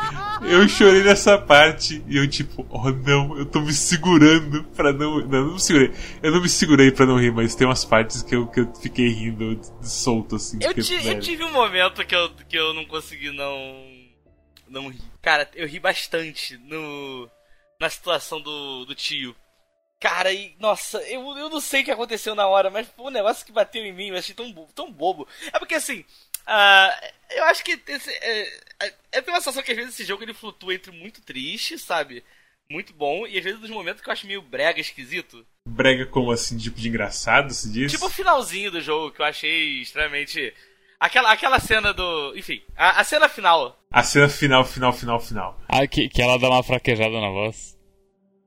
eu 0.50 0.68
chorei 0.68 1.04
nessa 1.04 1.38
parte 1.38 2.02
e 2.08 2.16
eu 2.16 2.28
tipo, 2.28 2.66
oh 2.68 2.90
não, 2.90 3.38
eu 3.38 3.46
tô 3.46 3.60
me 3.60 3.72
segurando 3.72 4.64
pra 4.74 4.92
não, 4.92 5.20
não, 5.20 5.44
não 5.46 5.52
me 5.52 5.60
segurei, 5.60 5.92
eu 6.20 6.32
não 6.32 6.42
me 6.42 6.48
segurei 6.48 6.90
pra 6.90 7.06
não 7.06 7.20
rir, 7.20 7.30
mas 7.30 7.54
tem 7.54 7.68
umas 7.68 7.84
partes 7.84 8.20
que 8.24 8.34
eu, 8.34 8.48
que 8.48 8.58
eu 8.58 8.74
fiquei 8.74 9.08
rindo 9.10 9.60
solto 9.80 10.34
assim. 10.34 10.58
Eu, 10.60 10.74
ti, 10.74 11.06
eu 11.06 11.20
tive 11.20 11.44
um 11.44 11.52
momento 11.52 12.04
que 12.04 12.16
eu, 12.16 12.30
que 12.48 12.58
eu 12.58 12.74
não 12.74 12.84
consegui 12.84 13.30
não, 13.30 13.86
não 14.68 14.88
rir. 14.88 15.00
Cara, 15.22 15.48
eu 15.54 15.68
ri 15.68 15.78
bastante 15.78 16.58
no, 16.58 17.30
na 17.80 17.88
situação 17.88 18.40
do, 18.40 18.84
do 18.84 18.94
tio. 18.94 19.34
Cara, 20.00 20.32
e, 20.32 20.54
nossa, 20.58 20.98
eu, 21.04 21.20
eu 21.38 21.48
não 21.48 21.60
sei 21.60 21.82
o 21.82 21.84
que 21.84 21.90
aconteceu 21.90 22.34
na 22.34 22.46
hora, 22.46 22.70
mas 22.70 22.86
foi 22.88 23.06
um 23.06 23.10
negócio 23.10 23.44
que 23.44 23.52
bateu 23.52 23.84
em 23.84 23.92
mim, 23.92 24.08
eu 24.08 24.16
achei 24.16 24.34
tão, 24.34 24.52
tão 24.74 24.92
bobo. 24.92 25.26
É 25.52 25.58
porque 25.58 25.74
assim, 25.74 26.04
Uh, 26.44 27.08
eu 27.30 27.44
acho 27.44 27.64
que 27.64 27.80
esse, 27.88 28.10
é, 28.10 28.42
é, 28.82 28.94
é 29.12 29.20
uma 29.26 29.40
sensação 29.40 29.62
que 29.62 29.70
às 29.70 29.76
vezes 29.76 29.94
esse 29.94 30.04
jogo 30.04 30.22
ele 30.22 30.34
flutua 30.34 30.74
entre 30.74 30.92
muito 30.92 31.22
triste, 31.22 31.78
sabe? 31.78 32.22
Muito 32.70 32.92
bom, 32.92 33.26
e 33.26 33.38
às 33.38 33.44
vezes 33.44 33.60
nos 33.60 33.70
momentos 33.70 34.02
que 34.02 34.08
eu 34.08 34.12
acho 34.12 34.26
meio 34.26 34.42
brega 34.42 34.80
esquisito. 34.80 35.46
Brega 35.66 36.06
como 36.06 36.30
assim, 36.30 36.58
tipo 36.58 36.78
de 36.78 36.88
engraçado, 36.88 37.52
se 37.52 37.70
diz? 37.72 37.90
Tipo 37.90 38.06
o 38.06 38.10
finalzinho 38.10 38.70
do 38.70 38.80
jogo, 38.80 39.10
que 39.10 39.20
eu 39.20 39.26
achei 39.26 39.80
extremamente. 39.80 40.54
Aquela, 40.98 41.32
aquela 41.32 41.58
cena 41.58 41.92
do. 41.92 42.34
Enfim, 42.36 42.62
a, 42.76 43.00
a 43.00 43.04
cena 43.04 43.28
final. 43.28 43.78
A 43.90 44.02
cena 44.02 44.28
final, 44.28 44.64
final, 44.64 44.92
final, 44.92 45.20
final. 45.20 45.60
Ah, 45.68 45.86
que, 45.86 46.08
que 46.08 46.22
ela 46.22 46.38
dá 46.38 46.48
uma 46.48 46.62
fraquejada 46.62 47.20
na 47.20 47.28
voz. 47.28 47.76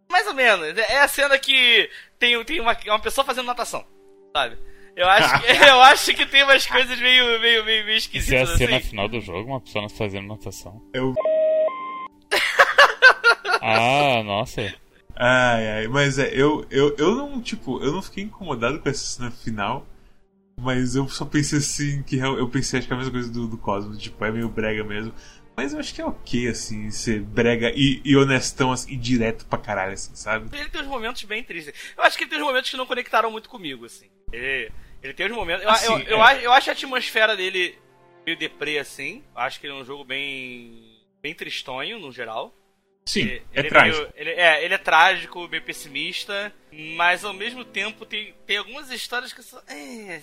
Mais 0.10 0.26
ou 0.28 0.34
menos. 0.34 0.78
É 0.78 1.00
a 1.00 1.08
cena 1.08 1.38
que 1.38 1.90
tem, 2.18 2.44
tem 2.44 2.60
uma, 2.60 2.78
uma 2.88 3.00
pessoa 3.00 3.26
fazendo 3.26 3.46
natação, 3.46 3.86
sabe? 4.36 4.58
Eu 4.96 5.08
acho, 5.08 5.42
que, 5.42 5.52
eu 5.70 5.82
acho 5.82 6.14
que 6.16 6.26
tem 6.26 6.44
umas 6.44 6.66
coisas 6.66 7.00
meio, 7.00 7.40
meio, 7.40 7.64
meio, 7.64 7.86
meio 7.86 7.98
esquisitas. 7.98 8.42
Isso 8.42 8.52
é 8.52 8.56
a 8.56 8.58
cena 8.58 8.78
assim. 8.78 8.90
final 8.90 9.08
do 9.08 9.22
jogo, 9.22 9.52
uma 9.52 9.62
pessoa 9.62 9.88
fazendo 9.90 10.28
natação. 10.28 10.82
Eu. 10.92 11.14
ah, 13.62 14.24
nossa. 14.24 14.62
Ai, 15.16 15.68
ai, 15.68 15.88
mas 15.88 16.18
é, 16.18 16.30
eu, 16.34 16.66
eu, 16.72 16.96
eu 16.98 17.16
não, 17.16 17.42
tipo, 17.42 17.84
eu 17.84 17.92
não 17.92 18.02
fiquei 18.02 18.24
incomodado 18.24 18.80
com 18.80 18.90
essa 18.90 19.04
cena 19.04 19.32
final, 19.32 19.86
mas 20.60 20.96
eu 20.96 21.08
só 21.08 21.24
pensei 21.24 21.60
assim, 21.60 22.02
que 22.04 22.18
eu 22.18 22.50
pensei, 22.50 22.80
acho 22.80 22.88
que 22.88 22.94
é 22.94 22.96
a 22.96 22.98
mesma 22.98 23.14
coisa 23.14 23.32
do, 23.32 23.48
do 23.48 23.58
Cosmo, 23.58 23.96
tipo, 23.96 24.24
é 24.26 24.32
meio 24.32 24.50
brega 24.50 24.84
mesmo. 24.84 25.14
Mas 25.56 25.74
eu 25.74 25.80
acho 25.80 25.94
que 25.94 26.02
é 26.02 26.06
ok, 26.06 26.48
assim, 26.48 26.92
ser 26.92 27.22
brega 27.22 27.72
e, 27.76 28.02
e 28.06 28.16
honestão 28.16 28.72
assim, 28.72 28.94
e 28.94 28.96
direto 28.96 29.46
pra 29.46 29.58
caralho, 29.58 29.94
assim, 29.94 30.16
sabe? 30.16 30.56
Ele 30.56 30.70
tem 30.70 30.82
uns 30.82 30.88
momentos 30.88 31.24
bem 31.24 31.44
tristes. 31.44 31.74
Eu 31.98 32.04
acho 32.04 32.18
que 32.18 32.24
ele 32.24 32.30
tem 32.30 32.40
uns 32.40 32.46
momentos 32.46 32.70
que 32.70 32.78
não 32.78 32.86
conectaram 32.86 33.32
muito 33.32 33.50
comigo, 33.50 33.86
assim. 33.86 34.08
Ele, 34.32 34.72
ele 35.02 35.14
tem 35.14 35.26
uns 35.28 35.36
momentos. 35.36 35.64
Eu, 35.64 35.70
assim, 35.70 35.94
eu, 35.94 36.24
é. 36.24 36.38
eu, 36.38 36.42
eu, 36.42 36.52
acho 36.52 36.70
a 36.70 36.74
atmosfera 36.74 37.36
dele 37.36 37.76
meio 38.26 38.38
deprê, 38.38 38.78
assim. 38.78 39.24
Eu 39.36 39.42
acho 39.42 39.60
que 39.60 39.66
ele 39.66 39.74
é 39.74 39.78
um 39.78 39.86
jogo 39.86 40.04
bem. 40.04 41.02
bem 41.24 41.34
tristonho, 41.34 42.00
no 42.00 42.12
geral. 42.12 42.54
Sim, 43.08 43.22
ele, 43.22 43.44
é 43.54 43.60
ele 43.60 43.70
trágico. 43.70 43.98
É, 43.98 44.02
meio, 44.02 44.12
ele, 44.16 44.30
é, 44.32 44.66
ele 44.66 44.74
é 44.74 44.78
trágico, 44.78 45.48
meio 45.48 45.64
pessimista, 45.64 46.54
mas 46.96 47.24
ao 47.24 47.34
mesmo 47.34 47.64
tempo 47.64 48.06
tem, 48.06 48.36
tem 48.46 48.58
algumas 48.58 48.92
histórias 48.92 49.32
que 49.32 49.42
são. 49.42 49.60
É, 49.68 50.22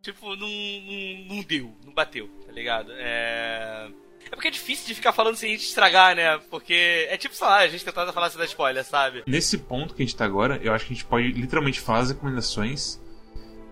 Tipo, 0.00 0.34
não, 0.36 0.48
não, 0.48 1.36
não 1.36 1.42
deu, 1.42 1.76
não 1.84 1.92
bateu, 1.92 2.28
tá 2.46 2.52
ligado? 2.52 2.92
É. 2.92 3.88
É 4.26 4.34
porque 4.34 4.48
é 4.48 4.52
difícil 4.52 4.86
de 4.86 4.94
ficar 4.94 5.12
falando 5.12 5.36
sem 5.36 5.50
a 5.50 5.52
gente 5.52 5.66
estragar, 5.66 6.14
né? 6.14 6.38
Porque 6.48 7.06
é 7.10 7.16
tipo, 7.16 7.34
sei 7.34 7.46
lá, 7.46 7.58
a 7.58 7.68
gente 7.68 7.84
tentando 7.84 8.12
falar 8.12 8.30
sem 8.30 8.38
dar 8.38 8.44
spoiler, 8.44 8.84
sabe? 8.84 9.24
Nesse 9.26 9.58
ponto 9.58 9.94
que 9.94 10.02
a 10.02 10.06
gente 10.06 10.16
tá 10.16 10.24
agora, 10.24 10.60
eu 10.62 10.72
acho 10.72 10.86
que 10.86 10.92
a 10.92 10.96
gente 10.96 11.04
pode 11.04 11.32
literalmente 11.32 11.80
falar 11.80 11.98
as 11.98 12.10
recomendações 12.10 13.00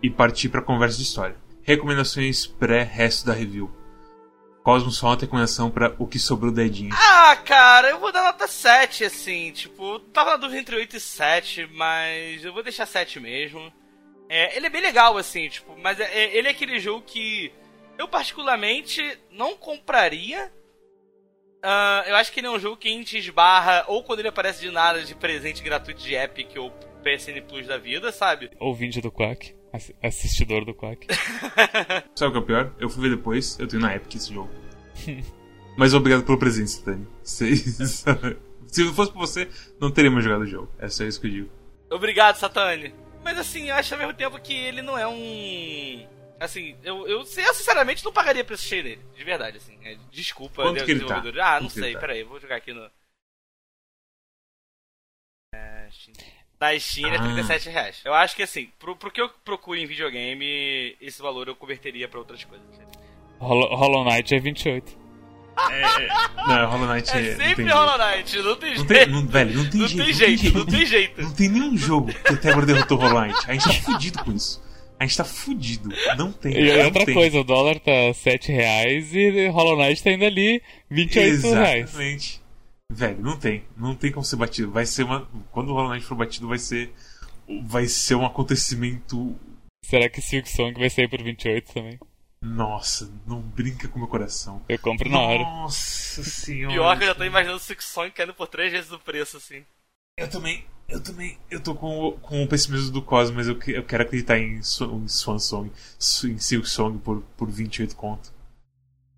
e 0.03 0.11
partir 0.11 0.49
pra 0.49 0.61
conversa 0.61 0.97
de 0.97 1.05
história. 1.05 1.37
Recomendações 1.63 2.47
pré-resto 2.47 3.27
da 3.27 3.33
review. 3.33 3.71
Cosmos 4.63 4.99
só 4.99 5.07
uma 5.07 5.17
recomendação 5.17 5.71
pra 5.71 5.95
o 5.99 6.07
que 6.07 6.19
sobrou 6.19 6.53
dedinho. 6.53 6.95
Ah, 6.95 7.35
cara, 7.37 7.91
eu 7.91 7.99
vou 7.99 8.13
dar 8.13 8.25
nota 8.25 8.47
7, 8.47 9.05
assim. 9.05 9.53
Tipo, 9.53 9.99
tava 9.99 10.33
na 10.33 10.37
dúvida 10.37 10.61
entre 10.61 10.77
8 10.77 10.97
e 10.97 11.01
7, 11.01 11.67
mas 11.73 12.45
eu 12.45 12.53
vou 12.53 12.63
deixar 12.63 12.85
7 12.85 13.19
mesmo. 13.19 13.73
É, 14.29 14.57
ele 14.57 14.67
é 14.67 14.71
bem 14.71 14.83
legal, 14.83 15.17
assim, 15.17 15.49
tipo, 15.49 15.77
mas 15.79 15.99
é, 15.99 16.05
é, 16.05 16.37
ele 16.37 16.47
é 16.47 16.51
aquele 16.53 16.79
jogo 16.79 17.03
que 17.05 17.53
eu 17.99 18.07
particularmente 18.07 19.19
não 19.31 19.57
compraria. 19.57 20.53
Uh, 21.65 22.09
eu 22.09 22.17
acho 22.17 22.33
que 22.33 22.41
ele 22.41 22.47
é 22.47 22.51
um 22.51 22.59
jogo 22.59 22.77
que 22.77 22.89
a 22.89 22.93
gente 22.93 23.19
esbarra 23.19 23.85
ou 23.89 24.03
quando 24.03 24.21
ele 24.21 24.29
aparece 24.29 24.61
de 24.61 24.71
nada 24.71 25.03
de 25.03 25.15
presente 25.15 25.63
gratuito 25.63 26.01
de 26.01 26.15
Epic 26.15 26.57
ou 26.57 26.71
PSN 27.03 27.43
Plus 27.47 27.67
da 27.67 27.77
vida, 27.77 28.13
sabe? 28.13 28.51
Ouvinte 28.59 29.01
do 29.01 29.11
Quack, 29.11 29.55
assistidor 30.03 30.65
do 30.65 30.75
Quack. 30.75 31.07
sabe 32.15 32.29
o 32.29 32.33
que 32.33 32.37
é 32.37 32.41
o 32.41 32.43
pior? 32.43 32.75
Eu 32.79 32.89
fui 32.89 33.09
ver 33.09 33.17
depois, 33.17 33.59
eu 33.59 33.67
tenho 33.67 33.83
na 33.83 33.95
Epic 33.95 34.15
esse 34.15 34.33
jogo. 34.33 34.51
Mas 35.77 35.95
obrigado 35.95 36.25
pelo 36.25 36.39
presente, 36.39 36.83
Tani. 36.83 37.07
Se, 37.23 37.57
se 37.57 38.85
não 38.85 38.93
fosse 38.95 39.13
por 39.13 39.21
você, 39.21 39.49
não 39.81 39.91
teríamos 39.91 40.23
jogado 40.23 40.43
o 40.43 40.47
jogo. 40.47 40.71
É 40.79 40.89
só 40.89 41.05
isso 41.05 41.21
que 41.21 41.27
eu 41.27 41.31
digo. 41.31 41.51
Obrigado, 41.91 42.37
Satani. 42.37 42.95
Mas 43.23 43.39
assim, 43.39 43.69
eu 43.69 43.75
acho 43.75 43.95
ao 43.95 43.99
mesmo 43.99 44.15
tempo 44.15 44.41
que 44.41 44.55
ele 44.55 44.83
não 44.83 44.97
é 44.97 45.07
um. 45.07 46.07
Assim, 46.39 46.77
eu, 46.83 47.07
eu, 47.07 47.19
eu 47.19 47.25
sinceramente 47.55 48.05
não 48.05 48.13
pagaria 48.13 48.45
preço 48.45 48.65
cheio 48.67 48.83
nele, 48.83 49.03
de 49.15 49.25
verdade, 49.25 49.59
assim. 49.59 49.79
É, 49.85 49.97
desculpa, 50.11 50.63
Quanto 50.63 50.85
que 50.85 50.91
ele 50.91 51.05
tá? 51.05 51.19
Ah, 51.43 51.61
não 51.61 51.69
Quanto 51.69 51.73
sei, 51.81 51.93
tá? 51.93 52.01
peraí, 52.01 52.25
vou 52.25 52.41
jogar 52.41 52.57
aqui 52.57 52.73
no. 52.73 52.91
É, 55.55 55.89
Na 56.61 56.79
Steam 56.79 57.07
ele 57.09 57.17
é 57.17 57.21
Ah. 57.21 57.23
37 57.23 57.69
reais. 57.71 58.01
Eu 58.05 58.13
acho 58.15 58.37
que 58.37 58.43
assim, 58.43 58.69
pro, 58.79 58.95
pro 58.95 59.11
que 59.11 59.21
eu 59.21 59.31
procuro 59.45 59.79
em 59.79 59.87
videogame, 59.87 60.95
esse 61.01 61.21
valor 61.23 61.49
eu 61.49 61.57
converteria 61.57 62.07
pra 62.07 62.19
outras 62.19 62.45
coisas. 62.45 62.67
Hollow, 63.39 63.75
Hollow 63.75 64.05
Knight 64.05 64.35
é 64.35 64.39
28. 64.39 65.01
Não, 66.47 66.71
Hollow 66.71 66.87
Knight 66.95 67.11
É 67.11 67.19
é. 67.19 67.31
não 67.37 67.45
sempre 67.47 67.71
Hollow 67.71 67.99
Knight, 67.99 68.39
não 68.43 68.57
tem 68.57 68.69
Não 68.71 68.77
jeito. 68.77 68.89
tem, 68.89 69.07
não, 69.07 69.27
velho, 69.27 69.55
não 69.55 69.71
tem 69.71 69.81
Não 69.81 69.89
jeito. 69.89 70.05
tem 70.05 70.15
jeito, 70.15 70.59
não 70.59 70.67
tem 70.67 70.87
jeito. 70.87 71.23
Não 71.23 71.33
tem 71.33 71.49
nenhum 71.49 71.77
jogo 71.77 72.13
que 72.13 72.33
até 72.35 72.51
agora 72.51 72.67
derrotou 72.67 72.99
o 72.99 73.01
Hollow 73.01 73.23
Knight. 73.23 73.39
A 73.49 73.53
gente 73.53 73.65
tá 73.67 73.73
fudido 73.75 74.25
com 74.25 74.33
isso. 74.33 74.63
A 74.99 75.07
gente 75.07 75.17
tá 75.17 75.25
fudido. 75.25 75.89
Não 76.19 76.31
tem. 76.31 76.53
E 76.55 76.77
não 76.77 76.85
outra 76.87 77.07
tem. 77.07 77.15
coisa, 77.15 77.41
o 77.41 77.45
dólar 77.45 77.79
tá 77.81 78.13
7 78.15 78.53
reais 78.53 79.15
e 79.15 79.49
Hollow 79.49 79.77
Knight 79.79 80.03
tá 80.03 80.11
indo 80.13 80.25
ali 80.27 80.63
28 80.91 81.43
reais. 81.55 81.85
Exatamente. 81.85 82.40
Velho, 82.93 83.23
não 83.23 83.39
tem. 83.39 83.65
Não 83.77 83.95
tem 83.95 84.11
como 84.11 84.25
ser 84.25 84.37
batido. 84.37 84.71
Vai 84.73 84.85
ser 84.85 85.05
uma. 85.05 85.27
Quando 85.53 85.71
o 85.71 85.75
Hollow 85.75 85.93
Knight 85.93 86.05
for 86.05 86.17
batido, 86.17 86.49
vai 86.49 86.59
ser. 86.59 86.93
Vai 87.65 87.87
ser 87.87 88.17
um 88.17 88.27
acontecimento. 88.27 89.37
Será 89.85 90.09
que 90.11 90.21
Silk 90.21 90.49
Song 90.49 90.79
vai 90.79 90.91
sair 90.91 91.09
por 91.09 91.23
28 91.23 91.73
também? 91.73 91.99
Nossa, 92.43 93.11
não 93.27 93.41
brinca 93.41 93.87
com 93.89 93.97
o 93.97 93.99
meu 94.01 94.09
coração. 94.09 94.63
Eu 94.69 94.79
compro 94.79 95.09
na 95.11 95.21
hora. 95.21 95.39
Nossa 95.43 96.23
senhora. 96.25 96.73
Pior 96.75 96.97
que 96.99 97.05
eu 97.05 97.09
já 97.09 97.15
tô 97.15 97.25
imaginando 97.25 97.59
o 97.59 97.61
Six 97.61 97.85
Song 97.85 98.11
caindo 98.11 98.35
por 98.35 98.47
três 98.49 98.73
vezes 98.73 98.91
o 98.93 98.99
preço, 98.99 99.37
assim. 99.37 99.63
Eu 100.17 100.29
também, 100.29 100.65
eu 100.89 101.01
também, 101.03 101.39
eu 101.51 101.61
tô 101.61 101.75
com, 101.75 101.99
o- 102.09 102.13
com 102.13 102.43
o 102.43 102.49
pessimismo 102.49 102.91
do 102.93 103.03
Cosmo, 103.03 103.37
mas 103.37 103.47
eu, 103.49 103.57
que- 103.59 103.73
eu 103.73 103.85
quero 103.85 104.03
acreditar 104.03 104.39
em, 104.39 104.55
em 104.57 104.63
Swan 104.63 105.39
Song, 105.39 105.71
em 106.25 106.39
Silk 106.39 106.69
Song 106.69 106.99
por, 106.99 107.23
por 107.37 107.49
28 107.51 107.95
conto. 107.97 108.33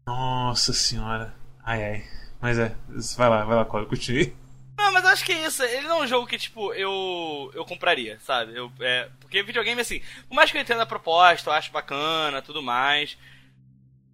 Nossa 0.06 0.72
senhora. 0.72 1.34
Ai 1.64 1.84
ai. 1.84 2.04
Mas 2.42 2.58
é, 2.58 2.74
vai 3.16 3.28
lá, 3.28 3.44
vai 3.44 3.54
lá, 3.54 3.64
Cosmo, 3.64 3.86
continue. 3.86 4.34
Não, 4.76 4.92
mas 4.92 5.04
eu 5.04 5.10
acho 5.10 5.24
que 5.24 5.30
é 5.30 5.46
isso. 5.46 5.62
Ele 5.62 5.86
não 5.86 6.00
é 6.00 6.02
um 6.02 6.06
jogo 6.08 6.26
que, 6.26 6.36
tipo, 6.36 6.74
eu 6.74 7.52
eu 7.54 7.64
compraria, 7.64 8.18
sabe? 8.18 8.56
Eu, 8.56 8.72
é, 8.80 9.08
porque 9.20 9.44
videogame, 9.44 9.80
assim, 9.80 10.02
por 10.28 10.34
mais 10.34 10.50
que 10.50 10.58
eu 10.58 10.60
entenda 10.60 10.82
a 10.82 10.86
proposta, 10.86 11.50
eu 11.50 11.54
acho 11.54 11.70
bacana, 11.70 12.42
tudo 12.42 12.60
mais. 12.60 13.16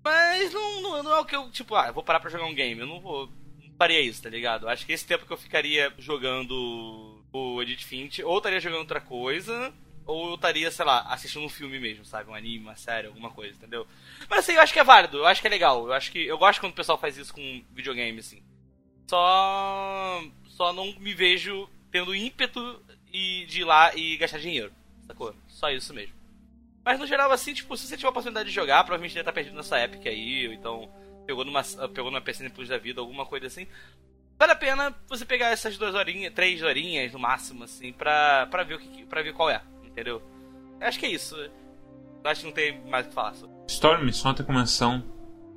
Mas 0.05 0.53
não, 0.53 0.83
não, 0.83 1.03
não 1.03 1.17
é 1.17 1.21
o 1.21 1.25
que 1.25 1.35
eu, 1.35 1.51
tipo, 1.51 1.75
ah, 1.75 1.87
eu 1.87 1.95
vou 1.95 2.03
parar 2.03 2.21
pra 2.21 2.31
jogar 2.31 2.45
um 2.45 2.55
game. 2.55 2.79
Eu 2.79 2.87
não 2.87 3.01
vou. 3.01 3.31
Não 3.63 3.75
faria 3.79 4.01
isso, 4.03 4.23
tá 4.23 4.29
ligado? 4.29 4.67
Eu 4.67 4.69
acho 4.69 4.85
que 4.85 4.93
esse 4.93 5.07
tempo 5.07 5.25
que 5.25 5.33
eu 5.33 5.37
ficaria 5.39 5.91
jogando 5.99 7.23
o 7.33 7.63
Edit 7.63 7.85
Finch, 7.85 8.23
ou 8.23 8.37
estaria 8.37 8.61
jogando 8.61 8.81
outra 8.81 9.01
coisa, 9.01 9.73
ou 10.09 10.31
eu 10.31 10.35
estaria, 10.37 10.71
sei 10.71 10.87
lá, 10.87 11.03
assistindo 11.03 11.45
um 11.45 11.51
filme 11.51 11.79
mesmo, 11.79 12.03
sabe? 12.03 12.31
Um 12.31 12.35
anime, 12.35 12.65
uma 12.65 12.77
série, 12.77 13.07
alguma 13.07 13.31
coisa, 13.31 13.55
entendeu? 13.55 13.87
Mas 14.29 14.39
assim, 14.39 14.53
eu 14.53 14.63
acho 14.63 14.73
que 14.73 14.79
é 14.79 14.85
válido, 14.85 15.19
eu 15.19 15.27
acho 15.27 15.43
que 15.43 15.47
é 15.47 15.51
legal. 15.51 15.87
Eu 15.87 15.93
acho 15.93 16.11
que. 16.11 16.27
Eu 16.27 16.39
gosto 16.39 16.61
quando 16.61 16.73
o 16.73 16.77
pessoal 16.77 16.97
faz 16.97 17.19
isso 17.19 17.35
com 17.35 17.63
videogame, 17.75 18.19
assim. 18.19 18.43
Só. 19.07 20.23
Só 20.47 20.73
não 20.73 20.99
me 20.99 21.13
vejo 21.13 21.69
tendo 21.93 22.15
ímpeto 22.15 22.83
e 23.13 23.45
de 23.47 23.61
ir 23.61 23.65
lá 23.65 23.95
e 23.95 24.17
gastar 24.17 24.39
dinheiro. 24.39 24.73
Sacou? 25.07 25.35
Só 25.47 25.71
isso 25.71 25.93
mesmo. 25.93 26.15
Mas 26.83 26.99
no 26.99 27.07
geral, 27.07 27.31
assim, 27.31 27.53
tipo, 27.53 27.77
se 27.77 27.87
você 27.87 27.95
tiver 27.95 28.09
a 28.09 28.11
oportunidade 28.11 28.49
de 28.49 28.55
jogar, 28.55 28.85
provavelmente 28.85 29.13
deve 29.13 29.21
estar 29.21 29.33
perdido 29.33 29.57
nessa 29.57 29.79
Epic 29.79 30.07
aí, 30.07 30.49
ou 30.49 30.55
então 30.55 30.91
pegou 31.27 31.45
numa, 31.45 31.63
pegou 31.63 32.11
numa 32.11 32.23
PCN 32.23 32.49
Plus 32.49 32.69
da 32.69 32.79
vida, 32.79 33.03
alguma 33.03 33.27
coisa 33.27 33.47
assim. 33.47 33.67
Vale 34.39 34.53
a 34.53 34.57
pena 34.57 34.95
você 35.07 35.27
pegar 35.27 35.49
essas 35.49 35.77
duas 35.77 35.95
horinhas, 35.95 36.33
três 36.33 36.63
horinhas 36.63 37.13
no 37.13 37.19
máximo, 37.19 37.65
assim, 37.65 37.93
pra, 37.93 38.47
pra, 38.47 38.63
ver, 38.63 38.77
o 38.77 38.79
que, 38.79 39.05
pra 39.05 39.21
ver 39.21 39.35
qual 39.35 39.51
é, 39.51 39.61
entendeu? 39.99 40.23
Acho 40.81 40.99
que 40.99 41.07
é 41.07 41.11
isso. 41.11 41.35
Acho 42.25 42.41
que 42.41 42.47
não 42.47 42.55
tem 42.55 42.81
mais 42.89 43.07
o 43.07 43.09
que 43.09 43.15
falar. 43.15 43.35
Storm, 43.67 44.13
só 44.13 44.33
tem 44.33 44.47
menção 44.47 45.03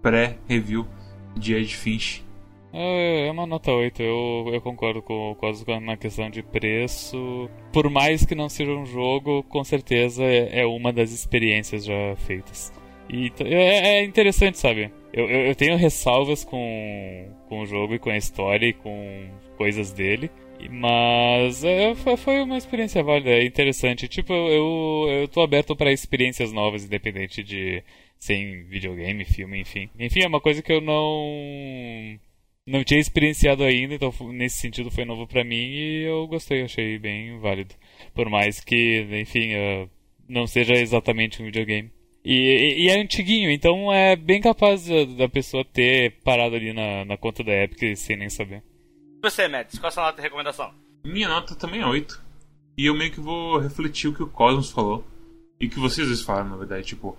pré-review 0.01 0.87
de 1.35 1.53
Edge 1.53 1.75
Finch. 1.75 2.25
É 2.73 3.27
é 3.27 3.31
uma 3.31 3.45
nota 3.45 3.71
8, 3.71 4.01
eu, 4.01 4.45
eu 4.53 4.61
concordo 4.61 5.01
com 5.01 5.31
o 5.31 5.35
Cosmo 5.35 5.79
na 5.81 5.97
questão 5.97 6.29
de 6.29 6.41
preço. 6.41 7.49
Por 7.71 7.89
mais 7.89 8.25
que 8.25 8.33
não 8.33 8.49
seja 8.49 8.71
um 8.71 8.85
jogo, 8.85 9.43
com 9.43 9.63
certeza 9.63 10.23
é 10.23 10.61
é 10.61 10.65
uma 10.65 10.91
das 10.91 11.11
experiências 11.11 11.85
já 11.85 12.15
feitas. 12.17 12.71
E 13.09 13.31
é, 13.41 13.99
é 13.99 14.03
interessante, 14.03 14.57
sabe? 14.57 14.91
Eu, 15.11 15.29
eu, 15.29 15.47
eu 15.47 15.55
tenho 15.55 15.75
ressalvas 15.75 16.45
com, 16.45 17.27
com 17.49 17.61
o 17.61 17.65
jogo 17.65 17.93
e 17.93 17.99
com 17.99 18.09
a 18.09 18.17
história 18.17 18.67
e 18.67 18.73
com 18.73 19.29
coisas 19.57 19.91
dele. 19.91 20.31
Mas 20.69 21.63
é, 21.63 21.95
foi, 21.95 22.17
foi 22.17 22.41
uma 22.41 22.57
experiência 22.57 23.03
válida, 23.03 23.29
é 23.31 23.45
interessante. 23.45 24.07
Tipo, 24.07 24.33
eu, 24.33 25.07
eu, 25.09 25.27
tô 25.27 25.41
aberto 25.41 25.75
para 25.75 25.91
experiências 25.91 26.51
novas, 26.51 26.85
independente 26.85 27.43
de 27.43 27.83
ser 28.19 28.35
em 28.35 28.63
videogame, 28.63 29.25
filme, 29.25 29.59
enfim. 29.61 29.89
Enfim, 29.99 30.21
é 30.21 30.27
uma 30.27 30.41
coisa 30.41 30.61
que 30.61 30.71
eu 30.71 30.81
não 30.81 32.19
não 32.65 32.83
tinha 32.83 32.99
experienciado 32.99 33.63
ainda, 33.63 33.95
então 33.95 34.13
nesse 34.31 34.57
sentido 34.57 34.91
foi 34.91 35.03
novo 35.03 35.27
pra 35.27 35.43
mim 35.43 35.55
e 35.55 36.03
eu 36.03 36.27
gostei, 36.27 36.61
achei 36.63 36.97
bem 36.99 37.39
válido. 37.39 37.73
Por 38.13 38.29
mais 38.29 38.59
que, 38.59 39.05
enfim, 39.11 39.53
eh, 39.53 39.87
não 40.29 40.45
seja 40.47 40.73
exatamente 40.75 41.41
um 41.41 41.45
videogame. 41.45 41.91
E, 42.23 42.33
e- 42.33 42.85
e 42.85 42.89
é 42.89 42.99
antiguinho, 43.01 43.49
então 43.51 43.91
é 43.91 44.15
bem 44.15 44.39
capaz 44.41 44.85
da, 44.87 45.05
da 45.05 45.29
pessoa 45.29 45.65
ter 45.65 46.11
parado 46.23 46.55
ali 46.55 46.71
na, 46.73 47.03
na 47.05 47.17
conta 47.17 47.43
da 47.43 47.51
Epic 47.63 47.95
sem 47.97 48.15
nem 48.17 48.29
saber. 48.29 48.63
Você, 49.21 49.47
Mads, 49.47 49.77
qual 49.77 49.89
a 49.89 49.91
sua 49.91 50.03
nota 50.03 50.15
de 50.15 50.23
recomendação? 50.23 50.73
Minha 51.03 51.29
nota 51.29 51.53
também 51.53 51.81
é 51.81 51.85
8. 51.85 52.19
E 52.75 52.87
eu 52.87 52.95
meio 52.95 53.11
que 53.11 53.19
vou 53.19 53.59
refletir 53.59 54.07
o 54.09 54.13
que 54.15 54.23
o 54.23 54.27
Cosmos 54.27 54.71
falou. 54.71 55.05
E 55.59 55.69
que 55.69 55.79
vocês 55.79 56.07
dois 56.07 56.21
falaram, 56.21 56.49
na 56.49 56.57
verdade. 56.57 56.87
Tipo, 56.87 57.15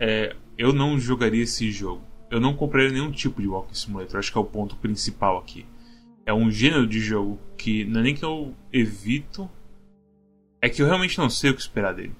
é, 0.00 0.34
eu 0.56 0.72
não 0.72 0.98
jogaria 0.98 1.42
esse 1.42 1.70
jogo. 1.70 2.02
Eu 2.30 2.40
não 2.40 2.54
compraria 2.54 2.90
nenhum 2.90 3.12
tipo 3.12 3.42
de 3.42 3.48
Walking 3.48 3.74
Simulator. 3.74 4.18
Acho 4.18 4.32
que 4.32 4.38
é 4.38 4.40
o 4.40 4.44
ponto 4.44 4.76
principal 4.76 5.36
aqui. 5.36 5.66
É 6.24 6.32
um 6.32 6.50
gênero 6.50 6.86
de 6.86 7.00
jogo 7.00 7.38
que 7.58 7.84
não 7.84 8.00
é 8.00 8.04
nem 8.04 8.14
que 8.14 8.24
eu 8.24 8.54
evito. 8.72 9.50
É 10.62 10.70
que 10.70 10.80
eu 10.80 10.86
realmente 10.86 11.18
não 11.18 11.28
sei 11.28 11.50
o 11.50 11.54
que 11.54 11.60
esperar 11.60 11.92
dele. 11.92 12.14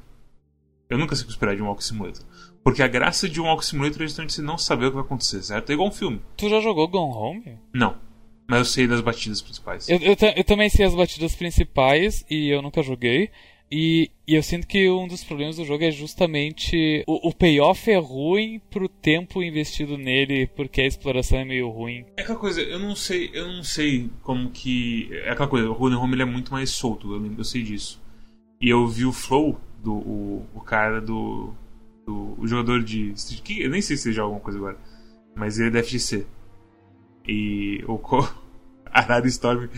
Eu 0.90 0.98
nunca 0.98 1.16
sei 1.16 1.22
o 1.22 1.26
que 1.26 1.32
esperar 1.32 1.56
de 1.56 1.62
um 1.62 1.68
Walking 1.68 1.84
Simulator. 1.84 2.22
Porque 2.62 2.82
a 2.82 2.88
graça 2.88 3.26
de 3.26 3.40
um 3.40 3.44
Walking 3.44 3.64
Simulator 3.64 4.02
é 4.02 4.06
justamente 4.06 4.34
você 4.34 4.42
não 4.42 4.58
saber 4.58 4.86
o 4.86 4.88
que 4.90 4.96
vai 4.96 5.04
acontecer, 5.04 5.42
certo? 5.42 5.70
É 5.70 5.72
igual 5.72 5.88
um 5.88 5.92
filme. 5.92 6.20
Tu 6.36 6.50
já 6.50 6.60
jogou 6.60 6.86
Gone 6.86 7.14
Home? 7.14 7.58
Não. 7.72 8.11
Mas 8.48 8.58
eu 8.58 8.64
sei 8.64 8.86
das 8.86 9.00
batidas 9.00 9.40
principais. 9.40 9.88
Eu, 9.88 9.98
eu, 9.98 10.16
eu 10.36 10.44
também 10.44 10.68
sei 10.68 10.84
as 10.84 10.94
batidas 10.94 11.34
principais 11.34 12.24
e 12.28 12.48
eu 12.48 12.60
nunca 12.60 12.82
joguei. 12.82 13.30
E, 13.74 14.10
e 14.28 14.34
eu 14.34 14.42
sinto 14.42 14.66
que 14.66 14.90
um 14.90 15.08
dos 15.08 15.24
problemas 15.24 15.56
do 15.56 15.64
jogo 15.64 15.82
é 15.82 15.90
justamente 15.90 17.02
o, 17.06 17.30
o 17.30 17.34
payoff 17.34 17.90
é 17.90 17.96
ruim 17.96 18.60
pro 18.70 18.86
tempo 18.86 19.42
investido 19.42 19.96
nele, 19.96 20.46
porque 20.48 20.82
a 20.82 20.86
exploração 20.86 21.38
é 21.38 21.44
meio 21.46 21.70
ruim. 21.70 22.04
É 22.18 22.20
aquela 22.20 22.38
coisa, 22.38 22.60
eu 22.60 22.78
não 22.78 22.94
sei, 22.94 23.30
eu 23.32 23.48
não 23.48 23.64
sei 23.64 24.10
como 24.22 24.50
que. 24.50 25.08
É 25.24 25.30
aquela 25.30 25.48
coisa, 25.48 25.70
o 25.70 25.72
Rune 25.72 25.96
Home 25.96 26.14
ele 26.14 26.22
é 26.22 26.26
muito 26.26 26.52
mais 26.52 26.68
solto, 26.68 27.14
eu, 27.14 27.18
lembro, 27.18 27.40
eu 27.40 27.44
sei 27.44 27.62
disso. 27.62 27.98
E 28.60 28.68
eu 28.68 28.86
vi 28.86 29.06
o 29.06 29.12
Flow, 29.12 29.58
do, 29.82 29.94
o, 29.94 30.46
o 30.54 30.60
cara 30.60 31.00
do. 31.00 31.54
do 32.06 32.34
o 32.38 32.46
jogador 32.46 32.82
de. 32.82 33.12
Street 33.12 33.40
King, 33.42 33.62
eu 33.62 33.70
nem 33.70 33.80
sei 33.80 33.96
se 33.96 34.08
ele 34.08 34.14
joga 34.14 34.26
alguma 34.26 34.42
coisa 34.42 34.58
agora. 34.58 34.78
Mas 35.34 35.58
ele 35.58 35.68
é 35.68 35.70
da 35.70 35.82
FGC. 35.82 36.26
E 37.26 37.82
o 37.86 37.98
Co- 37.98 38.28
Arara 38.86 39.24
e 39.24 39.28
Storm 39.28 39.68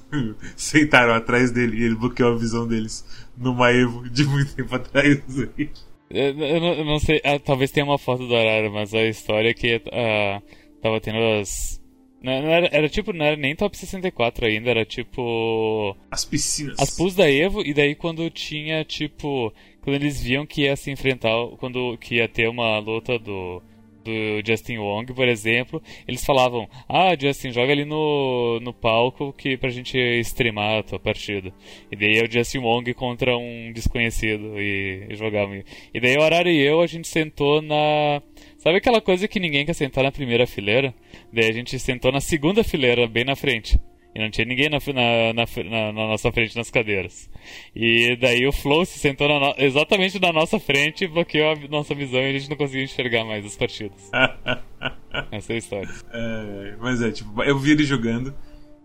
sentaram 0.56 1.14
atrás 1.14 1.50
dele 1.50 1.78
e 1.78 1.84
ele 1.84 1.94
bloqueou 1.94 2.34
a 2.34 2.38
visão 2.38 2.66
deles 2.66 3.04
numa 3.36 3.70
Evo 3.70 4.08
de 4.08 4.24
muito 4.24 4.54
tempo 4.54 4.74
atrás. 4.74 5.20
Eu, 6.14 6.38
eu 6.38 6.60
não, 6.60 6.74
eu 6.74 6.84
não 6.84 6.98
sei, 6.98 7.22
ah, 7.24 7.38
talvez 7.38 7.70
tenha 7.70 7.86
uma 7.86 7.96
foto 7.96 8.28
do 8.28 8.36
Arara, 8.36 8.68
mas 8.68 8.92
a 8.92 9.02
história 9.06 9.48
é 9.48 9.54
que 9.54 9.80
ah, 9.90 10.42
tava 10.82 11.00
tendo 11.00 11.16
as. 11.40 11.80
Não, 12.22 12.42
não 12.42 12.50
era, 12.50 12.68
era 12.70 12.86
tipo, 12.86 13.14
não 13.14 13.24
era 13.24 13.34
nem 13.34 13.56
top 13.56 13.74
64 13.74 14.44
ainda, 14.44 14.68
era 14.68 14.84
tipo. 14.84 15.96
As 16.10 16.26
piscinas. 16.26 16.78
As 16.78 16.94
pools 16.94 17.14
da 17.14 17.30
Evo, 17.30 17.62
e 17.62 17.72
daí 17.72 17.94
quando 17.94 18.28
tinha, 18.28 18.84
tipo. 18.84 19.50
Quando 19.80 19.96
eles 19.96 20.20
viam 20.20 20.44
que 20.44 20.64
ia 20.64 20.76
se 20.76 20.90
enfrentar, 20.90 21.30
quando 21.58 21.96
que 21.96 22.16
ia 22.16 22.28
ter 22.28 22.46
uma 22.46 22.78
luta 22.78 23.18
do. 23.18 23.62
Do 24.04 24.10
Justin 24.46 24.78
Wong, 24.78 25.12
por 25.12 25.28
exemplo, 25.28 25.82
eles 26.06 26.24
falavam: 26.24 26.68
Ah, 26.88 27.16
Justin, 27.18 27.52
joga 27.52 27.72
ali 27.72 27.84
no, 27.84 28.58
no 28.60 28.72
palco 28.72 29.32
que 29.32 29.56
pra 29.56 29.70
gente 29.70 29.98
streamar 30.20 30.78
a 30.78 30.82
tua 30.82 30.98
partida. 30.98 31.52
E 31.90 31.96
daí 31.96 32.18
é 32.18 32.24
o 32.24 32.30
Justin 32.30 32.58
Wong 32.58 32.92
contra 32.94 33.36
um 33.36 33.72
desconhecido 33.72 34.60
e, 34.60 35.06
e 35.10 35.14
jogavam. 35.14 35.62
E 35.92 36.00
daí 36.00 36.16
o 36.16 36.22
Arara 36.22 36.50
e 36.50 36.58
eu, 36.58 36.80
a 36.80 36.86
gente 36.86 37.08
sentou 37.08 37.62
na. 37.62 38.22
Sabe 38.58 38.78
aquela 38.78 39.00
coisa 39.00 39.26
que 39.28 39.40
ninguém 39.40 39.66
quer 39.66 39.74
sentar 39.74 40.04
na 40.04 40.12
primeira 40.12 40.46
fileira? 40.46 40.94
Daí 41.32 41.48
a 41.48 41.52
gente 41.52 41.78
sentou 41.78 42.12
na 42.12 42.20
segunda 42.20 42.62
fileira, 42.64 43.06
bem 43.06 43.24
na 43.24 43.36
frente. 43.36 43.78
E 44.14 44.18
não 44.20 44.30
tinha 44.30 44.44
ninguém 44.46 44.68
na, 44.68 44.78
na, 44.78 45.32
na, 45.32 45.92
na- 45.92 46.06
nossa 46.08 46.30
frente 46.30 46.54
nas 46.54 46.70
cadeiras. 46.70 47.30
E 47.74 48.14
daí 48.16 48.46
o 48.46 48.52
Flow 48.52 48.84
se 48.84 48.98
sentou 48.98 49.26
no- 49.26 49.54
exatamente 49.56 50.20
na 50.20 50.32
nossa 50.32 50.60
frente, 50.60 51.06
bloqueou 51.06 51.52
a 51.52 51.56
nossa 51.68 51.94
visão 51.94 52.20
e 52.20 52.26
a 52.28 52.32
gente 52.38 52.50
não 52.50 52.56
conseguia 52.56 52.84
enxergar 52.84 53.24
mais 53.24 53.44
as 53.46 53.56
partidas. 53.56 54.10
Essa 55.32 55.52
é 55.52 55.56
a 55.56 55.58
história. 55.58 55.88
É, 56.12 56.76
mas 56.80 57.00
é, 57.00 57.10
tipo, 57.10 57.42
eu 57.42 57.58
vi 57.58 57.70
ele 57.72 57.84
jogando. 57.84 58.34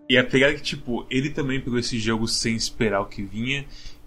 E 0.09 0.17
a 0.17 0.23
pegada 0.23 0.53
é 0.53 0.55
que, 0.55 0.61
tipo, 0.63 1.05
ele 1.09 1.29
também 1.29 1.59
pegou 1.59 1.77
esse 1.77 1.99
jogo 1.99 2.27
sem 2.27 2.55
esperar 2.55 3.01
o 3.01 3.05
que 3.07 3.21
vinha. 3.21 3.65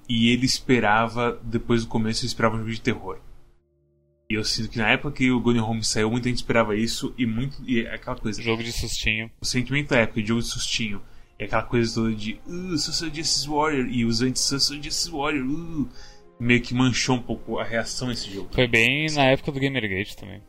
E 0.09 0.31
ele 0.31 0.47
esperava, 0.47 1.39
depois 1.45 1.83
do 1.85 1.89
começo, 1.89 2.23
ele 2.23 2.29
esperava 2.29 2.57
um 2.57 2.61
jogo 2.61 2.71
de 2.73 2.81
terror. 2.81 3.19
E 4.31 4.35
eu 4.35 4.45
sinto 4.45 4.71
que 4.71 4.79
na 4.79 4.89
época 4.91 5.17
que 5.17 5.31
o 5.31 5.41
Gone 5.41 5.59
Home 5.61 5.85
saiu, 5.85 6.11
muita 6.11 6.29
gente 6.29 6.39
esperava 6.39 6.75
isso. 6.77 7.13
E 7.19 7.27
muito. 7.27 7.59
E 7.67 7.81
é 7.85 7.95
aquela 7.95 8.17
coisa. 8.17 8.41
Jogo 8.41 8.63
de 8.63 8.73
sustinho. 8.73 9.31
O 9.41 9.45
sentimento 9.45 9.89
da 9.91 9.99
época 9.99 10.23
de 10.23 10.29
jogo 10.29 10.41
de 10.41 10.47
sustinho. 10.49 11.03
E 11.41 11.45
aquela 11.45 11.63
coisa 11.63 11.95
toda 11.95 12.15
de 12.15 12.39
uh, 12.47 12.77
Social 12.77 13.09
Justice 13.13 13.49
Warrior 13.49 13.87
e 13.89 14.05
os 14.05 14.21
anti-Social 14.21 14.83
Justice 14.83 15.11
Warrior, 15.11 15.47
uh, 15.49 15.89
meio 16.39 16.61
que 16.61 16.75
manchou 16.75 17.17
um 17.17 17.23
pouco 17.23 17.59
a 17.59 17.65
reação 17.65 18.09
nesse 18.09 18.31
jogo. 18.31 18.51
Foi 18.53 18.69
bem 18.69 19.11
na 19.15 19.25
época 19.25 19.51
do 19.51 19.59
Gamergate 19.59 20.15
também. 20.19 20.43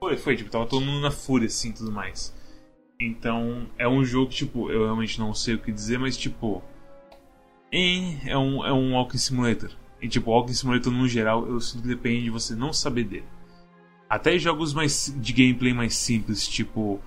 Foi, 0.00 0.16
foi, 0.16 0.36
tipo, 0.36 0.48
tava 0.48 0.64
todo 0.64 0.82
mundo 0.82 1.02
na 1.02 1.10
fúria, 1.10 1.46
assim, 1.46 1.72
tudo 1.72 1.92
mais. 1.92 2.34
Então, 2.98 3.66
é 3.76 3.86
um 3.86 4.02
jogo, 4.02 4.30
tipo, 4.30 4.70
eu 4.70 4.84
realmente 4.84 5.18
não 5.18 5.34
sei 5.34 5.56
o 5.56 5.58
que 5.58 5.70
dizer, 5.70 5.98
mas, 5.98 6.16
tipo, 6.16 6.62
é 7.70 8.36
um, 8.38 8.64
é 8.64 8.72
um 8.72 8.94
Walking 8.94 9.18
Simulator. 9.18 9.70
E, 10.00 10.08
tipo, 10.08 10.30
Walking 10.30 10.54
Simulator, 10.54 10.90
no 10.90 11.06
geral, 11.06 11.46
eu 11.46 11.60
sinto 11.60 11.82
que 11.82 11.88
depende 11.88 12.24
de 12.24 12.30
você 12.30 12.54
não 12.54 12.72
saber 12.72 13.04
dele. 13.04 13.28
Até 14.08 14.38
jogos 14.38 14.72
mais 14.72 15.14
de 15.18 15.32
gameplay 15.34 15.74
mais 15.74 15.94
simples, 15.94 16.48
tipo 16.48 16.98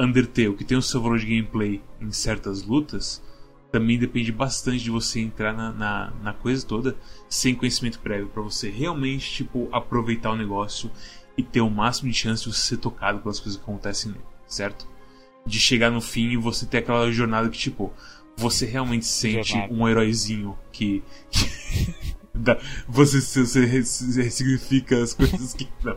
Undertale, 0.00 0.54
que 0.54 0.64
tem 0.64 0.78
o 0.78 0.82
seu 0.82 1.00
valor 1.00 1.18
de 1.18 1.26
gameplay 1.26 1.82
em 2.00 2.10
certas 2.10 2.62
lutas, 2.62 3.22
também 3.70 3.98
depende 3.98 4.32
bastante 4.32 4.82
de 4.82 4.90
você 4.90 5.20
entrar 5.20 5.52
na, 5.52 5.72
na, 5.72 6.12
na 6.22 6.32
coisa 6.32 6.66
toda 6.66 6.96
sem 7.28 7.54
conhecimento 7.54 8.00
prévio, 8.00 8.28
para 8.28 8.42
você 8.42 8.70
realmente, 8.70 9.30
tipo, 9.30 9.68
aproveitar 9.70 10.30
o 10.30 10.36
negócio 10.36 10.90
e 11.36 11.42
ter 11.42 11.60
o 11.60 11.70
máximo 11.70 12.10
de 12.10 12.16
chance 12.16 12.44
de 12.44 12.52
você 12.52 12.60
ser 12.60 12.76
tocado 12.78 13.20
pelas 13.20 13.38
coisas 13.38 13.56
que 13.56 13.62
acontecem 13.62 14.12
nele, 14.12 14.24
certo? 14.46 14.88
De 15.46 15.60
chegar 15.60 15.90
no 15.90 16.00
fim 16.00 16.30
e 16.30 16.36
você 16.36 16.66
ter 16.66 16.78
aquela 16.78 17.10
jornada 17.12 17.48
que, 17.48 17.58
tipo, 17.58 17.92
você 18.36 18.66
realmente 18.66 19.06
sente 19.06 19.50
jornada. 19.50 19.72
um 19.72 19.88
heróizinho 19.88 20.58
que. 20.72 21.02
que 21.30 21.46
você, 22.88 23.20
você 23.20 23.64
ressignifica 23.66 25.02
as 25.02 25.14
coisas 25.14 25.54
que. 25.54 25.68
Não. 25.84 25.96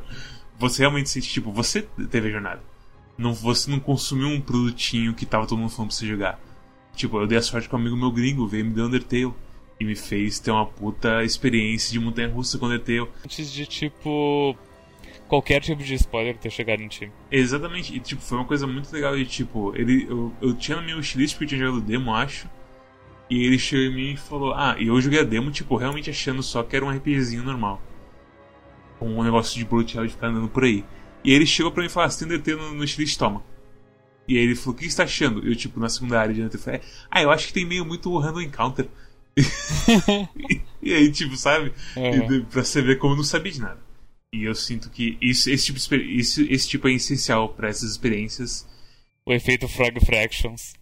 Você 0.59 0.81
realmente 0.81 1.09
sente, 1.09 1.29
tipo, 1.29 1.51
você 1.51 1.81
teve 2.09 2.27
a 2.27 2.31
jornada. 2.31 2.72
Não, 3.17 3.33
você 3.33 3.69
não 3.69 3.79
consumiu 3.79 4.27
um 4.27 4.41
produtinho 4.41 5.13
que 5.13 5.25
tava 5.25 5.45
todo 5.45 5.59
mundo 5.59 5.69
falando 5.69 5.89
pra 5.89 5.97
você 5.97 6.07
jogar. 6.07 6.39
Tipo, 6.95 7.19
eu 7.19 7.27
dei 7.27 7.37
a 7.37 7.41
sorte 7.41 7.69
com 7.69 7.77
um 7.77 7.79
amigo 7.79 7.95
meu 7.95 8.11
gringo, 8.11 8.47
veio 8.47 8.65
me 8.65 8.71
deu 8.71 8.85
Undertale. 8.85 9.33
E 9.79 9.85
me 9.85 9.95
fez 9.95 10.39
ter 10.39 10.51
uma 10.51 10.65
puta 10.65 11.23
experiência 11.23 11.91
de 11.91 11.99
montanha 11.99 12.29
russa 12.29 12.57
com 12.57 12.67
Undertale. 12.67 13.09
Antes 13.25 13.51
de, 13.51 13.65
tipo, 13.65 14.55
qualquer 15.27 15.61
tipo 15.61 15.81
de 15.81 15.95
spoiler 15.95 16.37
ter 16.37 16.51
chegado 16.51 16.81
em 16.81 16.87
ti. 16.87 17.11
Exatamente, 17.31 17.95
e 17.95 17.99
tipo, 17.99 18.21
foi 18.21 18.37
uma 18.37 18.45
coisa 18.45 18.67
muito 18.67 18.91
legal 18.93 19.15
de 19.15 19.25
tipo, 19.25 19.73
ele, 19.75 20.05
eu, 20.07 20.31
eu 20.39 20.53
tinha 20.53 20.77
na 20.77 20.83
minha 20.83 20.95
wishlist 20.95 21.33
porque 21.33 21.45
eu 21.45 21.47
tinha 21.49 21.59
jogado 21.61 21.81
demo, 21.81 22.13
acho. 22.13 22.47
E 23.29 23.43
ele 23.43 23.57
chegou 23.57 23.85
em 23.85 23.95
mim 23.95 24.11
e 24.11 24.17
falou, 24.17 24.53
ah, 24.53 24.75
e 24.77 24.87
eu 24.87 25.01
joguei 25.01 25.19
a 25.19 25.23
demo, 25.23 25.49
tipo, 25.49 25.75
realmente 25.75 26.09
achando 26.09 26.43
só 26.43 26.61
que 26.61 26.75
era 26.75 26.85
um 26.85 26.91
RPGzinho 26.91 27.43
normal. 27.43 27.81
Com 28.99 29.09
um 29.09 29.23
negócio 29.23 29.57
de 29.57 29.67
hell 29.67 30.05
de 30.05 30.13
ficar 30.13 30.27
andando 30.27 30.49
por 30.49 30.63
aí. 30.63 30.85
E 31.23 31.33
ele 31.33 31.45
chegou 31.45 31.71
pra 31.71 31.81
mim 31.81 31.87
e 31.87 31.89
falou, 31.89 32.07
ah, 32.07 32.09
você 32.09 32.25
tem 32.25 32.37
DT 32.37 32.55
no, 32.55 32.73
no 32.73 32.81
wishlist, 32.81 33.17
toma. 33.17 33.43
E 34.27 34.37
aí 34.37 34.43
ele 34.43 34.55
falou, 34.55 34.73
o 34.73 34.77
que 34.77 34.89
você 34.89 34.97
tá 34.97 35.03
achando? 35.03 35.45
Eu, 35.47 35.55
tipo, 35.55 35.79
na 35.79 35.89
segunda 35.89 36.19
área 36.19 36.33
de 36.33 36.43
DT, 36.43 36.57
falei, 36.57 36.81
ah, 37.09 37.21
eu 37.21 37.31
acho 37.31 37.47
que 37.47 37.53
tem 37.53 37.65
meio 37.65 37.85
muito 37.85 38.17
random 38.17 38.41
encounter. 38.41 38.87
e, 40.81 40.93
aí, 40.93 41.11
tipo, 41.11 41.35
sabe? 41.35 41.73
Uhum. 41.95 42.33
E, 42.33 42.41
pra 42.41 42.63
você 42.63 42.81
ver 42.81 42.97
como 42.97 43.13
eu 43.13 43.17
não 43.17 43.23
sabia 43.23 43.51
de 43.51 43.61
nada. 43.61 43.79
E 44.33 44.43
eu 44.43 44.55
sinto 44.55 44.89
que 44.89 45.17
isso, 45.21 45.49
esse, 45.49 45.65
tipo, 45.65 45.95
esse, 45.95 46.51
esse 46.51 46.67
tipo 46.67 46.87
é 46.87 46.93
essencial 46.93 47.49
para 47.49 47.69
essas 47.69 47.91
experiências. 47.91 48.67
O 49.25 49.31
efeito 49.31 49.67
Frog 49.67 50.03
Fractions. 50.03 50.73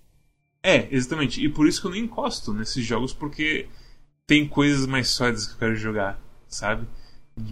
É, 0.63 0.87
exatamente. 0.91 1.43
E 1.43 1.49
por 1.49 1.67
isso 1.67 1.81
que 1.81 1.87
eu 1.87 1.91
nem 1.91 2.03
encosto 2.03 2.53
nesses 2.53 2.85
jogos, 2.85 3.13
porque 3.13 3.67
tem 4.25 4.47
coisas 4.47 4.85
mais 4.85 5.09
sólidas 5.09 5.47
que 5.47 5.53
eu 5.53 5.57
quero 5.57 5.75
jogar, 5.75 6.21
sabe? 6.47 6.87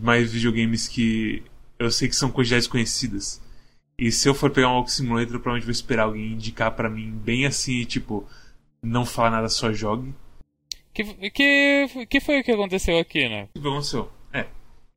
Mais 0.01 0.31
videogames 0.31 0.87
que 0.87 1.43
eu 1.79 1.89
sei 1.89 2.07
que 2.07 2.15
são 2.15 2.29
quantidades 2.29 2.67
conhecidas. 2.67 3.41
E 3.97 4.11
se 4.11 4.27
eu 4.29 4.35
for 4.35 4.51
pegar 4.51 4.69
um 4.69 4.75
Walk 4.75 4.91
Simulator, 4.91 5.35
eu 5.35 5.39
provavelmente 5.39 5.65
vou 5.65 5.71
esperar 5.71 6.03
alguém 6.03 6.33
indicar 6.33 6.71
para 6.71 6.89
mim 6.89 7.11
bem 7.11 7.45
assim, 7.45 7.83
tipo, 7.85 8.27
não 8.81 9.05
falar 9.05 9.31
nada, 9.31 9.49
só 9.49 9.73
jogue. 9.73 10.13
Que, 10.93 11.31
que, 11.31 12.05
que 12.09 12.19
foi 12.19 12.39
o 12.39 12.43
que 12.43 12.51
aconteceu 12.51 12.97
aqui, 12.99 13.27
né? 13.27 13.49
O 13.55 13.61
que 13.61 13.67
aconteceu? 13.67 14.11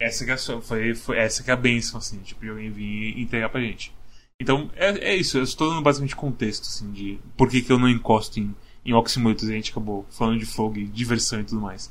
Essa 0.02 0.24
que 0.24 0.32
é 0.32 0.34
a, 0.34 0.60
foi, 0.60 0.94
foi, 0.96 1.16
essa 1.16 1.44
que 1.44 1.50
é 1.50 1.52
a 1.52 1.56
benção, 1.56 1.98
assim, 1.98 2.18
tipo, 2.18 2.40
de 2.40 2.50
alguém 2.50 2.70
vir 2.70 3.20
entregar 3.20 3.48
pra 3.48 3.60
gente. 3.60 3.94
Então, 4.40 4.68
é, 4.74 5.12
é 5.12 5.14
isso, 5.14 5.38
eu 5.38 5.44
estou 5.44 5.70
dando 5.70 5.80
basicamente 5.80 6.16
contexto, 6.16 6.62
assim, 6.62 6.90
de 6.90 7.20
por 7.36 7.48
que, 7.48 7.62
que 7.62 7.70
eu 7.70 7.78
não 7.78 7.88
encosto 7.88 8.40
em, 8.40 8.52
em 8.84 8.90
e 8.90 8.94
a 8.94 9.52
gente 9.52 9.70
acabou 9.70 10.04
falando 10.10 10.40
de 10.40 10.46
fogo 10.46 10.76
e 10.76 10.84
diversão 10.84 11.40
e 11.40 11.44
tudo 11.44 11.60
mais. 11.60 11.88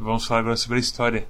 Vamos 0.00 0.24
falar 0.24 0.40
agora 0.40 0.56
sobre 0.56 0.76
a 0.76 0.80
história 0.80 1.26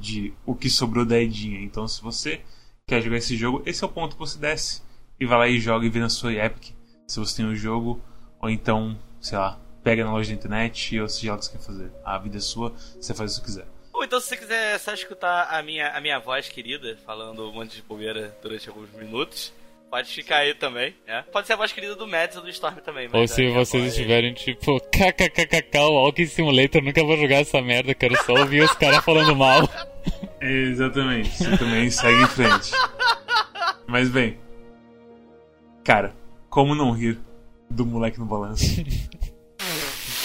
de 0.00 0.32
o 0.46 0.54
que 0.54 0.70
sobrou 0.70 1.04
da 1.04 1.18
Edinha. 1.18 1.60
Então, 1.60 1.86
se 1.86 2.02
você 2.02 2.40
quer 2.86 3.02
jogar 3.02 3.18
esse 3.18 3.36
jogo, 3.36 3.62
esse 3.66 3.84
é 3.84 3.86
o 3.86 3.90
ponto 3.90 4.16
que 4.16 4.20
você 4.20 4.38
desce 4.38 4.82
e 5.20 5.26
vai 5.26 5.38
lá 5.38 5.48
e 5.48 5.60
joga 5.60 5.86
e 5.86 5.90
vê 5.90 6.00
na 6.00 6.08
sua 6.08 6.32
Epic, 6.32 6.72
se 7.06 7.20
você 7.20 7.36
tem 7.36 7.46
o 7.46 7.54
jogo, 7.54 8.00
ou 8.40 8.48
então, 8.48 8.98
sei 9.20 9.36
lá, 9.36 9.60
pega 9.84 10.04
na 10.04 10.12
loja 10.12 10.30
da 10.30 10.34
internet 10.34 10.98
ou 10.98 11.08
seja 11.08 11.32
lá 11.32 11.36
o 11.36 11.38
que 11.38 11.44
você 11.44 11.52
quer 11.52 11.64
fazer. 11.64 11.92
A 12.04 12.18
vida 12.18 12.38
é 12.38 12.40
sua, 12.40 12.72
você 13.00 13.14
faz 13.14 13.36
o 13.36 13.40
que 13.40 13.46
quiser. 13.46 13.66
Ou 13.92 14.04
então, 14.04 14.18
se 14.18 14.28
você 14.28 14.36
quiser 14.36 14.78
só 14.78 14.94
escutar 14.94 15.48
a 15.50 15.62
minha, 15.62 15.88
a 15.90 16.00
minha 16.00 16.18
voz 16.18 16.48
querida 16.48 16.96
falando 17.04 17.48
um 17.48 17.52
monte 17.52 17.76
de 17.76 17.82
bobeira 17.82 18.34
durante 18.42 18.68
alguns 18.68 18.90
minutos, 18.92 19.52
pode 19.90 20.10
ficar 20.10 20.38
aí 20.38 20.54
também, 20.54 20.94
né? 21.06 21.24
Pode 21.30 21.46
ser 21.46 21.52
a 21.52 21.56
voz 21.56 21.72
querida 21.72 21.96
do 21.96 22.06
Mads 22.06 22.36
ou 22.36 22.42
do 22.42 22.48
Storm 22.48 22.76
também. 22.76 23.10
Ou 23.12 23.28
se 23.28 23.48
vocês 23.50 23.84
estiverem 23.84 24.32
tipo, 24.32 24.80
kkkk, 24.90 25.78
o 25.78 26.04
Walking 26.04 26.26
Simulator, 26.26 26.82
nunca 26.82 27.04
vou 27.04 27.16
jogar 27.18 27.36
essa 27.36 27.60
merda, 27.60 27.92
quero 27.92 28.16
só 28.24 28.32
ouvir 28.34 28.62
os 28.62 28.72
caras 28.72 29.04
falando 29.04 29.34
mal. 29.36 29.68
Exatamente, 30.40 31.30
você 31.30 31.56
também 31.58 31.90
segue 31.90 32.22
em 32.22 32.26
frente. 32.26 32.72
Mas 33.86 34.08
bem, 34.08 34.38
cara, 35.84 36.14
como 36.48 36.74
não 36.74 36.92
rir 36.92 37.18
do 37.68 37.84
moleque 37.84 38.18
no 38.18 38.26
balanço? 38.26 38.64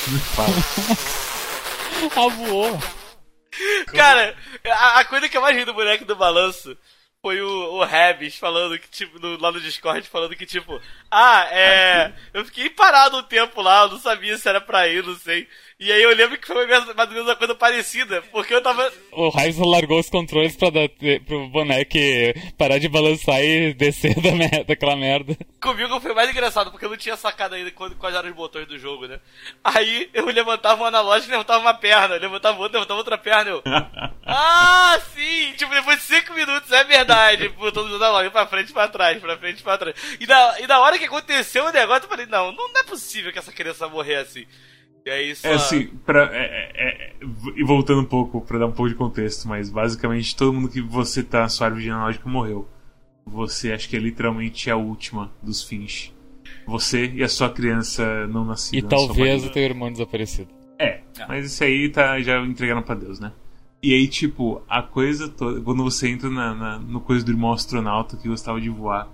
Me 0.08 0.20
fala. 0.20 0.56
ah, 2.16 2.30
voou. 2.30 2.80
Cara, 3.88 4.36
a, 4.66 5.00
a, 5.00 5.06
coisa 5.06 5.28
que 5.28 5.38
eu 5.38 5.42
mais 5.42 5.56
ri 5.56 5.66
do 5.66 5.74
boneco 5.74 6.06
do 6.06 6.16
balanço 6.16 6.78
foi 7.22 7.42
o, 7.42 7.78
o 7.78 7.84
Habs 7.84 8.36
falando 8.36 8.78
que, 8.78 8.88
tipo, 8.88 9.18
no, 9.20 9.40
lá 9.40 9.52
no 9.52 9.60
Discord, 9.60 10.08
falando 10.08 10.36
que, 10.36 10.46
tipo, 10.46 10.80
ah, 11.10 11.48
é. 11.52 12.14
Eu 12.34 12.46
fiquei 12.46 12.70
parado 12.70 13.18
um 13.18 13.24
tempo 13.24 13.62
lá, 13.62 13.84
eu 13.84 13.90
não 13.90 14.00
sabia 14.00 14.38
se 14.38 14.48
era 14.48 14.62
pra 14.62 14.88
ir, 14.88 15.04
não 15.04 15.16
sei. 15.16 15.48
E 15.78 15.92
aí 15.92 16.02
eu 16.02 16.16
lembro 16.16 16.38
que 16.38 16.48
foi 16.48 16.66
mais 16.66 16.88
ou 16.88 16.96
menos 16.96 17.26
uma 17.26 17.36
coisa 17.36 17.54
parecida, 17.54 18.22
porque 18.32 18.54
eu 18.54 18.62
tava. 18.62 18.90
O 19.12 19.28
Raiz 19.28 19.58
largou 19.58 20.00
os 20.00 20.10
controles 20.10 20.56
pra 20.56 20.70
dar, 20.70 20.88
pro 21.28 21.50
boneco 21.50 21.98
parar 22.58 22.78
de 22.78 22.88
balançar 22.88 23.44
e 23.44 23.74
descer 23.74 24.16
da 24.24 24.32
merda, 24.32 24.64
daquela 24.64 24.96
merda. 24.96 25.38
Comigo 25.60 26.00
foi 26.00 26.14
mais 26.14 26.30
engraçado, 26.30 26.72
porque 26.72 26.86
eu 26.86 26.90
não 26.90 26.96
tinha 26.96 27.18
sacado 27.18 27.56
ainda 27.56 27.70
quais 27.72 28.16
eram 28.16 28.30
os 28.30 28.36
botões 28.36 28.66
do 28.70 28.80
jogo, 28.80 29.06
né? 29.06 29.20
Aí 29.62 30.10
eu 30.14 30.26
levantava 30.28 30.82
um 30.82 30.86
analógico 30.86 31.30
e 31.30 31.34
levantava 31.34 31.60
uma 31.60 31.74
perna, 31.74 32.16
levantava 32.16 32.58
outra, 32.58 32.80
levantava 32.80 33.00
outra 33.00 33.18
perna, 33.18 33.52
eu. 33.52 33.64
ah, 34.26 34.98
sim! 35.14 35.52
Tipo, 35.58 35.74
depois 35.74 35.98
de 35.98 36.04
5 36.06 36.34
minutos, 36.34 36.72
é 36.72 36.86
verdade. 36.86 37.50
Botando 37.50 37.88
os 37.88 38.02
analógicos 38.02 38.32
pra 38.32 38.48
frente 38.48 38.70
e 38.70 38.74
pra 38.74 38.88
trás, 38.88 39.20
pra 39.20 39.38
frente 39.38 39.60
e 39.60 39.64
pra 39.64 39.78
trás. 39.78 39.96
E 40.22 40.26
na, 40.26 40.60
e 40.62 40.68
na 40.68 40.80
hora 40.80 40.98
que 40.98 41.04
aconteceu 41.04 41.66
o 41.66 41.72
negócio, 41.74 42.06
eu 42.06 42.10
falei, 42.10 42.28
não, 42.28 42.54
não 42.54 42.80
é 42.80 42.84
possível 42.84 43.34
que 43.34 43.40
essa 43.40 43.52
criança 43.52 43.90
morrer 43.90 44.16
assim. 44.16 44.46
E 45.06 45.10
aí 45.12 45.36
só... 45.36 45.48
É 45.48 45.54
assim, 45.54 45.88
pra, 46.04 46.24
é, 46.34 46.72
é, 46.74 46.88
é, 46.88 47.14
e 47.56 47.64
voltando 47.64 48.02
um 48.02 48.06
pouco, 48.06 48.42
pra 48.42 48.58
dar 48.58 48.66
um 48.66 48.72
pouco 48.72 48.90
de 48.90 48.96
contexto, 48.96 49.48
mas 49.48 49.70
basicamente 49.70 50.36
todo 50.36 50.52
mundo 50.52 50.68
que 50.68 50.82
você 50.82 51.22
tá 51.22 51.42
na 51.42 51.50
sua 51.50 51.68
árvore 51.68 51.84
genealógica 51.84 52.28
morreu. 52.28 52.68
Você 53.24 53.72
acho 53.72 53.88
que 53.88 53.96
é 53.96 54.00
literalmente 54.00 54.70
a 54.70 54.76
última 54.76 55.32
dos 55.44 55.64
fins. 55.64 56.12
Você 56.66 57.12
e 57.14 57.24
a 57.24 57.30
sua 57.30 57.50
criança 57.52 58.26
não 58.28 58.44
nascida. 58.44 58.78
E 58.78 58.82
talvez 58.90 59.46
o 59.46 59.52
teu 59.52 59.62
irmão 59.62 59.92
desaparecido. 59.92 60.50
É, 60.80 61.02
ah. 61.20 61.26
mas 61.28 61.46
isso 61.46 61.64
aí 61.64 61.88
tá 61.90 62.20
já 62.22 62.40
entregaram 62.42 62.82
pra 62.82 62.96
Deus, 62.96 63.20
né? 63.20 63.32
E 63.84 63.94
aí, 63.94 64.08
tipo, 64.08 64.64
a 64.68 64.82
coisa 64.82 65.28
toda. 65.30 65.62
Quando 65.62 65.84
você 65.84 66.10
entra 66.10 66.30
na, 66.30 66.56
na, 66.56 66.80
no 66.80 67.00
coisa 67.00 67.24
do 67.24 67.32
irmão 67.32 67.54
astronauta 67.54 68.18
que 68.18 68.28
gostava 68.28 68.60
de 68.60 68.70
voar 68.70 69.08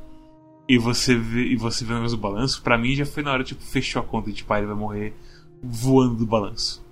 e 0.68 0.78
você 0.78 1.16
vê, 1.16 1.48
e 1.48 1.58
você 1.58 1.84
vê 1.84 1.92
o 1.92 1.96
negócio 1.98 2.16
do 2.16 2.22
balanço, 2.22 2.62
pra 2.62 2.78
mim 2.78 2.96
já 2.96 3.06
foi 3.06 3.24
na 3.24 3.34
hora, 3.34 3.44
tipo, 3.44 3.62
fechou 3.62 4.02
a 4.02 4.06
conta 4.06 4.30
de 4.30 4.38
tipo, 4.38 4.54
ah, 4.54 4.58
ele 4.58 4.68
vai 4.68 4.76
morrer 4.76 5.14
voando 5.62 6.16
do 6.16 6.26
balanço. 6.26 6.84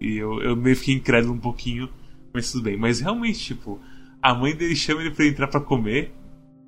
E 0.00 0.16
eu, 0.16 0.40
eu 0.42 0.56
meio 0.56 0.76
fiquei 0.76 0.94
incrédulo 0.94 1.34
um 1.34 1.38
pouquinho, 1.38 1.88
mas 2.32 2.50
tudo 2.50 2.64
bem. 2.64 2.76
Mas 2.76 3.00
realmente, 3.00 3.38
tipo, 3.38 3.80
a 4.20 4.34
mãe 4.34 4.54
dele 4.54 4.76
chama 4.76 5.00
ele 5.00 5.10
pra 5.10 5.26
entrar 5.26 5.48
para 5.48 5.60
comer, 5.60 6.12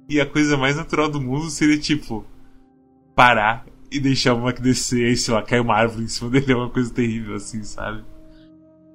e 0.08 0.20
a 0.20 0.26
coisa 0.26 0.56
mais 0.56 0.76
natural 0.76 1.08
do 1.08 1.20
mundo 1.20 1.48
seria, 1.50 1.78
tipo, 1.78 2.24
parar 3.14 3.66
e 3.90 3.98
deixar 3.98 4.34
o 4.34 4.40
moleque 4.40 4.60
descer, 4.60 5.10
e 5.10 5.16
sei 5.16 5.34
lá, 5.34 5.42
cair 5.42 5.60
uma 5.60 5.74
árvore 5.74 6.04
em 6.04 6.08
cima 6.08 6.30
dele, 6.30 6.52
é 6.52 6.56
uma 6.56 6.70
coisa 6.70 6.92
terrível, 6.92 7.36
assim, 7.36 7.62
sabe? 7.62 8.04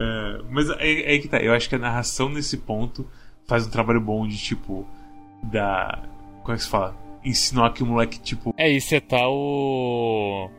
É, 0.02 0.42
mas 0.50 0.70
é, 0.70 1.16
é 1.16 1.20
que 1.20 1.28
tá, 1.28 1.40
eu 1.40 1.54
acho 1.54 1.68
que 1.68 1.76
a 1.76 1.80
narração 1.80 2.30
nesse 2.30 2.58
ponto 2.58 3.08
faz 3.46 3.66
um 3.66 3.70
trabalho 3.70 4.00
bom 4.00 4.28
de, 4.28 4.38
tipo, 4.38 4.88
da. 5.44 6.04
Como 6.42 6.54
é 6.54 6.56
que 6.56 6.64
se 6.64 6.70
fala? 6.70 6.96
Ensinar 7.24 7.74
que 7.74 7.84
o 7.84 7.86
moleque, 7.86 8.20
tipo. 8.20 8.54
É, 8.58 8.72
e 8.72 8.80
setar 8.80 9.28
o 9.28 10.50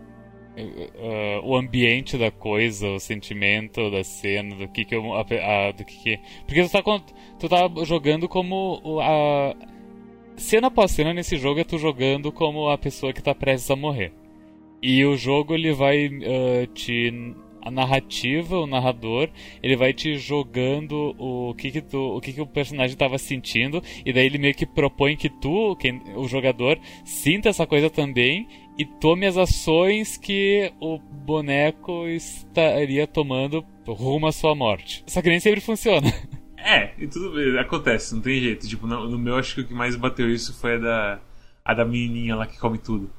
uh, 0.56 1.46
o 1.46 1.56
ambiente 1.56 2.16
da 2.18 2.30
coisa, 2.30 2.88
o 2.88 3.00
sentimento 3.00 3.90
da 3.90 4.02
cena, 4.04 4.54
do 4.56 4.68
que 4.68 4.84
que 4.84 4.94
eu, 4.94 5.14
a, 5.14 5.20
a, 5.20 5.72
do 5.72 5.84
que, 5.84 5.96
que 6.02 6.20
porque 6.46 6.62
tu 6.62 6.70
tá 6.70 6.82
tu 7.38 7.48
tá 7.48 7.84
jogando 7.84 8.28
como 8.28 9.00
a 9.00 9.54
cena 10.36 10.68
após 10.68 10.90
cena 10.90 11.12
nesse 11.12 11.36
jogo 11.36 11.60
é 11.60 11.64
tu 11.64 11.78
jogando 11.78 12.32
como 12.32 12.68
a 12.68 12.78
pessoa 12.78 13.12
que 13.12 13.22
tá 13.22 13.34
prestes 13.34 13.70
a 13.70 13.76
morrer. 13.76 14.12
E 14.82 15.04
o 15.04 15.16
jogo 15.16 15.54
ele 15.54 15.72
vai 15.72 16.06
uh, 16.08 16.66
te 16.72 17.12
a 17.62 17.70
narrativa, 17.70 18.56
o 18.58 18.66
narrador, 18.66 19.28
ele 19.62 19.76
vai 19.76 19.92
te 19.92 20.16
jogando 20.18 21.14
o 21.18 21.54
que 21.54 21.70
que, 21.70 21.80
tu, 21.80 22.16
o, 22.16 22.20
que 22.20 22.32
que 22.32 22.40
o 22.40 22.46
personagem 22.46 22.94
estava 22.94 23.18
sentindo, 23.18 23.82
e 24.04 24.12
daí 24.12 24.26
ele 24.26 24.38
meio 24.38 24.54
que 24.54 24.66
propõe 24.66 25.16
que 25.16 25.28
tu, 25.28 25.76
quem, 25.76 26.02
o 26.16 26.26
jogador, 26.28 26.78
sinta 27.04 27.48
essa 27.48 27.66
coisa 27.66 27.90
também 27.90 28.48
e 28.78 28.84
tome 28.84 29.26
as 29.26 29.36
ações 29.36 30.16
que 30.16 30.72
o 30.80 30.98
boneco 30.98 32.06
estaria 32.06 33.06
tomando 33.06 33.64
rumo 33.86 34.26
à 34.26 34.32
sua 34.32 34.54
morte. 34.54 35.04
Só 35.06 35.20
que 35.20 35.28
nem 35.28 35.40
sempre 35.40 35.60
funciona. 35.60 36.12
É, 36.62 36.92
e 36.98 37.08
tudo 37.08 37.32
bem, 37.32 37.58
acontece, 37.58 38.14
não 38.14 38.20
tem 38.20 38.38
jeito. 38.38 38.68
Tipo, 38.68 38.86
no, 38.86 39.08
no 39.08 39.18
meu 39.18 39.36
acho 39.36 39.54
que 39.54 39.60
o 39.62 39.66
que 39.66 39.72
mais 39.72 39.96
bateu 39.96 40.30
isso 40.30 40.52
foi 40.60 40.74
a 40.74 40.78
da, 40.78 41.20
a 41.64 41.74
da 41.74 41.86
menininha 41.86 42.36
lá 42.36 42.46
que 42.46 42.58
come 42.58 42.76
tudo. 42.76 43.10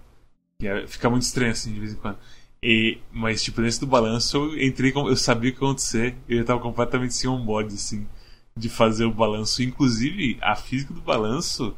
Que 0.60 0.68
é, 0.68 0.86
fica 0.86 1.10
muito 1.10 1.24
estranho 1.24 1.52
assim 1.52 1.74
de 1.74 1.80
vez 1.80 1.94
em 1.94 1.96
quando. 1.96 2.20
E, 2.64 3.00
mas, 3.12 3.42
tipo, 3.42 3.60
nesse 3.60 3.80
do 3.80 3.88
balanço, 3.88 4.38
eu 4.38 4.64
entrei 4.64 4.92
com, 4.92 5.08
eu 5.08 5.16
sabia 5.16 5.50
o 5.50 5.54
que 5.54 5.60
ia 5.60 5.68
acontecer. 5.68 6.16
Eu 6.30 6.46
tava 6.46 6.60
completamente 6.60 7.16
sem 7.16 7.28
on-board, 7.28 7.74
assim, 7.74 8.08
de 8.56 8.70
fazer 8.70 9.06
o 9.06 9.14
balanço. 9.14 9.64
Inclusive, 9.64 10.38
a 10.42 10.56
física 10.56 10.94
do 10.94 11.02
balanço, 11.02 11.76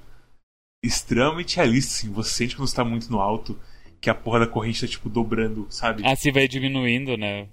extremamente 0.84 1.56
realista, 1.56 1.94
assim. 1.94 2.12
Você 2.12 2.32
sente 2.32 2.56
quando 2.58 2.68
você 2.68 2.76
tá 2.76 2.84
muito 2.84 3.10
no 3.10 3.22
alto, 3.22 3.58
que 4.02 4.10
a 4.10 4.16
porra 4.16 4.42
da 4.42 4.48
corrente 4.48 4.82
tá, 4.82 4.88
tipo, 4.88 5.08
dobrando, 5.08 5.68
sabe? 5.70 6.06
Ah, 6.06 6.18
se 6.18 6.30
vai 6.32 6.50
diminuindo, 6.50 7.16
né? 7.16 7.48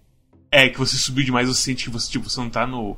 É, 0.51 0.69
que 0.69 0.79
você 0.79 0.97
subiu 0.97 1.25
demais, 1.25 1.47
você 1.47 1.63
sente 1.63 1.85
que 1.85 1.91
você, 1.91 2.11
tipo, 2.11 2.29
você 2.29 2.41
não 2.41 2.51
tá 2.51 2.67
no. 2.67 2.97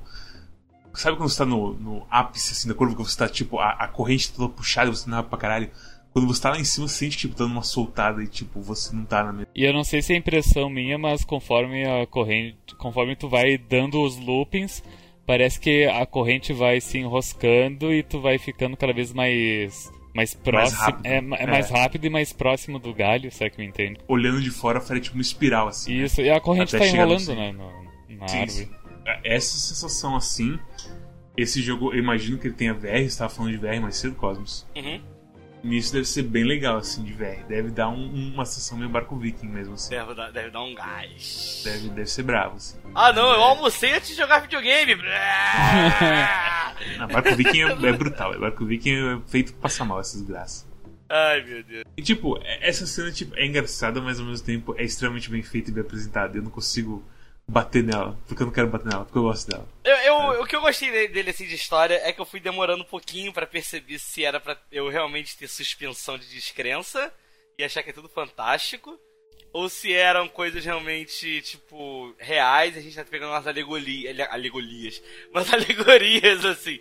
Sabe 0.95 1.18
quando 1.18 1.29
você 1.29 1.38
tá 1.38 1.45
no, 1.45 1.75
no 1.75 2.07
ápice, 2.11 2.53
assim, 2.53 2.68
da 2.68 2.75
curva, 2.75 2.97
que 2.97 3.03
você 3.03 3.18
tá, 3.18 3.29
tipo, 3.29 3.59
a, 3.59 3.73
a 3.73 3.88
corrente 3.88 4.31
tá 4.31 4.37
toda 4.37 4.55
puxada 4.55 4.90
e 4.90 4.97
você 4.97 5.11
não 5.11 5.23
pra 5.23 5.38
caralho? 5.38 5.71
Quando 6.12 6.27
você 6.27 6.42
tá 6.42 6.51
lá 6.51 6.59
em 6.59 6.64
cima, 6.64 6.87
você 6.87 7.07
sente, 7.07 7.16
tipo, 7.16 7.35
dando 7.35 7.53
uma 7.53 7.62
soltada 7.62 8.22
e, 8.22 8.27
tipo, 8.27 8.61
você 8.61 8.94
não 8.94 9.05
tá 9.05 9.25
na 9.25 9.33
mesma. 9.33 9.48
E 9.55 9.64
eu 9.64 9.72
não 9.72 9.83
sei 9.83 10.03
se 10.03 10.12
é 10.12 10.16
impressão 10.16 10.68
minha, 10.68 10.98
mas 10.98 11.25
conforme 11.25 11.85
a 11.85 12.07
corrente. 12.07 12.57
Conforme 12.77 13.16
tu 13.16 13.29
vai 13.29 13.57
dando 13.57 14.03
os 14.03 14.18
loopings, 14.18 14.83
parece 15.27 15.59
que 15.59 15.87
a 15.87 16.05
corrente 16.05 16.53
vai 16.53 16.81
se 16.81 16.98
enroscando 16.98 17.92
e 17.92 18.03
tu 18.03 18.20
vai 18.20 18.38
ficando 18.38 18.77
cada 18.77 18.92
vez 18.92 19.12
mais. 19.12 19.90
Mais 20.14 20.35
próximo. 20.35 20.79
Mais 20.79 20.92
rápido. 20.92 21.07
É, 21.07 21.16
é, 21.16 21.46
mais 21.46 21.70
é. 21.70 21.75
rápido 21.75 22.05
e 22.05 22.11
mais 22.11 22.35
próximo 22.35 22.79
do 22.79 22.92
galho, 22.92 23.33
será 23.33 23.48
que 23.48 23.59
me 23.59 23.64
entende? 23.66 23.98
Olhando 24.07 24.42
de 24.42 24.51
fora, 24.51 24.79
faria 24.79 25.01
tipo 25.01 25.16
uma 25.16 25.22
espiral, 25.22 25.68
assim. 25.68 25.94
Isso, 25.94 26.20
né? 26.20 26.27
e 26.27 26.31
a 26.31 26.38
corrente 26.38 26.77
tá 26.77 26.87
enrolando, 26.87 27.35
né? 27.35 27.53
No, 27.53 28.18
na 28.18 28.29
sim, 28.29 28.37
árvore. 28.40 28.51
Sim. 28.51 28.70
É, 29.07 29.35
essa 29.37 29.57
sensação 29.57 30.14
assim. 30.14 30.59
Esse 31.35 31.62
jogo, 31.62 31.94
eu 31.94 31.98
imagino 31.98 32.37
que 32.37 32.46
ele 32.46 32.55
tenha 32.55 32.75
VR, 32.75 33.09
você 33.09 33.16
tava 33.16 33.31
falando 33.31 33.53
de 33.53 33.57
VR 33.57 33.81
mais 33.81 33.96
cedo, 33.96 34.14
Cosmos. 34.14 34.66
Uhum. 34.77 35.01
Nisso 35.62 35.92
deve 35.92 36.05
ser 36.05 36.25
bem 36.25 36.42
legal, 36.42 36.79
assim, 36.79 37.05
de 37.05 37.12
VR. 37.12 37.44
Deve 37.48 37.70
dar 37.70 37.88
um, 37.88 38.33
uma 38.35 38.44
sessão 38.44 38.77
meio 38.77 38.90
barco 38.90 39.16
viking 39.16 39.46
mesmo, 39.46 39.75
assim. 39.75 39.90
Deve 39.90 40.14
dar, 40.14 40.33
deve 40.33 40.51
dar 40.51 40.62
um 40.62 40.75
gás. 40.75 41.62
Deve, 41.64 41.88
deve 41.90 42.11
ser 42.11 42.25
bravo, 42.25 42.57
assim. 42.57 42.79
Ah, 42.94 43.12
não, 43.12 43.33
eu 43.33 43.42
almocei 43.42 43.94
antes 43.94 44.09
de 44.09 44.16
jogar 44.16 44.40
videogame. 44.40 44.96
não, 46.98 47.07
barco 47.07 47.37
viking 47.37 47.62
é, 47.62 47.88
é 47.88 47.92
brutal. 47.92 48.38
Barco 48.40 48.66
viking 48.66 48.90
é 48.90 49.20
feito 49.29 49.53
pra 49.53 49.62
passar 49.62 49.85
mal 49.85 50.01
essas 50.01 50.22
graças. 50.22 50.66
Ai, 51.09 51.44
meu 51.44 51.62
Deus. 51.62 51.85
E, 51.96 52.03
tipo, 52.03 52.40
essa 52.42 52.87
cena 52.87 53.12
tipo, 53.12 53.37
é 53.37 53.46
engraçada, 53.46 54.01
mas 54.01 54.18
ao 54.18 54.27
mesmo 54.27 54.44
tempo 54.44 54.75
é 54.77 54.83
extremamente 54.83 55.31
bem 55.31 55.42
feita 55.42 55.70
e 55.70 55.72
bem 55.72 55.83
apresentada. 55.83 56.38
Eu 56.38 56.42
não 56.42 56.51
consigo 56.51 57.05
bater 57.53 57.85
nela, 57.85 58.19
porque 58.27 58.43
eu 58.43 58.47
não 58.47 58.53
quero 58.53 58.69
bater 58.69 58.88
nela, 58.88 59.05
porque 59.05 59.19
eu 59.19 59.23
gosto 59.23 59.51
dela. 59.51 59.69
Eu, 59.85 59.97
eu 59.97 60.15
é. 60.15 60.41
O 60.41 60.47
que 60.47 60.57
eu 60.57 60.61
gostei 60.62 61.07
dele, 61.09 61.31
assim, 61.31 61.47
de 61.47 61.55
história 61.55 62.01
é 62.03 62.11
que 62.11 62.21
eu 62.21 62.25
fui 62.25 62.41
demorando 62.41 62.83
um 62.83 62.87
pouquinho 62.87 63.31
para 63.31 63.47
perceber 63.47 63.99
se 63.99 64.25
era 64.25 64.41
para 64.41 64.57
eu 64.73 64.88
realmente 64.88 65.37
ter 65.37 65.49
suspensão 65.49 66.17
de 66.17 66.27
descrença 66.29 67.12
e 67.59 67.62
achar 67.62 67.83
que 67.83 67.91
é 67.91 67.93
tudo 67.93 68.09
fantástico, 68.09 68.99
ou 69.53 69.69
se 69.69 69.93
eram 69.93 70.27
coisas 70.29 70.65
realmente, 70.65 71.43
tipo, 71.43 72.15
reais, 72.19 72.75
a 72.75 72.81
gente 72.81 72.97
tá 72.97 73.05
pegando 73.05 73.33
umas 73.33 73.47
alegorias, 73.47 74.19
alegorias, 74.31 75.03
umas 75.31 75.53
alegorias, 75.53 76.43
assim. 76.47 76.81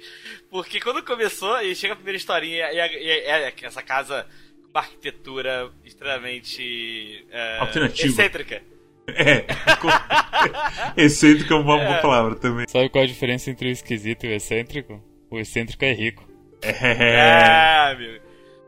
Porque 0.50 0.80
quando 0.80 1.04
começou, 1.04 1.62
e 1.62 1.76
chega 1.76 1.94
a 1.94 1.98
primeira 1.98 2.18
historinha, 2.18 2.72
e, 2.72 2.80
é 2.80 3.54
essa 3.62 3.84
casa 3.84 4.26
com 4.64 4.70
uma 4.70 4.80
arquitetura 4.80 5.70
extremamente 5.84 7.28
é, 7.30 7.60
excêntrica. 7.94 8.71
É. 9.22 9.46
excêntrico 10.98 11.54
é 11.54 11.56
uma 11.56 11.78
boa 11.78 11.98
é. 11.98 12.02
palavra 12.02 12.36
também. 12.36 12.66
Sabe 12.68 12.90
qual 12.90 13.04
a 13.04 13.08
diferença 13.08 13.50
entre 13.50 13.70
o 13.70 13.72
esquisito 13.72 14.26
e 14.26 14.30
o 14.30 14.36
excêntrico? 14.36 15.02
O 15.30 15.38
excêntrico 15.38 15.86
é 15.86 15.94
rico. 15.94 16.28
É, 16.64 17.92
é 17.92 17.96
meu. 17.96 18.22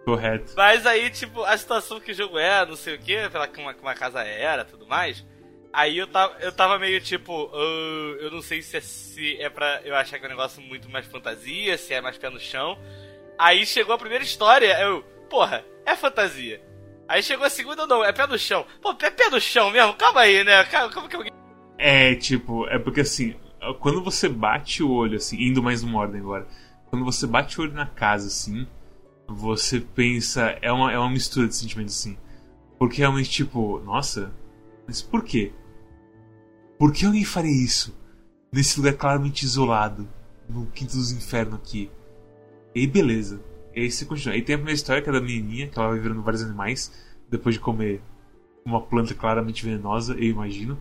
Correto. 0.06 0.54
Mas 0.56 0.86
aí, 0.86 1.10
tipo, 1.10 1.44
a 1.44 1.58
situação 1.58 2.00
que 2.00 2.12
o 2.12 2.16
jogo 2.16 2.38
é, 2.38 2.66
não 2.66 2.76
sei 2.76 2.96
o 2.96 3.00
que, 3.00 3.30
pela 3.30 3.48
como 3.48 3.70
uma 3.70 3.96
casa 3.96 4.22
era 4.22 4.66
tudo 4.66 4.86
mais. 4.86 5.26
Aí 5.72 5.98
eu 5.98 6.06
tava, 6.06 6.38
eu 6.40 6.52
tava 6.52 6.78
meio 6.78 7.02
tipo, 7.02 7.46
uh, 7.46 8.16
eu 8.20 8.30
não 8.30 8.42
sei 8.42 8.62
se 8.62 8.78
é, 8.78 8.82
se 8.82 9.42
é 9.42 9.50
pra 9.50 9.82
eu 9.84 9.96
achar 9.96 10.20
que 10.20 10.26
é 10.26 10.28
um 10.28 10.32
negócio 10.32 10.62
muito 10.62 10.88
mais 10.90 11.06
fantasia, 11.08 11.78
se 11.78 11.94
é 11.94 12.02
mais 12.02 12.18
pé 12.18 12.30
no 12.30 12.40
chão. 12.40 12.78
Aí 13.40 13.66
chegou 13.66 13.96
a 13.96 13.98
primeira 13.98 14.24
história, 14.24 14.80
eu, 14.82 15.02
porra, 15.30 15.66
é 15.86 15.96
fantasia. 15.96 16.62
Aí 17.14 17.22
chegou 17.22 17.46
a 17.46 17.50
segunda, 17.50 17.86
não, 17.86 18.04
é 18.04 18.12
pé 18.12 18.26
no 18.26 18.40
chão. 18.40 18.66
Pô, 18.82 18.90
é 19.00 19.12
pé 19.12 19.30
no 19.30 19.40
chão 19.40 19.70
mesmo? 19.70 19.94
Calma 19.94 20.22
aí, 20.22 20.44
né? 20.44 20.64
Como 20.92 21.08
que. 21.08 21.32
É, 21.78 22.16
tipo, 22.16 22.66
é 22.66 22.80
porque 22.80 23.02
assim, 23.02 23.36
quando 23.82 24.04
você 24.04 24.28
bate 24.28 24.82
o 24.82 24.90
olho, 24.90 25.18
assim, 25.18 25.40
indo 25.40 25.62
mais 25.62 25.84
numa 25.84 26.00
ordem 26.00 26.22
agora, 26.22 26.48
quando 26.88 27.06
você 27.06 27.28
bate 27.28 27.60
o 27.60 27.66
olho 27.66 27.74
na 27.74 27.86
casa, 27.86 28.26
assim, 28.26 28.66
você 29.28 29.80
pensa, 29.80 30.58
é 30.60 30.72
uma, 30.72 30.92
é 30.92 30.98
uma 30.98 31.12
mistura 31.12 31.48
de 31.48 31.56
sentimentos, 31.56 32.00
assim. 32.00 32.18
Porque 32.80 32.98
realmente, 32.98 33.30
tipo, 33.30 33.80
nossa, 33.82 34.34
mas 34.88 35.00
por 35.00 35.24
quê? 35.24 35.54
Por 36.80 36.92
que 36.92 37.06
alguém 37.06 37.24
faria 37.24 37.64
isso? 37.64 37.96
Nesse 38.52 38.80
lugar 38.80 38.94
claramente 38.96 39.44
isolado, 39.44 40.10
no 40.50 40.66
Quinto 40.66 40.98
dos 40.98 41.12
Infernos 41.12 41.60
aqui. 41.60 41.92
E 42.74 42.88
beleza. 42.88 43.40
E 43.76 43.82
aí 43.82 43.92
você 43.92 44.06
continua. 44.06 44.36
Aí 44.36 44.42
tem 44.42 44.56
a 44.56 44.58
primeira 44.58 44.76
história 44.76 45.02
que 45.02 45.10
é 45.10 45.14
da 45.14 45.22
menininha, 45.22 45.68
que 45.68 45.78
ela 45.78 45.90
vai 45.90 46.00
virando 46.00 46.22
vários 46.22 46.44
animais 46.44 46.92
depois 47.30 47.56
de 47.56 47.62
comer 47.62 48.02
uma 48.66 48.82
planta 48.82 49.14
claramente 49.14 49.66
venenosa, 49.66 50.14
eu 50.14 50.24
imagino. 50.24 50.80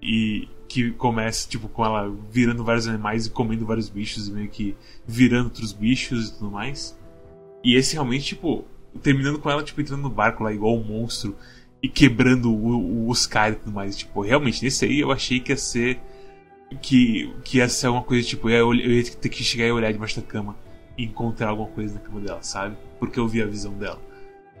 E 0.00 0.48
que 0.68 0.92
começa, 0.92 1.48
tipo, 1.48 1.68
com 1.68 1.84
ela 1.84 2.12
virando 2.30 2.64
vários 2.64 2.86
animais 2.86 3.26
e 3.26 3.30
comendo 3.30 3.66
vários 3.66 3.88
bichos 3.88 4.28
e 4.28 4.32
meio 4.32 4.48
que 4.48 4.76
virando 5.06 5.46
outros 5.46 5.72
bichos 5.72 6.28
e 6.28 6.34
tudo 6.34 6.50
mais. 6.50 6.96
E 7.64 7.74
esse 7.74 7.94
realmente, 7.94 8.26
tipo, 8.26 8.64
terminando 9.02 9.38
com 9.38 9.50
ela, 9.50 9.62
tipo, 9.62 9.80
entrando 9.80 10.02
no 10.02 10.10
barco 10.10 10.44
lá 10.44 10.52
igual 10.52 10.76
um 10.76 10.84
monstro 10.84 11.36
e 11.82 11.88
quebrando 11.88 12.52
o, 12.52 13.04
o 13.04 13.10
Oscar 13.10 13.52
e 13.52 13.56
tudo 13.56 13.72
mais. 13.72 13.96
Tipo, 13.96 14.20
realmente, 14.22 14.62
nesse 14.62 14.84
aí 14.84 15.00
eu 15.00 15.10
achei 15.10 15.40
que 15.40 15.52
ia 15.52 15.56
ser. 15.56 16.00
Que, 16.82 17.32
que 17.44 17.58
ia 17.58 17.68
ser 17.68 17.88
uma 17.88 18.02
coisa, 18.02 18.26
tipo, 18.26 18.50
eu 18.50 18.74
eu 18.74 18.92
ia 18.92 19.04
ter 19.04 19.28
que 19.28 19.44
chegar 19.44 19.66
e 19.66 19.72
olhar 19.72 19.92
debaixo 19.92 20.20
da 20.20 20.26
cama 20.26 20.56
encontrar 20.96 21.48
alguma 21.48 21.68
coisa 21.68 21.94
na 21.94 22.00
cama 22.00 22.20
dela, 22.20 22.42
sabe? 22.42 22.76
Porque 22.98 23.18
eu 23.18 23.28
vi 23.28 23.42
a 23.42 23.46
visão 23.46 23.72
dela. 23.72 24.00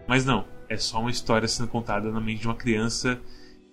Mas 0.06 0.24
não, 0.24 0.44
é 0.68 0.76
só 0.76 1.00
uma 1.00 1.10
história 1.10 1.48
sendo 1.48 1.68
contada 1.68 2.10
na 2.10 2.20
mente 2.20 2.40
de 2.40 2.46
uma 2.46 2.54
criança 2.54 3.20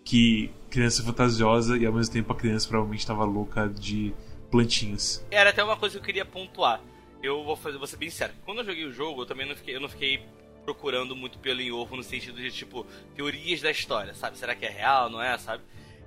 que 0.04 0.52
criança 0.70 1.04
fantasiosa 1.04 1.78
e 1.78 1.86
ao 1.86 1.94
mesmo 1.94 2.14
tempo 2.14 2.32
a 2.34 2.36
criança 2.36 2.68
provavelmente 2.68 3.02
estava 3.02 3.24
louca 3.24 3.68
de 3.70 4.14
plantinhas. 4.52 5.26
Era 5.32 5.50
até 5.50 5.64
uma 5.64 5.78
coisa 5.78 5.96
que 5.96 6.02
eu 6.02 6.06
queria 6.06 6.26
pontuar. 6.26 6.82
Eu 7.22 7.44
vou 7.44 7.56
fazer, 7.56 7.78
vou 7.78 7.88
ser 7.88 7.98
bem 7.98 8.10
sério. 8.10 8.36
Quando 8.44 8.60
eu 8.60 8.66
joguei 8.66 8.86
o 8.86 8.92
jogo, 8.92 9.22
eu 9.22 9.26
também 9.26 9.48
não 9.48 9.56
fiquei, 9.56 9.76
eu 9.76 9.80
não 9.80 9.88
fiquei 9.88 10.26
procurando 10.66 11.16
muito 11.16 11.38
pelo 11.40 11.62
em 11.62 11.72
ovo 11.72 11.96
no 11.96 12.04
sentido 12.04 12.38
de 12.38 12.52
tipo 12.52 12.86
teorias 13.16 13.62
da 13.62 13.72
história, 13.72 14.14
sabe? 14.14 14.38
Será 14.38 14.56
que 14.56 14.66
é 14.66 14.70
real, 14.70 15.10
não 15.10 15.22
é, 15.22 15.38
sabe? 15.38 15.64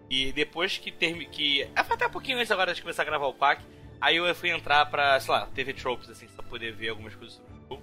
E 0.08 0.32
depois 0.32 0.78
que 0.78 0.92
termi 0.92 1.26
que 1.26 1.62
é, 1.62 1.70
até 1.74 2.06
um 2.06 2.10
pouquinho 2.10 2.38
antes 2.38 2.50
agora 2.50 2.72
de 2.72 2.80
começar 2.80 3.02
a 3.02 3.04
gravar 3.04 3.26
o 3.26 3.34
pack, 3.34 3.62
aí 4.00 4.16
eu 4.16 4.34
fui 4.34 4.50
entrar 4.50 4.86
pra, 4.86 5.18
sei 5.20 5.32
lá, 5.32 5.46
TV 5.46 5.72
Tropes 5.72 6.10
assim, 6.10 6.26
pra 6.26 6.44
poder 6.44 6.72
ver 6.72 6.90
algumas 6.90 7.14
coisas 7.14 7.36
sobre 7.36 7.52
o 7.52 7.68
jogo. 7.68 7.82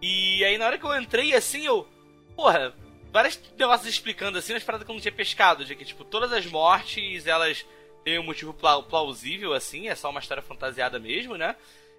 E 0.00 0.44
aí 0.44 0.58
na 0.58 0.66
hora 0.66 0.78
que 0.78 0.84
eu 0.84 1.00
entrei 1.00 1.34
assim, 1.34 1.64
eu 1.66 1.88
porra, 2.36 2.74
várias 3.10 3.40
negócios 3.58 3.88
explicando 3.88 4.38
assim, 4.38 4.52
umas 4.52 4.62
paradas 4.62 4.84
que 4.84 4.90
eu 4.90 4.94
não 4.94 5.00
tinha 5.00 5.12
pescado, 5.12 5.64
de 5.64 5.74
que, 5.74 5.84
tipo, 5.84 6.04
todas 6.04 6.32
as 6.32 6.44
mortes, 6.46 7.26
elas 7.26 7.64
têm 8.04 8.18
um 8.18 8.22
motivo 8.22 8.54
plausível, 8.54 9.54
assim, 9.54 9.88
é 9.88 9.94
só 9.94 10.10
uma 10.10 10.20
história 10.20 10.42
fantasiada 10.42 10.98
mesmo, 10.98 11.36
né? 11.36 11.56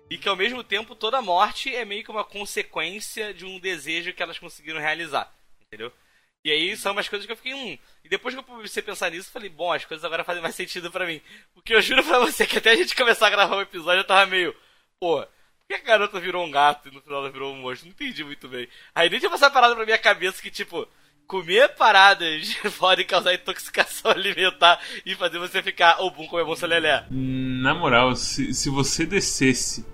E 0.09 0.17
que 0.17 0.29
ao 0.29 0.35
mesmo 0.35 0.63
tempo 0.63 0.95
toda 0.95 1.21
morte 1.21 1.75
é 1.75 1.83
meio 1.83 2.03
que 2.03 2.11
uma 2.11 2.23
consequência 2.23 3.33
de 3.33 3.45
um 3.45 3.59
desejo 3.59 4.13
que 4.13 4.23
elas 4.23 4.39
conseguiram 4.39 4.79
realizar, 4.79 5.33
entendeu? 5.65 5.91
E 6.47 6.51
aí 6.51 6.77
são 6.77 6.93
umas 6.93 7.09
coisas 7.09 7.25
que 7.25 7.31
eu 7.33 7.35
fiquei, 7.35 7.53
hum. 7.53 7.77
E 8.05 8.07
depois 8.07 8.33
que 8.33 8.39
eu 8.39 8.43
comecei 8.43 8.79
a 8.81 8.85
pensar 8.85 9.11
nisso, 9.11 9.27
eu 9.27 9.33
falei, 9.33 9.49
bom, 9.49 9.73
as 9.73 9.83
coisas 9.83 10.05
agora 10.05 10.23
fazem 10.23 10.41
mais 10.41 10.55
sentido 10.55 10.89
para 10.89 11.05
mim. 11.05 11.19
Porque 11.53 11.75
eu 11.75 11.81
juro 11.81 12.01
pra 12.05 12.19
você 12.19 12.47
que 12.47 12.57
até 12.57 12.71
a 12.71 12.75
gente 12.77 12.95
começar 12.95 13.27
a 13.27 13.29
gravar 13.29 13.57
o 13.57 13.61
episódio 13.61 13.99
eu 13.99 14.05
tava 14.05 14.25
meio, 14.27 14.55
pô, 14.97 15.17
por 15.17 15.27
que 15.67 15.73
a 15.73 15.79
garota 15.79 16.21
virou 16.21 16.45
um 16.45 16.49
gato 16.49 16.87
e 16.87 16.91
no 16.93 17.01
final 17.01 17.19
ela 17.19 17.29
virou 17.29 17.53
um 17.53 17.57
monstro? 17.57 17.89
Não 17.89 17.91
entendi 17.93 18.23
muito 18.23 18.47
bem. 18.47 18.65
Aí 18.95 19.09
nem 19.09 19.19
tinha 19.19 19.29
passado 19.29 19.51
parada 19.51 19.75
pra 19.75 19.83
minha 19.83 19.97
cabeça 19.97 20.41
que, 20.41 20.49
tipo, 20.49 20.87
comer 21.27 21.75
paradas 21.75 22.55
podem 22.79 23.05
causar 23.05 23.33
intoxicação 23.33 24.11
alimentar 24.15 24.79
e 25.05 25.15
fazer 25.15 25.39
você 25.39 25.61
ficar 25.61 25.99
ou 25.99 26.11
bom 26.11 26.29
comer 26.29 26.45
bolsa 26.45 26.65
lelé. 26.65 27.05
Na 27.11 27.73
moral, 27.75 28.15
se, 28.15 28.53
se 28.53 28.69
você 28.69 29.05
descesse 29.05 29.85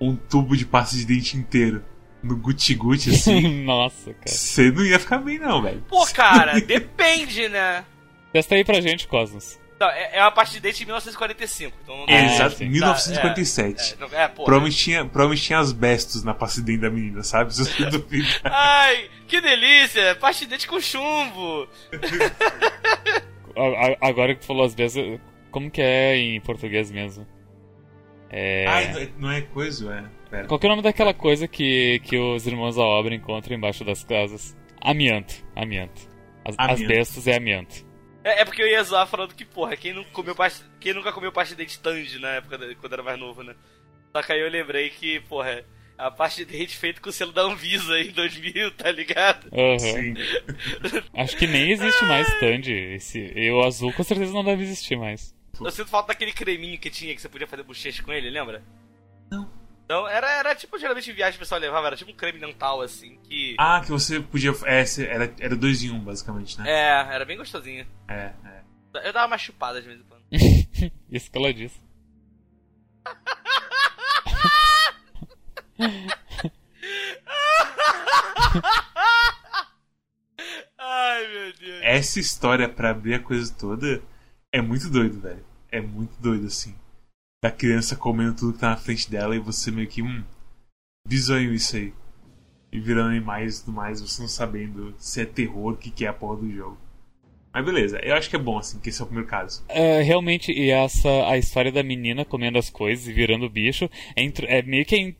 um 0.00 0.16
tubo 0.16 0.56
de 0.56 0.64
pasta 0.64 0.96
de 0.96 1.04
dente 1.04 1.36
inteiro 1.36 1.84
no 2.22 2.36
guti-guti, 2.36 3.10
assim, 3.10 3.64
Nossa, 3.64 4.12
cara. 4.14 4.28
você 4.28 4.70
não 4.70 4.84
ia 4.84 4.98
ficar 4.98 5.18
bem, 5.18 5.38
não, 5.38 5.60
velho. 5.62 5.82
Pô, 5.88 6.06
cara, 6.06 6.60
depende, 6.60 7.48
né? 7.48 7.84
Testa 8.32 8.54
aí 8.54 8.64
pra 8.64 8.80
gente, 8.80 9.06
Cosmos. 9.08 9.60
Não, 9.80 9.90
é, 9.90 10.10
é 10.18 10.20
uma 10.22 10.30
parte 10.30 10.52
de 10.52 10.60
date 10.60 10.78
de 10.78 10.84
1945. 10.84 11.76
Então 11.82 11.96
não 11.98 12.06
dá. 12.06 12.12
É, 12.12 12.24
Exato, 12.36 12.56
sim. 12.56 12.68
1957. 12.68 13.94
É, 13.94 13.96
não- 14.00 14.16
é, 14.16 14.28
pô. 14.28 14.44
Provavelmente 14.44 14.76
tinha, 14.78 15.04
provavelmente 15.04 15.42
tinha 15.42 15.58
as 15.58 15.72
bestos 15.72 16.22
na 16.22 16.32
passidem 16.32 16.78
da 16.78 16.88
menina, 16.88 17.24
sabe? 17.24 17.52
Se 17.52 17.64
você 17.64 17.86
duvidar. 17.86 18.40
Ai, 18.44 19.10
que 19.26 19.40
delícia! 19.40 20.14
Parte 20.14 20.44
de 20.44 20.50
date 20.52 20.68
com 20.68 20.80
chumbo. 20.80 21.66
A- 23.56 23.60
a- 24.06 24.08
Agora 24.08 24.34
que 24.34 24.40
tu 24.42 24.46
falou 24.46 24.64
as 24.64 24.74
vezes, 24.74 25.20
como 25.50 25.70
que 25.70 25.82
é 25.82 26.16
em 26.16 26.40
português 26.40 26.90
mesmo? 26.90 27.26
É... 28.30 28.64
É- 28.64 29.08
não 29.18 29.30
é 29.30 29.42
coisa, 29.42 29.92
é. 29.94 30.21
Pera. 30.32 30.48
Qual 30.48 30.58
que 30.58 30.66
é 30.66 30.68
o 30.68 30.70
nome 30.70 30.82
daquela 30.82 31.12
coisa 31.12 31.46
que, 31.46 32.00
que 32.04 32.16
os 32.16 32.46
irmãos 32.46 32.76
da 32.76 32.82
obra 32.82 33.14
encontram 33.14 33.54
embaixo 33.54 33.84
das 33.84 34.02
casas? 34.02 34.56
Amianto. 34.80 35.34
Amianto. 35.54 36.00
As, 36.44 36.54
as 36.58 36.70
Amianto. 36.80 36.88
bestas 36.88 37.26
é 37.28 37.36
amianto. 37.36 37.86
É, 38.24 38.40
é 38.40 38.44
porque 38.46 38.62
eu 38.62 38.66
ia 38.66 38.82
zoar 38.82 39.06
falando 39.06 39.34
que, 39.34 39.44
porra, 39.44 39.76
quem, 39.76 39.92
não 39.92 40.02
comeu 40.04 40.34
parte, 40.34 40.62
quem 40.80 40.94
nunca 40.94 41.12
comeu 41.12 41.30
parte 41.30 41.50
de 41.50 41.56
dente 41.56 41.78
tange 41.78 42.18
na 42.18 42.30
época 42.36 42.56
da- 42.56 42.74
quando 42.76 42.92
era 42.94 43.02
mais 43.02 43.18
novo, 43.20 43.42
né? 43.42 43.54
Só 44.10 44.22
que 44.22 44.32
aí 44.32 44.40
eu 44.40 44.48
lembrei 44.48 44.88
que, 44.90 45.20
porra, 45.20 45.64
a 45.98 46.10
parte 46.10 46.44
de 46.44 46.56
dente 46.56 46.76
feita 46.78 46.98
com 47.00 47.10
o 47.10 47.12
selo 47.12 47.32
da 47.32 47.42
Anvisa 47.42 48.00
em 48.00 48.10
2000, 48.10 48.70
tá 48.72 48.90
ligado? 48.90 49.48
Aham. 49.52 49.78
Sim. 49.78 50.14
Acho 51.14 51.36
que 51.36 51.46
nem 51.46 51.70
existe 51.72 52.04
mais 52.06 52.26
Tandy. 52.40 52.72
Esse, 52.94 53.18
e 53.36 53.50
o 53.50 53.60
azul 53.62 53.92
com 53.92 54.02
certeza 54.02 54.32
não 54.32 54.42
deve 54.44 54.62
existir 54.62 54.96
mais. 54.96 55.34
Eu 55.60 55.70
sinto 55.70 55.90
falta 55.90 56.08
daquele 56.08 56.32
creminho 56.32 56.78
que 56.78 56.88
tinha 56.90 57.14
que 57.14 57.20
você 57.20 57.28
podia 57.28 57.46
fazer 57.46 57.62
bochecha 57.64 58.02
com 58.02 58.12
ele, 58.12 58.30
lembra? 58.30 58.62
Não. 59.30 59.61
Então, 59.92 60.08
era, 60.08 60.38
era 60.38 60.54
tipo, 60.54 60.78
geralmente 60.78 61.10
em 61.10 61.14
viagem 61.14 61.36
o 61.36 61.38
pessoal 61.38 61.60
levava, 61.60 61.88
era 61.88 61.96
tipo 61.96 62.10
um 62.10 62.14
creme 62.14 62.40
dental, 62.40 62.80
assim, 62.80 63.18
que... 63.24 63.54
Ah, 63.58 63.82
que 63.84 63.90
você 63.90 64.20
podia. 64.20 64.50
É, 64.64 64.82
era, 65.02 65.34
era 65.38 65.54
dois 65.54 65.82
em 65.82 65.90
um, 65.90 66.00
basicamente, 66.00 66.58
né? 66.58 66.64
É, 66.66 67.14
era 67.14 67.26
bem 67.26 67.36
gostosinho. 67.36 67.86
É, 68.08 68.32
é. 68.42 68.62
Eu 69.06 69.12
dava 69.12 69.26
uma 69.26 69.36
chupada 69.36 69.82
de 69.82 69.88
vez 69.88 70.00
em 70.00 70.04
quando. 70.04 70.22
Isso 71.12 71.30
que 71.30 71.36
ela 71.36 71.52
disse. 71.52 71.78
Ai, 80.78 81.28
meu 81.28 81.52
Deus. 81.52 81.80
Essa 81.82 82.18
história 82.18 82.66
pra 82.66 82.92
abrir 82.92 83.12
a 83.12 83.20
coisa 83.20 83.54
toda 83.54 84.02
é 84.50 84.62
muito 84.62 84.88
doido, 84.88 85.20
velho. 85.20 85.44
É 85.70 85.82
muito 85.82 86.18
doido, 86.18 86.46
assim. 86.46 86.74
Da 87.42 87.50
criança 87.50 87.96
comendo 87.96 88.36
tudo 88.36 88.52
que 88.52 88.60
tá 88.60 88.70
na 88.70 88.76
frente 88.76 89.10
dela 89.10 89.34
e 89.34 89.40
você 89.40 89.70
meio 89.72 89.88
que, 89.88 90.00
hum, 90.00 90.22
bizonho 91.06 91.52
isso 91.52 91.76
aí. 91.76 91.92
E 92.70 92.78
virando 92.78 93.10
animais 93.10 93.58
e 93.58 93.64
tudo 93.64 93.74
mais, 93.74 94.00
você 94.00 94.22
não 94.22 94.28
sabendo 94.28 94.94
se 94.96 95.20
é 95.20 95.24
terror, 95.26 95.72
o 95.72 95.76
que, 95.76 95.90
que 95.90 96.04
é 96.04 96.08
a 96.08 96.12
porra 96.12 96.36
do 96.36 96.50
jogo. 96.50 96.78
Mas 97.52 97.64
beleza, 97.64 97.98
eu 98.02 98.14
acho 98.14 98.30
que 98.30 98.36
é 98.36 98.38
bom, 98.38 98.58
assim, 98.58 98.78
que 98.78 98.88
esse 98.88 99.00
é 99.00 99.04
o 99.04 99.06
primeiro 99.06 99.28
caso. 99.28 99.62
É, 99.68 100.00
realmente, 100.02 100.52
e 100.52 100.70
essa 100.70 101.08
a 101.28 101.36
história 101.36 101.70
da 101.72 101.82
menina 101.82 102.24
comendo 102.24 102.58
as 102.58 102.70
coisas 102.70 103.06
e 103.06 103.12
virando 103.12 103.50
bicho 103.50 103.90
é, 104.16 104.24
é 104.58 104.62
meio 104.62 104.86
que 104.86 104.94
a, 104.94 104.98
in- 104.98 105.16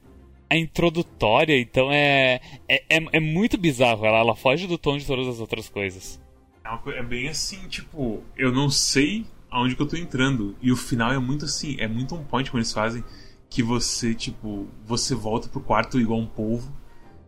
a 0.48 0.56
introdutória, 0.56 1.58
então 1.60 1.92
é, 1.92 2.40
é, 2.68 2.84
é, 2.88 3.04
é 3.12 3.20
muito 3.20 3.58
bizarro. 3.58 4.06
Ela, 4.06 4.20
ela 4.20 4.36
foge 4.36 4.66
do 4.66 4.78
tom 4.78 4.96
de 4.96 5.06
todas 5.06 5.26
as 5.26 5.40
outras 5.40 5.68
coisas. 5.68 6.18
É, 6.64 6.98
é 6.98 7.02
bem 7.02 7.28
assim, 7.28 7.68
tipo, 7.68 8.22
eu 8.36 8.50
não 8.52 8.70
sei 8.70 9.26
aonde 9.52 9.76
que 9.76 9.82
eu 9.82 9.86
tô 9.86 9.96
entrando. 9.96 10.56
E 10.60 10.72
o 10.72 10.76
final 10.76 11.12
é 11.12 11.18
muito 11.18 11.44
assim, 11.44 11.76
é 11.78 11.86
muito 11.86 12.14
on 12.14 12.24
point 12.24 12.50
como 12.50 12.58
eles 12.58 12.72
fazem. 12.72 13.04
Que 13.48 13.62
você, 13.62 14.14
tipo, 14.14 14.66
você 14.84 15.14
volta 15.14 15.48
pro 15.48 15.60
quarto 15.60 16.00
igual 16.00 16.18
um 16.18 16.26
polvo. 16.26 16.74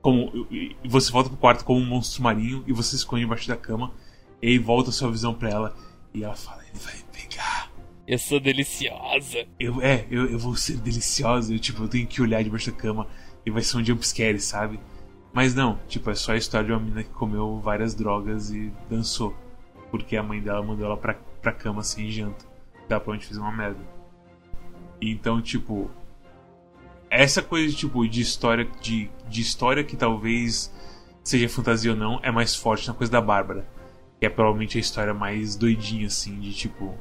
Como, 0.01 0.47
você 0.85 1.12
volta 1.12 1.29
pro 1.29 1.39
quarto 1.39 1.64
como 1.64 1.79
um 1.79 1.87
monstro 1.87 2.22
marinho 2.22 2.64
e 2.66 2.72
você 2.72 2.91
se 2.91 2.97
esconde 2.97 3.25
embaixo 3.25 3.47
da 3.47 3.57
cama. 3.57 3.93
E 4.41 4.49
aí 4.49 4.59
volta 4.59 4.91
a 4.91 4.93
sua 4.93 5.11
visão 5.11 5.35
pra 5.35 5.51
ela. 5.51 5.77
E 6.14 6.25
ela 6.25 6.35
fala, 6.35 6.62
ele 6.62 6.79
vai 6.79 6.95
pegar. 7.12 7.70
Eu 8.07 8.18
sou 8.18 8.41
deliciosa. 8.41 9.47
Eu, 9.59 9.81
é, 9.83 10.07
eu, 10.11 10.31
eu 10.31 10.39
vou 10.39 10.57
ser 10.57 10.79
deliciosa. 10.79 11.55
Eu, 11.55 11.59
tipo, 11.59 11.83
eu 11.83 11.89
tenho 11.89 12.07
que 12.07 12.22
olhar 12.22 12.43
debaixo 12.43 12.70
da 12.70 12.77
cama 12.77 13.07
e 13.45 13.51
vai 13.51 13.62
ser 13.62 13.77
um 13.77 13.85
jumpscare, 13.85 14.41
sabe? 14.41 14.81
Mas 15.33 15.55
não, 15.55 15.79
tipo, 15.89 16.11
é 16.11 16.14
só 16.14 16.33
a 16.33 16.37
história 16.37 16.66
de 16.66 16.72
uma 16.72 16.81
menina 16.81 17.03
que 17.03 17.11
comeu 17.11 17.59
várias 17.59 17.95
drogas 17.95 18.51
e 18.51 18.72
dançou. 18.89 19.35
Porque 19.91 20.16
a 20.16 20.22
mãe 20.22 20.41
dela 20.41 20.62
mandou 20.62 20.87
ela 20.87 20.97
pra, 20.97 21.18
pra 21.45 21.53
cama 21.53 21.82
sem 21.82 22.11
janta. 22.11 22.45
Ela 22.88 23.01
provavelmente 23.01 23.26
fez 23.26 23.38
uma 23.38 23.53
merda. 23.53 23.80
Então, 25.01 25.40
tipo. 25.40 25.90
Essa 27.11 27.42
coisa, 27.42 27.74
tipo, 27.76 28.09
de 28.09 28.22
história. 28.22 28.64
De, 28.80 29.11
de 29.28 29.40
história 29.42 29.84
que 29.84 29.97
talvez 29.97 30.72
seja 31.22 31.49
fantasia 31.49 31.92
ou 31.92 31.97
não, 31.97 32.18
é 32.22 32.30
mais 32.30 32.57
forte 32.57 32.88
na 32.88 32.95
coisa 32.95 33.12
da 33.12 33.20
Bárbara. 33.20 33.66
Que 34.18 34.26
é 34.26 34.30
provavelmente 34.30 34.78
a 34.78 34.80
história 34.80 35.12
mais 35.12 35.55
doidinha, 35.55 36.07
assim, 36.07 36.40
de 36.40 36.53
tipo. 36.55 36.99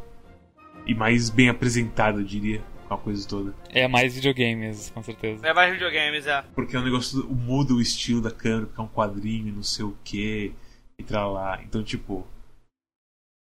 E 0.86 0.94
mais 0.94 1.30
bem 1.30 1.48
apresentada, 1.48 2.20
eu 2.20 2.26
diria, 2.26 2.62
com 2.88 2.94
a 2.94 2.98
coisa 2.98 3.26
toda. 3.28 3.56
É 3.70 3.88
mais 3.88 4.14
videogames, 4.14 4.90
com 4.90 5.02
certeza. 5.02 5.48
É 5.48 5.54
mais 5.54 5.72
videogames, 5.72 6.28
é. 6.28 6.42
Porque 6.54 6.76
é 6.76 6.80
um 6.80 6.84
negócio. 6.84 7.26
Muda 7.30 7.74
o 7.74 7.82
estilo 7.82 8.22
da 8.22 8.32
câmera, 8.32 8.66
porque 8.68 8.82
é 8.82 8.84
um 8.84 8.88
quadrinho, 8.90 9.54
não 9.54 9.64
sei 9.64 9.86
o 9.86 9.96
que, 10.04 10.54
e 11.00 11.04
tra 11.04 11.26
lá. 11.26 11.62
Então, 11.64 11.82
tipo. 11.82 12.28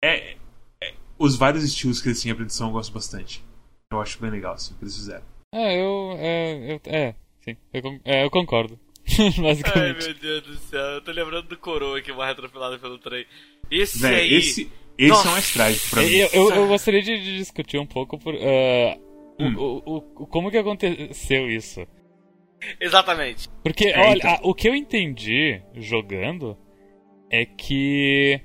É- 0.04 0.38
Os 1.22 1.36
vários 1.36 1.64
estilos 1.64 2.02
que 2.02 2.08
eles 2.10 2.22
tinham 2.22 2.34
a 2.34 2.38
produção 2.38 2.68
eu 2.68 2.74
gosto 2.74 2.94
bastante. 2.94 3.44
Eu 3.92 4.02
acho 4.02 4.20
bem 4.20 4.32
legal, 4.32 4.54
assim, 4.54 4.74
o 4.74 4.78
que 4.78 4.84
eles 4.84 4.96
fizeram. 4.96 5.24
É, 5.54 5.80
eu. 5.82 6.16
É, 6.18 6.74
eu, 6.74 6.82
é 6.86 7.16
sim. 7.42 7.58
Eu, 7.74 8.00
é, 8.06 8.24
eu 8.24 8.32
concordo. 8.32 8.80
Ai, 9.20 9.94
meu 9.94 10.14
Deus 10.14 10.44
do 10.44 10.56
céu. 10.58 10.80
Eu 10.80 11.02
tô 11.02 11.12
lembrando 11.12 11.48
do 11.48 11.58
coroa 11.58 12.02
que 12.02 12.12
morre 12.14 12.32
atropelado 12.32 12.80
pelo 12.80 12.98
trem. 13.00 13.26
Esse 13.70 14.00
Véi, 14.00 14.22
aí... 14.22 14.34
esse, 14.36 14.72
esse 14.98 15.10
Nossa. 15.10 15.28
é 15.28 15.30
o 15.30 15.34
mais 15.34 15.54
trágico 15.54 15.90
pra 15.90 16.02
mim. 16.04 16.10
Eu, 16.16 16.30
eu, 16.34 16.50
eu 16.56 16.68
gostaria 16.68 17.02
de, 17.02 17.18
de 17.22 17.38
discutir 17.38 17.78
um 17.80 17.86
pouco 17.86 18.18
por, 18.18 18.34
ah, 18.36 18.98
o- 18.98 19.12
Hum. 19.44 19.56
o, 19.58 19.84
o, 19.86 19.98
o- 20.24 20.28
como 20.28 20.52
que 20.52 20.58
aconteceu 20.58 21.50
isso. 21.50 21.86
Exatamente. 22.80 23.50
Porque, 23.64 23.88
É, 23.88 24.00
olha, 24.00 24.18
então. 24.18 24.32
a- 24.36 24.40
o 24.44 24.54
que 24.54 24.70
eu 24.70 24.76
entendi 24.76 25.62
jogando 25.76 26.58
é 27.30 27.46
que 27.46 28.40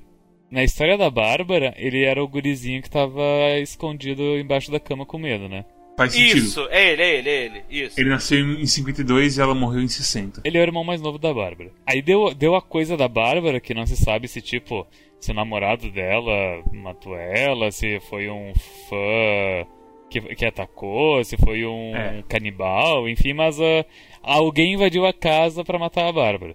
na 0.50 0.62
história 0.64 0.96
da 0.96 1.10
Bárbara, 1.10 1.74
ele 1.76 2.04
era 2.04 2.22
o 2.22 2.28
gurizinho 2.28 2.82
que 2.82 2.90
tava 2.90 3.22
escondido 3.60 4.22
embaixo 4.38 4.70
da 4.70 4.78
cama 4.80 5.04
com 5.06 5.18
medo, 5.18 5.48
né? 5.48 5.64
Faz 5.96 6.12
sentido. 6.12 6.38
Isso, 6.38 6.68
é 6.70 6.92
ele, 6.92 7.02
é 7.02 7.14
ele, 7.16 7.28
é 7.30 7.44
ele. 7.44 7.62
Isso. 7.70 7.98
Ele 8.00 8.10
nasceu 8.10 8.38
em 8.38 8.66
52 8.66 9.38
e 9.38 9.40
ela 9.40 9.54
morreu 9.54 9.80
em 9.82 9.88
60. 9.88 10.42
Ele 10.44 10.58
é 10.58 10.60
o 10.60 10.62
irmão 10.62 10.84
mais 10.84 11.00
novo 11.00 11.18
da 11.18 11.32
Bárbara. 11.32 11.70
Aí 11.86 12.02
deu, 12.02 12.34
deu 12.34 12.54
a 12.54 12.60
coisa 12.60 12.96
da 12.98 13.08
Bárbara, 13.08 13.60
que 13.60 13.72
não 13.72 13.86
se 13.86 13.96
sabe 13.96 14.28
se, 14.28 14.42
tipo, 14.42 14.86
se 15.18 15.30
o 15.30 15.34
namorado 15.34 15.90
dela 15.90 16.62
matou 16.70 17.16
ela, 17.16 17.72
se 17.72 17.98
foi 18.10 18.28
um 18.28 18.52
fã 18.90 19.66
que, 20.10 20.20
que 20.34 20.44
atacou, 20.44 21.24
se 21.24 21.36
foi 21.38 21.64
um 21.64 21.96
É. 21.96 22.22
canibal, 22.28 23.08
enfim, 23.08 23.32
mas 23.32 23.58
ah, 23.60 23.84
alguém 24.22 24.74
invadiu 24.74 25.06
a 25.06 25.12
casa 25.14 25.64
pra 25.64 25.78
matar 25.78 26.08
a 26.08 26.12
Bárbara. 26.12 26.54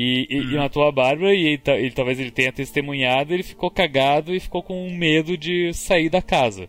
E, 0.00 0.26
e- 0.30 0.36
e 0.36 0.40
Uhum. 0.54 0.56
matou 0.58 0.86
a 0.86 0.92
Bárbara 0.92 1.34
e 1.34 1.58
ele- 1.66 1.90
talvez 1.90 2.20
ele 2.20 2.30
tenha 2.30 2.52
testemunhado, 2.52 3.32
ele 3.34 3.42
ficou 3.42 3.70
cagado 3.70 4.34
e 4.34 4.38
ficou 4.40 4.62
com 4.62 4.88
medo 4.90 5.36
de 5.36 5.72
sair 5.74 6.08
da 6.08 6.22
casa. 6.22 6.68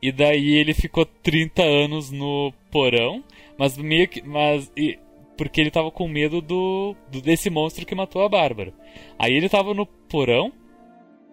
E 0.00 0.12
daí 0.12 0.54
ele 0.54 0.72
ficou 0.74 1.04
30 1.04 1.62
anos 1.62 2.10
no 2.12 2.52
porão, 2.70 3.24
mas 3.58 3.76
meio 3.76 4.06
que. 4.06 4.22
Mas, 4.22 4.70
e- 4.76 4.96
porque 5.36 5.60
ele 5.60 5.70
tava 5.70 5.90
com 5.90 6.06
medo 6.06 6.40
do, 6.40 6.94
do- 7.10 7.20
desse 7.22 7.48
monstro 7.50 7.84
que 7.86 7.94
matou 7.94 8.22
a 8.22 8.28
Bárbara. 8.28 8.72
Aí 9.18 9.32
ele 9.34 9.48
tava 9.48 9.72
no 9.74 9.84
porão 9.86 10.52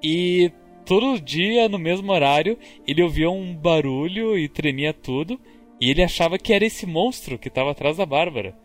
e 0.04 0.52
todo 0.86 1.20
dia, 1.20 1.68
no 1.70 1.78
mesmo 1.80 2.12
horário, 2.12 2.58
ele 2.88 3.02
ouvia 3.04 3.30
um 3.30 3.54
barulho 3.56 4.38
e 4.38 4.48
tremia 4.48 4.94
tudo. 4.94 5.40
E 5.82 5.90
ele 5.90 6.02
achava 6.04 6.38
que 6.40 6.54
era 6.54 6.66
esse 6.66 6.86
monstro 6.86 7.38
que 7.38 7.50
tava 7.50 7.72
atrás 7.72 7.98
da 7.98 8.06
Bárbara. 8.06 8.56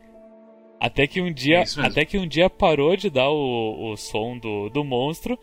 Até 0.81 1.07
que 1.07 1.21
um 1.21 1.31
dia, 1.33 1.59
É 1.59 1.87
até 1.87 2.05
que 2.07 2.17
um 2.19 2.27
dia 2.27 2.49
parou 2.49 2.97
de 2.97 3.11
dar 3.11 3.29
o, 3.31 3.93
o 3.93 3.97
som 3.97 4.39
do, 4.39 4.71
do 4.71 4.83
monstro. 4.83 5.39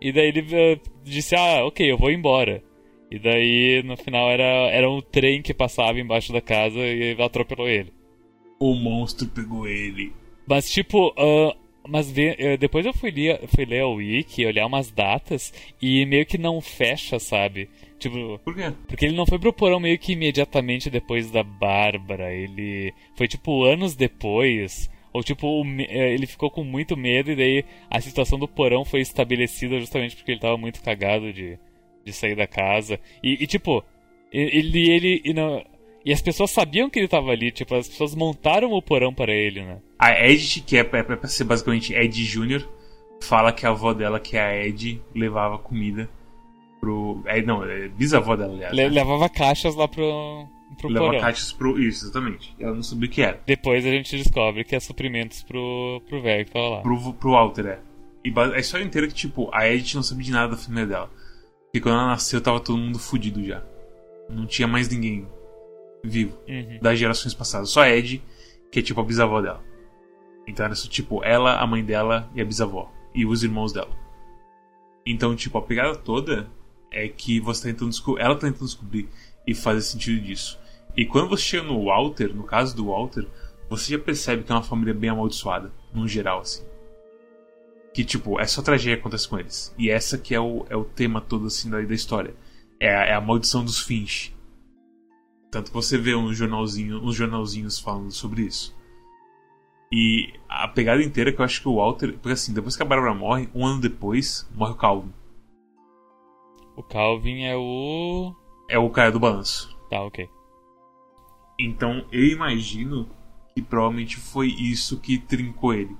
E 0.00 0.12
daí 0.12 0.28
ele 0.28 0.44
eh, 0.52 0.78
disse: 1.02 1.34
Ah, 1.34 1.64
ok, 1.64 1.90
eu 1.90 1.96
vou 1.96 2.10
embora. 2.10 2.62
E 3.10 3.18
daí 3.18 3.82
no 3.84 3.96
final 3.96 4.28
era, 4.30 4.44
era 4.70 4.90
um 4.90 5.00
trem 5.00 5.40
que 5.40 5.54
passava 5.54 5.98
embaixo 5.98 6.32
da 6.32 6.40
casa 6.40 6.78
e 6.78 7.16
atropelou 7.22 7.68
ele. 7.68 7.92
O 8.60 8.74
monstro 8.74 9.26
pegou 9.28 9.66
ele. 9.66 10.12
Mas 10.46 10.70
tipo, 10.70 11.14
ah, 11.16 11.56
mas 11.88 12.10
ve- 12.10 12.36
eh, 12.38 12.56
depois 12.56 12.84
eu 12.84 12.92
fui 12.92 13.10
ler, 13.10 13.40
fui 13.48 13.64
ler 13.64 13.80
a 13.80 13.88
Wiki, 13.88 14.44
olhar 14.44 14.66
umas 14.66 14.90
datas 14.90 15.52
e 15.80 16.04
meio 16.04 16.26
que 16.26 16.36
não 16.36 16.60
fecha, 16.60 17.18
sabe? 17.18 17.70
Tipo, 17.98 18.38
Por 18.44 18.54
quê? 18.54 18.72
porque 18.86 19.06
ele 19.06 19.16
não 19.16 19.24
foi 19.26 19.38
pro 19.38 19.52
porão 19.52 19.80
meio 19.80 19.98
que 19.98 20.12
imediatamente 20.12 20.90
depois 20.90 21.30
da 21.30 21.42
Bárbara, 21.42 22.32
ele 22.32 22.92
foi 23.16 23.26
tipo 23.26 23.64
anos 23.64 23.94
depois. 23.94 24.90
Ou 25.12 25.22
tipo, 25.22 25.64
eh, 25.88 26.12
ele 26.12 26.26
ficou 26.26 26.50
com 26.50 26.62
muito 26.62 26.94
medo 26.94 27.30
e 27.30 27.36
daí 27.36 27.64
a 27.90 28.00
situação 28.02 28.38
do 28.38 28.46
porão 28.46 28.84
foi 28.84 29.00
estabelecida 29.00 29.80
justamente 29.80 30.14
porque 30.14 30.32
ele 30.32 30.40
tava 30.40 30.58
muito 30.58 30.82
cagado 30.82 31.32
de, 31.32 31.58
de 32.04 32.12
sair 32.12 32.36
da 32.36 32.46
casa. 32.46 33.00
E, 33.22 33.42
e, 33.42 33.46
tipo, 33.46 33.82
ele 34.30 34.90
ele 34.90 35.22
e 35.24 35.32
não, 35.32 35.64
E 36.04 36.12
as 36.12 36.20
pessoas 36.20 36.50
sabiam 36.50 36.90
que 36.90 36.98
ele 36.98 37.08
tava 37.08 37.30
ali, 37.30 37.50
tipo, 37.50 37.74
as 37.74 37.88
pessoas 37.88 38.14
montaram 38.14 38.72
o 38.72 38.82
porão 38.82 39.14
para 39.14 39.32
ele, 39.32 39.62
né? 39.62 39.78
A 39.98 40.12
Edith, 40.28 40.62
que 40.66 40.76
é 40.76 40.80
é 40.80 40.84
pra 40.84 41.26
ser 41.28 41.44
basicamente 41.44 41.94
Ed 41.94 42.22
Jr., 42.22 42.68
fala 43.22 43.52
que 43.52 43.64
a 43.64 43.70
avó 43.70 43.94
dela, 43.94 44.20
que 44.20 44.36
é 44.36 44.40
a 44.42 44.66
Ed, 44.66 45.00
levava 45.14 45.56
comida 45.58 46.10
pro. 46.86 47.22
É, 47.26 47.42
não, 47.42 47.64
é 47.64 47.88
bisavó 47.88 48.36
dela, 48.36 48.52
aliás. 48.52 48.72
Le 48.72 48.84
né? 48.84 48.88
levava 48.88 49.28
caixas 49.28 49.74
lá 49.74 49.88
pro, 49.88 50.46
pro 50.78 50.88
Levava 50.88 51.10
porão. 51.10 51.20
caixas 51.20 51.52
pro. 51.52 51.78
Isso, 51.80 52.04
exatamente. 52.04 52.54
Ela 52.60 52.74
não 52.74 52.82
sabia 52.82 53.08
o 53.08 53.12
que 53.12 53.22
era. 53.22 53.40
Depois 53.44 53.84
a 53.84 53.90
gente 53.90 54.16
descobre 54.16 54.62
que 54.62 54.76
é 54.76 54.80
suprimentos 54.80 55.42
pro, 55.42 56.00
pro 56.08 56.22
velho 56.22 56.44
que 56.44 56.52
tava 56.52 56.68
lá. 56.68 56.80
Pro, 56.82 57.12
pro 57.14 57.32
Walter, 57.32 57.66
é. 57.66 57.80
E 58.24 58.32
a 58.38 58.58
história 58.58 58.84
inteira 58.84 59.06
é 59.06 59.10
que, 59.10 59.16
tipo, 59.16 59.50
a 59.52 59.68
Edith 59.68 59.94
não 59.94 60.02
sabia 60.02 60.24
de 60.24 60.30
nada 60.32 60.48
da 60.52 60.56
família 60.56 60.86
dela. 60.86 61.10
Porque 61.66 61.80
quando 61.80 61.94
ela 61.94 62.06
nasceu, 62.08 62.40
tava 62.40 62.60
todo 62.60 62.78
mundo 62.78 62.98
fudido 62.98 63.44
já. 63.44 63.62
Não 64.28 64.46
tinha 64.46 64.66
mais 64.66 64.88
ninguém 64.88 65.26
vivo. 66.02 66.38
Uhum. 66.48 66.78
das 66.80 66.98
gerações 66.98 67.34
passadas. 67.34 67.70
Só 67.70 67.82
a 67.82 67.90
Ed, 67.90 68.22
que 68.70 68.78
é 68.78 68.82
tipo 68.82 69.00
a 69.00 69.04
bisavó 69.04 69.40
dela. 69.40 69.62
Então 70.46 70.64
era 70.64 70.74
só 70.76 70.88
tipo 70.88 71.24
ela, 71.24 71.58
a 71.58 71.66
mãe 71.66 71.84
dela 71.84 72.30
e 72.34 72.40
a 72.40 72.44
bisavó. 72.44 72.92
E 73.14 73.26
os 73.26 73.42
irmãos 73.42 73.72
dela. 73.72 73.90
Então, 75.06 75.36
tipo, 75.36 75.56
a 75.56 75.62
pegada 75.62 75.94
toda 75.94 76.48
é 76.90 77.08
que 77.08 77.40
você 77.40 77.62
tá 77.62 77.68
tentando 77.68 77.90
descobrir. 77.90 78.22
Ela 78.22 78.34
tá 78.34 78.42
tentando 78.42 78.64
descobrir 78.64 79.08
e 79.46 79.54
fazer 79.54 79.80
sentido 79.82 80.20
disso. 80.20 80.58
E 80.96 81.04
quando 81.04 81.28
você 81.28 81.42
chega 81.42 81.64
no 81.64 81.84
Walter, 81.84 82.34
no 82.34 82.44
caso 82.44 82.74
do 82.74 82.86
Walter, 82.86 83.26
você 83.68 83.92
já 83.92 83.98
percebe 83.98 84.42
que 84.42 84.52
é 84.52 84.54
uma 84.54 84.62
família 84.62 84.94
bem 84.94 85.10
amaldiçoada, 85.10 85.70
no 85.92 86.08
geral, 86.08 86.40
assim. 86.40 86.64
Que, 87.92 88.04
tipo, 88.04 88.40
é 88.40 88.46
só 88.46 88.62
tragédia 88.62 88.96
que 88.96 89.00
acontece 89.00 89.28
com 89.28 89.38
eles. 89.38 89.74
E 89.78 89.90
essa 89.90 90.16
que 90.16 90.34
é 90.34 90.40
o, 90.40 90.66
é 90.68 90.76
o 90.76 90.84
tema 90.84 91.20
todo, 91.20 91.46
assim, 91.46 91.68
da, 91.68 91.80
da 91.80 91.94
história. 91.94 92.34
É 92.80 92.94
a, 92.94 93.04
é 93.06 93.14
a 93.14 93.20
maldição 93.20 93.64
dos 93.64 93.78
Finch. 93.78 94.34
Tanto 95.50 95.70
que 95.70 95.74
você 95.74 95.96
vê 95.96 96.14
um 96.14 96.32
jornalzinho, 96.32 97.02
uns 97.02 97.14
jornalzinhos 97.14 97.78
falando 97.78 98.10
sobre 98.10 98.42
isso. 98.42 98.74
E 99.90 100.34
a 100.48 100.66
pegada 100.68 101.02
inteira 101.02 101.32
que 101.32 101.40
eu 101.40 101.44
acho 101.44 101.60
que 101.60 101.68
o 101.68 101.76
Walter. 101.76 102.12
Porque 102.14 102.32
assim, 102.32 102.52
depois 102.52 102.76
que 102.76 102.82
a 102.82 102.86
Bárbara 102.86 103.14
morre, 103.14 103.48
um 103.54 103.64
ano 103.64 103.80
depois, 103.80 104.48
morre 104.54 104.72
o 104.72 104.76
Calvin. 104.76 105.12
O 106.76 106.82
Calvin 106.82 107.44
é 107.44 107.56
o. 107.56 108.34
É 108.68 108.78
o 108.78 108.90
cara 108.90 109.10
do 109.10 109.18
balanço. 109.20 109.76
Tá, 109.88 110.02
ok. 110.02 110.28
Então 111.58 112.04
eu 112.12 112.24
imagino 112.26 113.08
que 113.54 113.62
provavelmente 113.62 114.16
foi 114.16 114.48
isso 114.48 115.00
que 115.00 115.18
trincou 115.18 115.72
ele. 115.72 115.96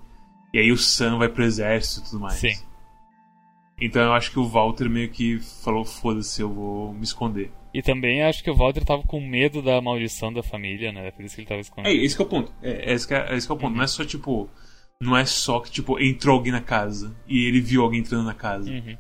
E 0.52 0.58
aí 0.58 0.70
o 0.70 0.76
Sam 0.76 1.18
vai 1.18 1.28
pro 1.28 1.44
exército 1.44 2.06
e 2.06 2.10
tudo 2.10 2.20
mais. 2.20 2.34
Sim. 2.34 2.52
Então 3.80 4.02
eu 4.02 4.12
acho 4.12 4.30
que 4.30 4.38
o 4.38 4.44
Walter 4.46 4.88
meio 4.88 5.10
que 5.10 5.38
falou: 5.38 5.84
foda-se, 5.84 6.40
eu 6.42 6.50
vou 6.52 6.92
me 6.92 7.02
esconder. 7.04 7.50
E 7.74 7.82
também 7.82 8.22
acho 8.22 8.42
que 8.42 8.50
o 8.50 8.56
Walter 8.56 8.84
tava 8.84 9.02
com 9.02 9.20
medo 9.20 9.60
da 9.60 9.80
maldição 9.82 10.32
da 10.32 10.42
família, 10.42 10.92
né? 10.92 11.10
Por 11.10 11.24
isso 11.24 11.34
que 11.34 11.42
ele 11.42 11.48
tava 11.48 11.58
É, 11.58 11.62
escondido. 11.62 11.94
esse 12.04 12.16
que 12.16 12.22
é 12.22 12.24
o 12.24 12.28
ponto. 12.28 12.52
É, 12.62 12.92
esse 12.92 13.06
que 13.06 13.14
é, 13.14 13.34
esse 13.36 13.46
que 13.46 13.52
é 13.52 13.54
o 13.54 13.58
ponto. 13.58 13.74
Não 13.76 13.82
é 13.82 13.86
só 13.86 14.04
tipo. 14.04 14.48
Não 14.98 15.14
é 15.14 15.26
só 15.26 15.60
que, 15.60 15.70
tipo, 15.70 15.98
entrou 16.00 16.36
alguém 16.36 16.50
na 16.52 16.62
casa 16.62 17.14
e 17.28 17.44
ele 17.44 17.60
viu 17.60 17.82
alguém 17.82 18.00
entrando 18.00 18.24
na 18.24 18.32
casa. 18.32 18.70
Uhum. 18.70 18.96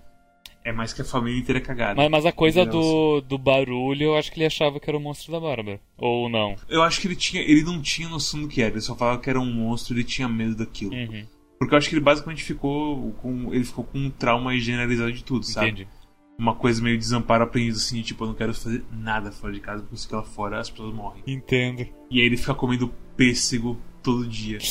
É 0.66 0.72
mais 0.72 0.92
que 0.92 1.00
a 1.00 1.04
família 1.04 1.38
inteira 1.38 1.60
cagada. 1.60 1.94
Mas, 1.94 2.10
mas 2.10 2.26
a 2.26 2.32
coisa 2.32 2.66
do, 2.66 3.20
do 3.20 3.38
barulho, 3.38 4.02
eu 4.02 4.16
acho 4.16 4.32
que 4.32 4.40
ele 4.40 4.46
achava 4.46 4.80
que 4.80 4.90
era 4.90 4.98
o 4.98 5.00
monstro 5.00 5.30
da 5.30 5.38
Bárbara. 5.38 5.80
Ou 5.96 6.28
não. 6.28 6.56
Eu 6.68 6.82
acho 6.82 7.00
que 7.00 7.06
ele 7.06 7.14
tinha. 7.14 7.40
Ele 7.40 7.62
não 7.62 7.80
tinha 7.80 8.08
noção 8.08 8.42
do 8.42 8.48
que 8.48 8.60
era, 8.60 8.72
ele 8.72 8.80
só 8.80 8.96
falava 8.96 9.20
que 9.20 9.30
era 9.30 9.38
um 9.38 9.46
monstro 9.46 9.94
e 9.94 9.98
ele 9.98 10.04
tinha 10.04 10.28
medo 10.28 10.56
daquilo. 10.56 10.92
Uhum. 10.92 11.24
Porque 11.56 11.72
eu 11.72 11.78
acho 11.78 11.88
que 11.88 11.94
ele 11.94 12.02
basicamente 12.02 12.42
ficou 12.42 13.12
com. 13.12 13.54
Ele 13.54 13.62
ficou 13.62 13.84
com 13.84 13.96
um 13.96 14.10
trauma 14.10 14.58
generalizado 14.58 15.12
de 15.12 15.22
tudo, 15.22 15.44
sabe? 15.44 15.68
Entendi. 15.68 15.88
Uma 16.36 16.56
coisa 16.56 16.82
meio 16.82 16.98
desamparo 16.98 17.44
aprendido 17.44 17.76
assim, 17.76 18.02
tipo, 18.02 18.24
eu 18.24 18.28
não 18.28 18.34
quero 18.34 18.52
fazer 18.52 18.84
nada 18.90 19.30
fora 19.30 19.52
de 19.52 19.60
casa, 19.60 19.82
porque 19.82 19.96
se 19.96 20.12
lá 20.12 20.24
fora 20.24 20.58
as 20.58 20.68
pessoas 20.68 20.92
morrem. 20.92 21.22
Entendo. 21.28 21.86
E 22.10 22.20
aí 22.20 22.26
ele 22.26 22.36
fica 22.36 22.54
comendo 22.54 22.92
pêssego 23.16 23.80
todo 24.02 24.26
dia. 24.26 24.58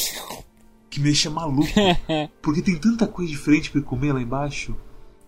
Que 0.87 1.01
me 1.01 1.07
deixa 1.07 1.29
maluco. 1.29 1.67
Porque 2.41 2.61
tem 2.61 2.77
tanta 2.77 3.05
coisa 3.05 3.29
diferente 3.29 3.69
pra 3.69 3.79
ele 3.79 3.85
comer 3.85 4.13
lá 4.13 4.21
embaixo. 4.21 4.77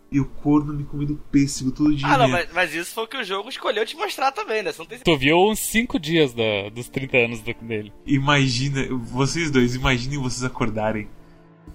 E 0.09 0.21
o 0.21 0.25
corno 0.25 0.73
me 0.73 0.85
comendo 0.85 1.15
pêssego 1.29 1.69
todo 1.71 1.93
dia. 1.93 2.07
Ah, 2.07 2.17
não, 2.17 2.27
né? 2.27 2.33
mas, 2.33 2.53
mas 2.53 2.73
isso 2.73 2.93
foi 2.93 3.03
o 3.03 3.07
que 3.07 3.17
o 3.17 3.23
jogo 3.25 3.49
escolheu 3.49 3.85
te 3.85 3.95
mostrar 3.97 4.31
também, 4.31 4.63
né? 4.63 4.71
Você 4.71 4.79
não 4.79 4.85
tem 4.85 4.99
Tu 4.99 5.17
viu 5.17 5.37
uns 5.37 5.59
5 5.59 5.99
dias 5.99 6.33
da, 6.33 6.69
dos 6.73 6.87
30 6.87 7.17
anos 7.17 7.41
do- 7.41 7.53
dele. 7.55 7.91
Imagina, 8.05 8.87
vocês 8.95 9.51
dois, 9.51 9.75
imaginem 9.75 10.17
vocês 10.17 10.45
acordarem 10.45 11.09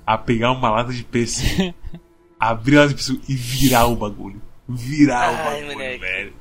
a 0.07 0.17
pegar 0.17 0.51
uma 0.53 0.71
lata 0.71 0.93
de 0.95 1.05
pêssego, 1.05 1.75
abrir 2.41 2.79
a 2.79 2.81
lata 2.83 2.95
de 2.95 2.97
pêssego 2.97 3.21
e 3.29 3.35
virar 3.35 3.87
o 3.87 3.97
bagulho. 3.97 4.41
Virar 4.67 5.31
o 5.31 5.37
Ai, 5.37 5.45
bagulho, 5.61 5.73
moleque. 5.75 5.99
velho. 5.99 6.33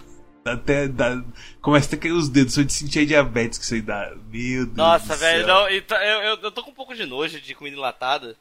Até 0.45 0.87
dá, 0.87 1.21
começa 1.61 1.87
até 1.87 1.97
a 1.97 1.99
cair 1.99 2.13
os 2.13 2.29
dedos, 2.29 2.53
só 2.53 2.61
de 2.63 2.71
sentir 2.73 2.99
a 2.99 3.05
diabetes 3.05 3.59
que 3.59 3.65
isso 3.65 3.73
aí 3.75 3.81
dá. 3.81 4.11
Meu 4.31 4.65
Deus 4.65 4.77
Nossa, 4.77 5.13
do 5.13 5.19
velho, 5.19 5.45
céu. 5.45 5.53
não, 5.55 5.69
então, 5.69 5.97
eu, 6.01 6.21
eu, 6.21 6.37
eu 6.41 6.51
tô 6.51 6.63
com 6.63 6.71
um 6.71 6.73
pouco 6.73 6.95
de 6.95 7.05
nojo 7.05 7.39
de 7.41 7.53
comida 7.53 7.75
enlatada. 7.75 8.35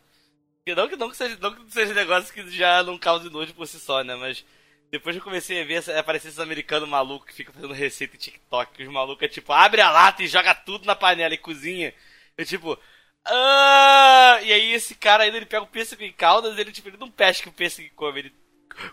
Não 0.74 0.88
que 0.88 0.96
não 0.96 1.10
que 1.10 1.16
seja, 1.16 1.36
não 1.40 1.54
que 1.54 1.72
seja 1.72 1.94
negócio 1.94 2.32
que 2.32 2.50
já 2.50 2.82
não 2.82 2.98
cause 2.98 3.28
nojo 3.30 3.54
por 3.54 3.66
si 3.66 3.78
só, 3.78 4.02
né? 4.02 4.14
Mas 4.16 4.44
depois 4.90 5.14
que 5.14 5.20
eu 5.20 5.24
comecei 5.24 5.62
a 5.62 5.64
ver 5.64 5.88
aparecer 5.98 6.28
esses 6.28 6.40
americanos 6.40 6.88
malucos 6.88 7.28
que 7.28 7.34
ficam 7.34 7.54
fazendo 7.54 7.72
receita 7.72 8.16
em 8.16 8.18
TikTok, 8.18 8.72
que 8.72 8.82
os 8.82 8.92
malucos 8.92 9.22
é 9.22 9.28
tipo, 9.28 9.52
abre 9.52 9.80
a 9.80 9.90
lata 9.90 10.22
e 10.22 10.28
joga 10.28 10.54
tudo 10.54 10.84
na 10.84 10.96
panela 10.96 11.32
e 11.34 11.38
cozinha. 11.38 11.94
Eu 12.36 12.44
tipo. 12.44 12.78
Ah! 13.24 14.40
E 14.42 14.52
aí 14.52 14.72
esse 14.72 14.94
cara 14.94 15.24
ainda 15.24 15.36
ele 15.36 15.46
pega 15.46 15.62
o 15.62 15.68
pêssego 15.68 16.02
em 16.02 16.12
caldas, 16.12 16.58
ele 16.58 16.72
tipo, 16.72 16.88
ele 16.88 16.96
não 16.96 17.10
pesca 17.10 17.48
o 17.48 17.52
pêssego 17.52 17.88
come, 17.94 18.18
ele. 18.18 18.34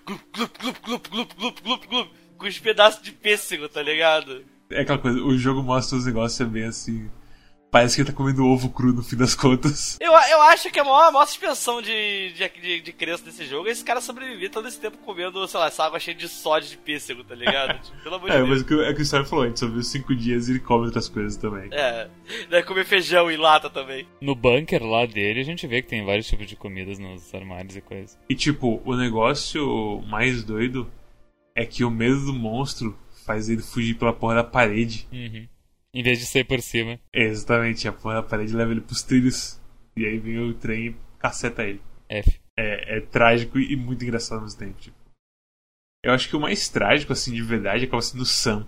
Glup, 0.05 0.21
glup, 0.33 0.57
glup, 0.59 0.77
glup, 0.79 1.07
glup, 1.07 1.33
glup, 1.33 1.61
glup, 1.61 1.85
glup, 1.87 2.13
com 2.37 2.45
os 2.45 2.59
pedaços 2.59 3.01
de 3.01 3.11
pêssego, 3.11 3.69
tá 3.69 3.81
ligado? 3.81 4.45
É 4.69 4.81
aquela 4.81 4.97
coisa, 4.97 5.19
o 5.21 5.37
jogo 5.37 5.63
mostra 5.63 5.97
os 5.97 6.05
negócios 6.05 6.41
é 6.41 6.45
bem 6.45 6.65
assim. 6.65 7.09
Parece 7.69 7.95
que 7.95 8.01
ele 8.01 8.09
tá 8.09 8.15
comendo 8.15 8.45
ovo 8.45 8.69
cru 8.69 8.93
no 8.93 9.03
fim 9.03 9.17
das 9.17 9.35
contas. 9.35 9.97
Eu, 9.99 10.11
eu 10.11 10.41
acho 10.43 10.71
que 10.71 10.79
a 10.79 10.83
maior, 10.85 11.09
a 11.09 11.11
maior 11.11 11.25
suspensão 11.25 11.81
de, 11.81 12.31
de, 12.31 12.49
de, 12.61 12.81
de 12.81 12.93
crença 12.93 13.25
desse 13.25 13.45
jogo 13.45 13.67
é 13.67 13.71
esse 13.71 13.83
cara 13.83 13.99
sobreviver 13.99 14.49
todo 14.49 14.67
esse 14.67 14.79
tempo 14.79 14.97
comendo, 14.99 15.45
sei 15.47 15.59
lá, 15.59 15.67
essa 15.67 15.83
água 15.83 15.99
cheia 15.99 16.15
de 16.15 16.29
sódio 16.29 16.69
de 16.69 16.77
pêssego, 16.77 17.23
tá 17.25 17.35
ligado? 17.35 17.77
Tipo, 17.83 18.01
pelo 18.03 18.15
amor 18.15 18.29
de 18.29 18.35
É, 18.35 18.37
Deus. 18.39 18.49
mas 18.49 18.61
o 18.61 18.65
que, 18.65 18.73
é 18.73 18.89
o 18.89 18.95
que 18.95 19.01
o 19.01 19.05
Star 19.05 19.25
falou, 19.25 19.43
a 19.43 19.47
gente 19.49 19.59
só 19.59 19.67
viu 19.67 19.83
cinco 19.83 20.15
dias 20.15 20.47
e 20.47 20.53
ele 20.53 20.59
come 20.61 20.85
outras 20.85 21.09
coisas 21.09 21.35
também. 21.35 21.69
É, 21.73 22.09
deve 22.49 22.65
comer 22.65 22.85
feijão 22.85 23.29
em 23.29 23.35
lata 23.37 23.69
também. 23.69 24.07
No 24.21 24.33
bunker 24.33 24.83
lá 24.83 25.05
dele, 25.05 25.41
a 25.41 25.45
gente 25.45 25.67
vê 25.67 25.81
que 25.81 25.89
tem 25.89 26.05
vários 26.05 26.25
tipos 26.27 26.47
de 26.47 26.55
comidas 26.55 26.97
nos 26.97 27.33
armários 27.33 27.75
e 27.75 27.81
coisas. 27.81 28.17
E 28.29 28.33
tipo, 28.35 28.81
o 28.85 28.95
negócio 28.95 30.01
mais 30.07 30.41
doido 30.43 30.89
é 31.53 31.65
que 31.65 31.83
o 31.83 31.91
medo 31.91 32.25
do 32.25 32.33
monstro 32.33 32.97
faz 33.25 33.49
ele 33.49 33.61
fugir 33.61 33.95
pela 33.95 34.13
porra 34.13 34.35
da 34.35 34.43
parede. 34.43 35.05
Uhum. 35.11 35.47
Em 35.97 36.03
vez 36.03 36.19
de 36.19 36.27
sair 36.27 36.43
por 36.43 36.61
cima. 36.61 36.99
Exatamente, 37.11 37.87
a 37.87 37.91
porra 37.91 38.15
da 38.15 38.23
parede 38.23 38.55
leva 38.55 38.71
ele 38.71 38.81
pros 38.81 39.01
trilhos. 39.01 39.59
E 39.95 40.05
aí 40.05 40.19
vem 40.19 40.37
o 40.37 40.53
trem 40.53 40.87
e 40.89 40.95
caceta 41.17 41.63
ele. 41.63 41.81
F. 42.07 42.39
É, 42.55 42.97
é 42.97 43.01
trágico 43.01 43.57
e 43.57 43.75
muito 43.75 44.03
engraçado 44.03 44.37
ao 44.37 44.43
mesmo 44.43 44.59
tempo. 44.59 44.75
Tipo. 44.79 44.95
Eu 46.05 46.13
acho 46.13 46.29
que 46.29 46.35
o 46.35 46.39
mais 46.39 46.69
trágico, 46.69 47.13
assim, 47.13 47.33
de 47.33 47.41
verdade, 47.41 47.85
acaba 47.85 48.01
sendo 48.03 48.21
o 48.21 48.25
Sam. 48.27 48.67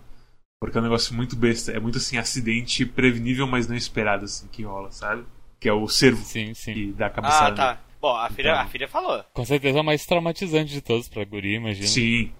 Porque 0.59 0.75
é 0.75 0.81
um 0.81 0.83
negócio 0.83 1.13
muito 1.13 1.35
besta. 1.35 1.71
É 1.71 1.79
muito 1.79 1.99
assim, 1.99 2.17
acidente 2.17 2.83
prevenível, 2.83 3.45
mas 3.45 3.67
não 3.67 3.75
esperado, 3.75 4.25
assim, 4.25 4.47
que 4.47 4.63
rola, 4.63 4.91
sabe? 4.91 5.23
Que 5.59 5.69
é 5.69 5.73
o 5.73 5.87
cervo 5.87 6.23
Sim, 6.25 6.55
sim. 6.55 6.73
que 6.73 6.91
dá 6.93 7.05
a 7.05 7.09
cabeçada. 7.11 7.61
Ah, 7.61 7.75
tá. 7.75 7.81
Bom, 8.01 8.15
a 8.15 8.29
filha, 8.31 8.49
Então. 8.49 8.61
a 8.61 8.67
filha 8.67 8.87
falou. 8.87 9.23
Com 9.33 9.45
certeza 9.45 9.77
é 9.77 9.81
o 9.81 9.85
mais 9.85 10.03
traumatizante 10.05 10.73
de 10.73 10.81
todos 10.81 11.07
pra 11.07 11.23
guri, 11.25 11.53
imagina. 11.55 11.85
Sim, 11.85 12.31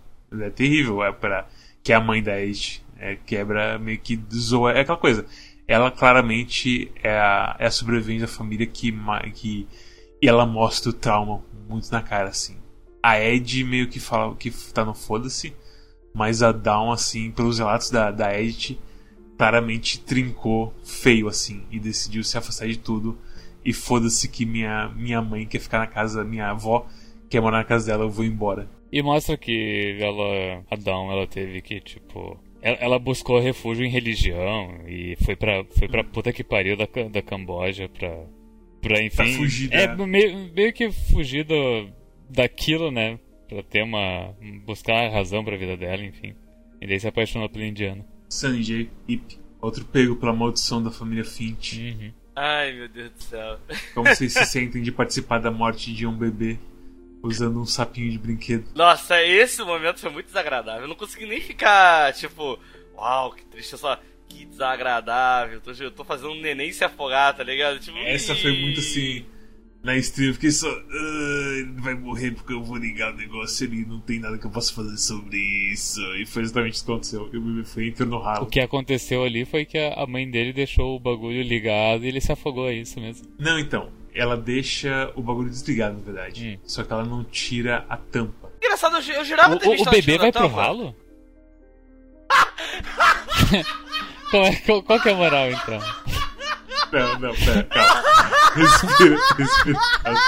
é 0.42 0.50
terrível. 0.50 1.04
É 1.04 1.12
para 1.12 1.48
que 1.84 1.94
é 1.94 1.96
a 1.96 2.00
mãe 2.02 2.24
da 2.24 2.42
Edith. 2.42 2.82
É, 3.00 3.16
quebra 3.16 3.80
meio 3.80 4.00
que 4.00 4.20
zoa. 4.34 4.74
É 4.74 4.82
aquela 4.82 4.98
coisa. 4.98 5.26
Ela 5.68 5.92
claramente 5.92 6.92
é 7.04 7.12
a, 7.18 7.56
é 7.60 7.68
a 7.68 7.72
sobrevivente 7.72 8.22
da 8.22 8.28
família 8.28 8.66
que, 8.66 8.94
que. 9.34 9.68
E 10.22 10.28
ela 10.28 10.46
mostra 10.46 10.90
o 10.90 10.94
trauma 10.94 11.42
muito 11.70 11.92
na 11.92 12.02
cara, 12.02 12.30
assim. 12.30 12.58
A 13.02 13.20
Ed 13.20 13.64
meio 13.64 13.88
que 13.88 14.00
fala 14.00 14.36
que 14.36 14.52
tá 14.74 14.84
no 14.84 14.94
foda-se. 14.94 15.54
Mas 16.14 16.42
a 16.42 16.52
Dawn, 16.52 16.92
assim, 16.92 17.32
pelos 17.32 17.60
relatos 17.60 17.90
da, 17.92 18.12
da 18.12 18.38
Edith, 18.38 18.80
claramente 19.38 20.00
trincou 20.00 20.74
feio, 20.84 21.28
assim. 21.28 21.64
E 21.72 21.80
decidiu 21.80 22.24
se 22.24 22.38
afastar 22.38 22.68
de 22.68 22.78
tudo. 22.78 23.18
E 23.64 23.72
foda-se 23.72 24.28
que 24.28 24.46
minha, 24.46 24.90
minha 24.90 25.22
mãe 25.22 25.46
quer 25.46 25.60
ficar 25.60 25.80
na 25.80 25.88
casa, 25.88 26.24
minha 26.24 26.50
avó 26.50 26.88
quer 27.30 27.42
morar 27.42 27.60
na 27.60 27.64
casa 27.64 27.86
dela, 27.86 28.04
eu 28.04 28.10
vou 28.10 28.26
embora. 28.26 28.68
E 28.92 29.04
mostra 29.04 29.38
que 29.38 29.98
ela, 30.02 30.64
a 30.70 30.76
Dawn, 30.76 31.12
ela 31.12 31.28
teve 31.28 31.62
que, 31.62 31.80
tipo. 31.80 32.40
Ela, 32.62 33.00
buscou 33.00 33.40
refúgio 33.40 33.86
em 33.86 33.90
religião 33.90 34.82
e 34.88 35.16
foi 35.24 35.36
pra, 35.36 35.64
foi 35.78 35.88
pra 35.88 36.04
puta 36.04 36.34
que 36.34 36.44
pariu 36.44 36.76
da, 36.76 36.88
da 37.10 37.22
Camboja 37.22 37.88
pra. 37.90 38.26
Pra, 38.82 39.02
enfim. 39.02 39.16
Pra 39.16 39.26
fugir 39.28 39.74
É, 39.74 39.88
da- 39.88 40.08
meio, 40.08 40.52
meio 40.54 40.72
que 40.74 40.92
fugir 40.92 41.44
do, 41.46 41.90
daquilo, 42.30 42.92
né? 42.92 43.20
Pra 43.48 43.64
ter 43.64 43.84
uma. 43.84 44.34
buscar 44.66 45.06
a 45.06 45.10
razão 45.10 45.44
pra 45.44 45.58
vida 45.58 45.76
dela, 45.78 46.04
enfim. 46.04 46.34
E 46.82 46.88
daí 46.88 47.00
se 47.00 47.08
apaixonou 47.08 47.50
pelo 47.50 47.66
indiano. 47.66 48.06
Sanjay 48.30 48.90
Ip, 49.08 49.38
outro 49.62 49.84
pego 49.86 50.16
pela 50.16 50.32
maldição 50.34 50.82
da 50.84 50.92
família 50.92 51.26
Finch. 51.26 51.78
Uhum. 51.80 52.12
Ai, 52.36 52.72
meu 52.74 52.88
Deus 52.88 53.12
do 53.12 53.24
céu. 53.24 53.58
Como 53.94 54.08
vocês 54.08 54.32
se 54.32 54.46
sentem 54.48 54.82
de 54.82 54.92
participar 54.92 55.40
da 55.40 55.52
morte 55.52 55.94
de 55.94 56.06
um 56.08 56.16
bebê 56.16 56.58
usando 57.22 57.60
um 57.60 57.66
sapinho 57.66 58.12
de 58.12 58.18
brinquedo? 58.18 58.66
Nossa, 58.76 59.22
esse 59.24 59.62
momento 59.64 60.00
foi 60.00 60.10
muito 60.12 60.28
desagradável. 60.28 60.82
Eu 60.84 60.88
não 60.88 60.96
consegui 60.96 61.26
nem 61.26 61.42
ficar, 61.42 62.14
tipo, 62.14 62.58
uau, 62.96 63.32
que 63.34 63.46
triste. 63.46 63.78
Só, 63.78 64.00
que 64.28 64.46
desagradável. 64.46 65.60
Tô, 65.62 65.72
eu 65.72 65.92
tô 65.92 66.04
fazendo 66.04 66.32
um 66.32 66.42
neném 66.42 66.72
se 66.72 66.84
afogar, 66.84 67.36
tá 67.36 67.44
ligado? 67.44 67.80
Tipo, 67.80 67.98
Essa 68.00 68.36
foi 68.36 68.52
muito 68.60 68.80
assim. 68.80 69.26
Na 69.82 69.96
stream 69.96 70.28
eu 70.28 70.34
fiquei 70.34 70.52
só. 70.52 70.68
"Ah, 70.70 71.54
ele 71.58 71.72
vai 71.80 71.94
morrer 71.94 72.32
porque 72.32 72.52
eu 72.52 72.62
vou 72.62 72.76
ligar 72.76 73.14
o 73.14 73.18
negócio 73.18 73.66
e 73.74 73.86
não 73.86 74.02
tem 74.02 74.20
nada 74.20 74.38
que 74.38 74.46
eu 74.46 74.52
possa 74.52 74.74
fazer 74.74 74.98
sobre 74.98 75.38
isso. 75.72 76.02
E 76.18 76.26
foi 76.26 76.42
exatamente 76.44 76.74
isso 76.74 76.86
que 76.86 76.92
aconteceu. 76.92 77.30
Eu 77.32 77.42
me 77.42 77.64
fui 77.64 77.88
entrando 77.88 78.10
no 78.10 78.20
ralo. 78.20 78.44
O 78.44 78.50
que 78.50 78.60
aconteceu 78.60 79.24
ali 79.24 79.46
foi 79.46 79.64
que 79.64 79.78
a 79.78 79.94
a 79.94 80.06
mãe 80.06 80.30
dele 80.30 80.52
deixou 80.52 80.98
o 80.98 81.00
bagulho 81.00 81.42
ligado 81.42 82.04
e 82.04 82.10
ele 82.10 82.20
se 82.20 82.30
afogou, 82.32 82.68
é 82.68 82.74
isso 82.74 83.00
mesmo. 83.00 83.26
Não, 83.40 83.58
então. 83.58 83.90
Ela 84.20 84.36
deixa 84.38 85.12
o 85.16 85.22
bagulho 85.22 85.50
desligado, 85.50 85.98
na 85.98 86.04
verdade. 86.04 86.60
Hum. 86.62 86.64
Só 86.68 86.84
que 86.84 86.92
ela 86.92 87.04
não 87.06 87.24
tira 87.24 87.86
a 87.90 87.96
tampa. 87.98 88.50
Engraçado, 88.62 88.98
eu, 88.98 89.02
ju- 89.02 89.12
eu 89.14 89.24
jurava 89.26 89.56
O, 89.56 89.60
ter 89.60 89.68
o- 89.68 89.72
visto 89.72 89.88
o 89.88 89.92
bebê 89.92 90.18
vai 90.18 90.32
pro 90.32 90.48
ralo? 90.48 90.96
Qual, 94.30 94.46
é, 94.46 94.56
qual, 94.58 94.84
qual 94.84 95.00
que 95.00 95.10
é 95.10 95.12
a 95.14 95.16
moral 95.16 95.50
então? 95.50 95.80
Não, 96.92 97.20
não, 97.20 97.36
pera, 97.36 97.64
calma. 97.64 98.04
Respira, 98.56 99.18
respira. 99.38 99.80
calma. 100.04 100.20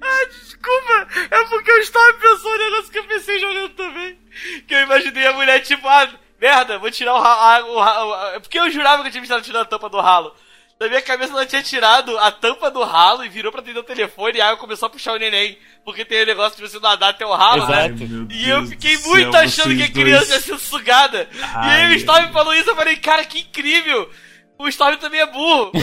ah, 0.00 0.24
desculpa! 0.30 1.08
É 1.30 1.44
porque 1.44 1.70
eu 1.70 1.78
estava 1.78 2.12
pensando 2.14 2.58
no 2.58 2.64
negócio 2.70 2.92
que 2.92 2.98
eu 2.98 3.04
pensei 3.04 3.38
jogando 3.38 3.68
também. 3.70 4.18
Que 4.66 4.74
eu 4.74 4.80
imaginei 4.82 5.26
a 5.26 5.32
mulher 5.32 5.60
tipo, 5.60 5.86
ah, 5.88 6.08
merda, 6.40 6.78
vou 6.78 6.90
tirar 6.90 7.14
o 7.14 7.20
ralo. 7.20 7.72
O, 7.74 7.80
ralo- 7.80 8.14
é 8.36 8.40
porque 8.40 8.58
eu 8.58 8.70
jurava 8.70 9.02
que 9.02 9.08
eu 9.08 9.12
tinha 9.12 9.20
visto 9.22 9.32
ela 9.32 9.42
tirando 9.42 9.62
a 9.62 9.66
tampa 9.66 9.88
do 9.88 10.00
ralo. 10.00 10.34
Na 10.80 10.86
minha 10.86 11.02
cabeça 11.02 11.32
ela 11.32 11.44
tinha 11.44 11.60
tirado 11.62 12.16
a 12.18 12.30
tampa 12.30 12.70
do 12.70 12.84
ralo 12.84 13.24
e 13.24 13.28
virou 13.28 13.50
pra 13.50 13.60
atender 13.60 13.80
o 13.80 13.84
telefone 13.84 14.38
e 14.38 14.40
aí 14.40 14.56
começou 14.56 14.86
a 14.86 14.90
puxar 14.90 15.12
o 15.12 15.18
neném. 15.18 15.58
Porque 15.84 16.04
tem 16.04 16.22
o 16.22 16.26
negócio 16.26 16.56
de 16.56 16.62
você 16.68 16.78
nadar 16.78 17.10
até 17.10 17.26
o 17.26 17.34
ralo, 17.34 17.66
né? 17.66 17.86
Exato. 17.86 18.02
Ai, 18.02 18.08
meu 18.08 18.26
E 18.30 18.48
eu 18.48 18.64
fiquei 18.66 18.96
muito 18.98 19.32
céu, 19.32 19.40
achando 19.40 19.76
que 19.76 19.82
a 19.82 19.90
criança 19.90 20.34
ia 20.34 20.40
ser 20.40 20.56
sugada. 20.58 21.28
e 21.34 21.38
aí 21.42 21.82
Ai, 21.82 21.92
o 21.94 21.96
Storm 21.96 22.32
falou 22.32 22.54
isso, 22.54 22.70
eu 22.70 22.76
falei, 22.76 22.96
cara, 22.96 23.24
que 23.24 23.40
incrível! 23.40 24.08
O 24.56 24.68
Storm 24.68 24.96
também 24.98 25.20
é 25.20 25.26
burro. 25.26 25.72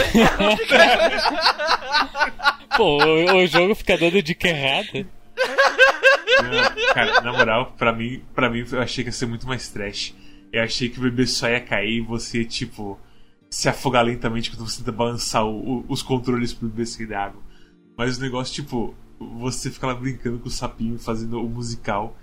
Pô, 2.76 3.04
o, 3.04 3.36
o 3.38 3.48
jogo 3.48 3.76
fica 3.76 3.98
dando 3.98 4.22
dica 4.22 4.48
errada. 4.48 5.06
Não, 6.44 6.94
cara, 6.94 7.22
na 7.22 7.32
moral, 7.32 7.74
pra 7.78 7.94
mim, 7.94 8.24
pra 8.34 8.50
mim, 8.50 8.66
eu 8.72 8.82
achei 8.82 9.04
que 9.04 9.10
ia 9.10 9.14
ser 9.14 9.26
muito 9.26 9.48
mais 9.48 9.70
trash. 9.70 10.14
Eu 10.52 10.64
achei 10.64 10.90
que 10.90 11.00
o 11.00 11.04
bebê 11.04 11.26
só 11.26 11.48
ia 11.50 11.60
cair 11.62 11.98
e 11.98 12.02
você, 12.02 12.44
tipo, 12.46 13.00
se 13.56 13.70
afogar 13.70 14.04
lentamente 14.04 14.52
quando 14.52 14.68
você 14.70 14.80
tenta 14.80 14.92
balançar 14.92 15.46
o- 15.46 15.78
o- 15.80 15.86
os 15.88 16.02
controles 16.02 16.54
pro 16.54 16.68
bebê 16.68 16.86
sair 16.86 17.06
da 17.08 17.24
água. 17.24 17.42
Mas 17.98 18.18
o 18.18 18.22
negócio, 18.22 18.54
tipo, 18.54 18.94
você 19.18 19.72
fica 19.72 19.88
lá 19.88 19.96
brincando 19.96 20.40
com 20.40 20.48
o 20.50 20.52
sapinho, 20.52 21.00
fazendo 21.00 21.42
o 21.42 21.48
musical, 21.50 22.18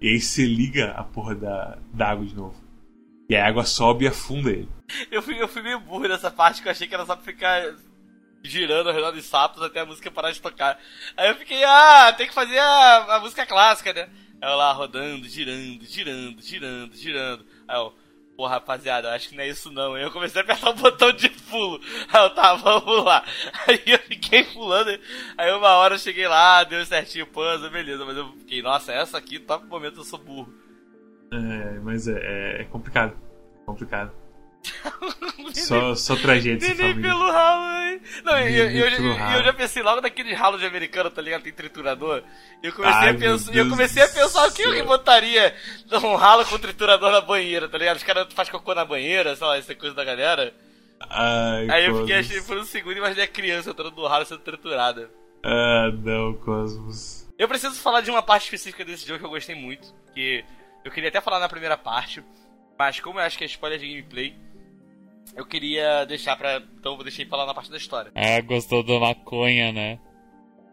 e 0.00 0.08
aí 0.08 0.18
você 0.18 0.46
liga 0.46 0.92
a 0.92 1.04
porra 1.04 1.34
da, 1.34 1.78
da 1.92 2.08
água 2.08 2.24
de 2.24 2.34
novo. 2.34 2.54
E 3.28 3.36
a 3.36 3.46
água 3.46 3.66
sobe 3.66 4.06
e 4.06 4.08
afunda 4.08 4.50
ele. 4.50 4.68
eu, 5.10 5.20
fui, 5.20 5.38
eu 5.38 5.46
fui 5.46 5.60
meio 5.60 5.78
burro 5.78 6.08
nessa 6.08 6.30
parte 6.30 6.62
que 6.62 6.68
eu 6.68 6.72
achei 6.72 6.88
que 6.88 6.94
era 6.94 7.04
só 7.04 7.14
pra 7.14 7.22
ficar 7.24 7.74
girando 8.42 8.88
ao 8.88 8.94
redor 8.94 9.10
dos 9.10 9.26
sapos 9.26 9.62
até 9.62 9.80
a 9.80 9.84
música 9.84 10.10
parar 10.10 10.30
de 10.30 10.40
tocar. 10.40 10.78
Aí 11.18 11.28
eu 11.28 11.34
fiquei, 11.34 11.62
ah, 11.64 12.14
tem 12.16 12.26
que 12.28 12.32
fazer 12.32 12.58
a, 12.58 13.16
a 13.16 13.20
música 13.20 13.44
clássica, 13.44 13.92
né? 13.92 14.08
Aí 14.40 14.50
eu 14.50 14.56
lá 14.56 14.72
rodando, 14.72 15.28
girando, 15.28 15.84
girando, 15.84 16.40
girando, 16.40 16.96
girando. 16.96 17.44
Aí 17.68 17.76
eu, 17.76 17.92
pô, 18.38 18.46
rapaziada, 18.46 19.08
eu 19.08 19.12
acho 19.14 19.28
que 19.28 19.36
não 19.36 19.42
é 19.42 19.48
isso 19.48 19.68
não. 19.72 19.98
Eu 19.98 20.12
comecei 20.12 20.40
a 20.40 20.44
apertar 20.44 20.70
o 20.70 20.74
botão 20.74 21.10
de 21.10 21.28
pulo. 21.28 21.80
Aí 22.08 22.22
eu, 22.22 22.30
tá, 22.30 22.54
vamos 22.54 23.04
lá. 23.04 23.24
Aí 23.66 23.82
eu 23.84 23.98
fiquei 23.98 24.44
pulando. 24.44 24.96
Aí 25.36 25.50
uma 25.52 25.74
hora 25.74 25.96
eu 25.96 25.98
cheguei 25.98 26.28
lá, 26.28 26.62
deu 26.62 26.86
certinho 26.86 27.24
o 27.24 27.28
puzzle, 27.28 27.68
beleza. 27.68 28.04
Mas 28.04 28.16
eu 28.16 28.32
fiquei, 28.38 28.62
nossa, 28.62 28.92
essa 28.92 29.18
aqui, 29.18 29.40
top 29.40 29.66
momento 29.66 29.98
eu 29.98 30.04
sou 30.04 30.20
burro. 30.20 30.54
É, 31.32 31.80
mas 31.80 32.06
é, 32.06 32.12
é- 32.12 32.62
é 32.62 32.64
complicado. 32.66 33.18
Complicado. 33.66 34.12
Só, 35.54 35.94
só 35.94 36.16
tragédia 36.16 36.68
Neném 36.74 37.00
pelo 37.00 37.30
ralo, 37.30 37.64
hein? 37.90 38.00
Não, 38.24 38.38
e 38.38 38.56
eu, 38.56 38.70
eu, 38.70 38.88
eu- 38.88 39.12
eu 39.38 39.44
já 39.44 39.52
pensei 39.52 39.82
logo 39.82 40.00
naquele 40.00 40.32
ralo 40.34 40.58
de 40.58 40.66
americano, 40.66 41.10
tá 41.10 41.20
ligado? 41.22 41.42
Tem 41.42 41.52
triturador. 41.52 42.22
E 42.62 42.66
eu 42.66 42.72
comecei, 42.72 42.98
Ai, 42.98 43.10
a, 43.10 43.14
pensar, 43.14 43.54
eu 43.54 43.68
comecei 43.68 44.02
a 44.02 44.08
pensar 44.08 44.46
o 44.46 44.52
que 44.52 44.62
eu 44.62 44.84
botaria 44.84 45.54
um 45.92 46.14
ralo 46.16 46.44
com 46.44 46.58
triturador 46.58 47.10
na 47.10 47.20
banheira, 47.20 47.68
tá 47.68 47.78
ligado? 47.78 47.96
Os 47.96 48.02
caras 48.02 48.26
fazem 48.32 48.52
cocô 48.52 48.74
na 48.74 48.84
banheira, 48.84 49.34
sei 49.36 49.46
lá, 49.46 49.56
essa 49.56 49.74
coisa 49.74 49.94
da 49.94 50.04
galera. 50.04 50.54
Ai, 51.00 51.68
Aí 51.70 51.86
eu 51.86 52.00
fiquei, 52.00 52.16
achei, 52.16 52.40
por 52.42 52.56
um 52.58 52.64
segundo, 52.64 52.96
imaginei 52.96 53.24
a 53.24 53.28
criança 53.28 53.70
entrando 53.70 53.94
no 53.94 54.06
ralo 54.06 54.24
sendo 54.26 54.40
triturada. 54.40 55.10
Ah, 55.44 55.90
não, 55.92 56.34
Cosmos. 56.34 57.26
Eu 57.38 57.46
preciso 57.48 57.74
falar 57.80 58.00
de 58.00 58.10
uma 58.10 58.22
parte 58.22 58.44
específica 58.44 58.84
desse 58.84 59.06
jogo 59.06 59.20
que 59.20 59.24
eu 59.24 59.30
gostei 59.30 59.54
muito, 59.54 59.94
que 60.12 60.44
eu 60.84 60.90
queria 60.90 61.08
até 61.08 61.20
falar 61.20 61.38
na 61.38 61.48
primeira 61.48 61.76
parte, 61.76 62.22
mas 62.76 62.98
como 62.98 63.20
eu 63.20 63.24
acho 63.24 63.38
que 63.38 63.44
é 63.44 63.46
spoiler 63.46 63.78
de 63.78 63.86
gameplay, 63.88 64.34
eu 65.38 65.46
queria 65.46 66.04
deixar 66.04 66.36
pra. 66.36 66.56
Então 66.56 66.96
eu 66.96 67.04
deixei 67.04 67.24
falar 67.24 67.46
na 67.46 67.54
parte 67.54 67.70
da 67.70 67.76
história. 67.76 68.10
Ah, 68.12 68.40
gostou 68.40 68.82
da 68.82 68.98
maconha, 68.98 69.70
né? 69.72 70.00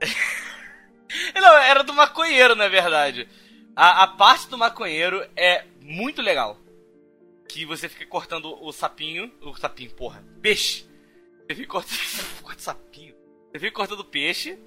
Não, 1.35 1.57
era 1.59 1.83
do 1.83 1.93
maconheiro, 1.93 2.55
na 2.55 2.67
verdade. 2.67 3.29
A, 3.75 4.03
a 4.03 4.07
parte 4.07 4.49
do 4.49 4.57
maconheiro 4.57 5.23
é 5.35 5.65
muito 5.79 6.19
legal. 6.19 6.57
Que 7.47 7.63
você 7.63 7.87
fica 7.87 8.07
cortando 8.07 8.57
o 8.59 8.71
sapinho. 8.73 9.31
O 9.41 9.55
sapinho, 9.55 9.91
porra. 9.91 10.25
Peixe. 10.41 10.87
Você 11.47 11.55
fica 11.55 11.67
cortando. 11.67 11.99
Corta 12.41 12.61
sapinho. 12.61 13.13
Você 13.51 13.59
fica 13.59 13.71
cortando 13.71 14.03
peixe. 14.03 14.57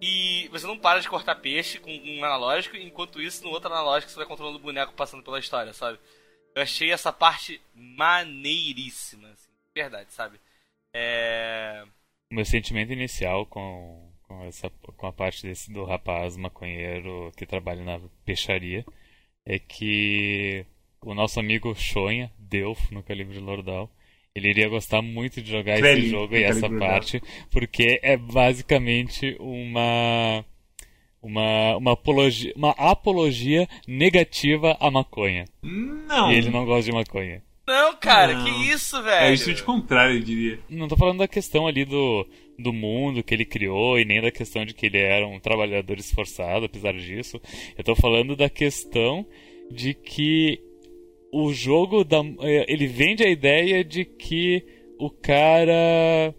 E 0.00 0.46
você 0.52 0.68
não 0.68 0.78
para 0.78 1.00
de 1.00 1.08
cortar 1.08 1.34
peixe 1.34 1.80
com 1.80 1.90
um 1.90 2.24
analógico. 2.24 2.76
Enquanto 2.76 3.20
isso, 3.20 3.42
no 3.42 3.50
outro 3.50 3.72
analógico, 3.72 4.12
você 4.12 4.18
vai 4.18 4.26
controlando 4.26 4.58
o 4.58 4.62
boneco 4.62 4.92
passando 4.92 5.24
pela 5.24 5.40
história, 5.40 5.72
sabe? 5.72 5.98
Eu 6.54 6.62
achei 6.62 6.92
essa 6.92 7.12
parte 7.12 7.60
maneiríssima. 7.74 9.28
Assim, 9.30 9.47
de 9.78 9.82
verdade, 9.82 10.12
sabe? 10.12 10.40
É. 10.92 11.84
O 12.32 12.34
meu 12.34 12.44
sentimento 12.44 12.92
inicial 12.92 13.46
com, 13.46 14.10
com, 14.24 14.44
essa, 14.44 14.68
com 14.70 15.06
a 15.06 15.12
parte 15.12 15.46
desse, 15.46 15.72
do 15.72 15.84
rapaz 15.84 16.36
maconheiro 16.36 17.32
que 17.36 17.46
trabalha 17.46 17.84
na 17.84 18.00
peixaria 18.24 18.84
é 19.46 19.58
que 19.58 20.66
o 21.00 21.14
nosso 21.14 21.38
amigo 21.38 21.74
Shonha, 21.74 22.30
Delfo, 22.38 22.92
no 22.92 23.02
Calibre 23.02 23.38
Lordal, 23.38 23.90
ele 24.34 24.48
iria 24.48 24.68
gostar 24.68 25.00
muito 25.00 25.40
de 25.40 25.50
jogar 25.50 25.78
esse 25.78 26.08
jogo 26.08 26.34
e 26.36 26.42
essa 26.42 26.62
Calibre 26.62 26.78
parte, 26.80 27.22
porque 27.50 28.00
é 28.02 28.16
basicamente 28.16 29.36
uma. 29.38 30.44
Uma, 31.20 31.76
uma, 31.76 31.92
apologia, 31.94 32.52
uma 32.54 32.70
apologia 32.78 33.68
negativa 33.88 34.76
à 34.78 34.88
maconha. 34.88 35.46
Não. 35.60 36.30
E 36.30 36.36
ele 36.36 36.48
não 36.48 36.64
gosta 36.64 36.88
de 36.88 36.96
maconha. 36.96 37.42
Não, 37.68 37.94
cara, 37.96 38.32
Não. 38.32 38.44
que 38.44 38.50
isso, 38.70 39.02
velho? 39.02 39.26
É 39.26 39.34
isso 39.34 39.52
de 39.52 39.62
contrário, 39.62 40.16
eu 40.16 40.22
diria. 40.22 40.58
Não 40.70 40.88
tô 40.88 40.96
falando 40.96 41.18
da 41.18 41.28
questão 41.28 41.66
ali 41.66 41.84
do, 41.84 42.26
do 42.58 42.72
mundo 42.72 43.22
que 43.22 43.34
ele 43.34 43.44
criou 43.44 43.98
e 43.98 44.06
nem 44.06 44.22
da 44.22 44.30
questão 44.30 44.64
de 44.64 44.72
que 44.72 44.86
ele 44.86 44.96
era 44.96 45.26
um 45.26 45.38
trabalhador 45.38 45.98
esforçado, 45.98 46.64
apesar 46.64 46.94
disso. 46.94 47.38
Eu 47.76 47.84
tô 47.84 47.94
falando 47.94 48.34
da 48.34 48.48
questão 48.48 49.26
de 49.70 49.92
que 49.92 50.58
o 51.30 51.52
jogo 51.52 52.04
da, 52.04 52.20
eh, 52.40 52.64
ele 52.68 52.86
vende 52.86 53.22
a 53.22 53.28
ideia 53.28 53.84
de 53.84 54.02
que 54.02 54.64
o 54.98 55.10
cara 55.10 56.34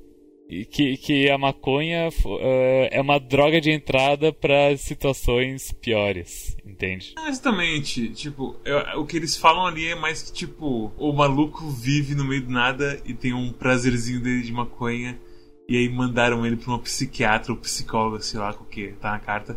que, 0.71 0.97
que 0.97 1.29
a 1.29 1.37
maconha 1.37 2.09
eh, 2.41 2.89
é 2.91 3.01
uma 3.01 3.19
droga 3.19 3.61
de 3.61 3.69
entrada 3.71 4.33
para 4.33 4.75
situações 4.77 5.71
piores, 5.73 6.57
entende? 6.65 7.13
Ah, 7.17 7.29
Exatamente. 7.29 8.09
Tipo, 8.09 8.55
eu- 8.65 9.01
o 9.01 9.05
que 9.05 9.15
eles 9.17 9.37
falam 9.37 9.65
ali 9.67 9.87
é 9.87 9.95
mais 9.95 10.23
que, 10.23 10.33
tipo, 10.33 10.91
o 10.97 11.13
maluco 11.13 11.69
vive 11.69 12.15
no 12.15 12.25
meio 12.25 12.41
do 12.41 12.51
nada 12.51 12.99
e 13.05 13.13
tem 13.13 13.33
um 13.33 13.51
prazerzinho 13.51 14.19
dele 14.21 14.41
de 14.41 14.51
maconha. 14.51 15.19
E 15.67 15.77
aí 15.77 15.87
mandaram 15.87 16.43
ele 16.45 16.55
pra 16.57 16.69
uma 16.71 16.79
psiquiatra 16.79 17.51
ou 17.53 17.57
psicóloga, 17.59 18.19
sei 18.21 18.39
lá, 18.39 18.49
o 18.51 18.65
que 18.65 18.87
tá 18.93 19.11
na 19.11 19.19
carta, 19.19 19.55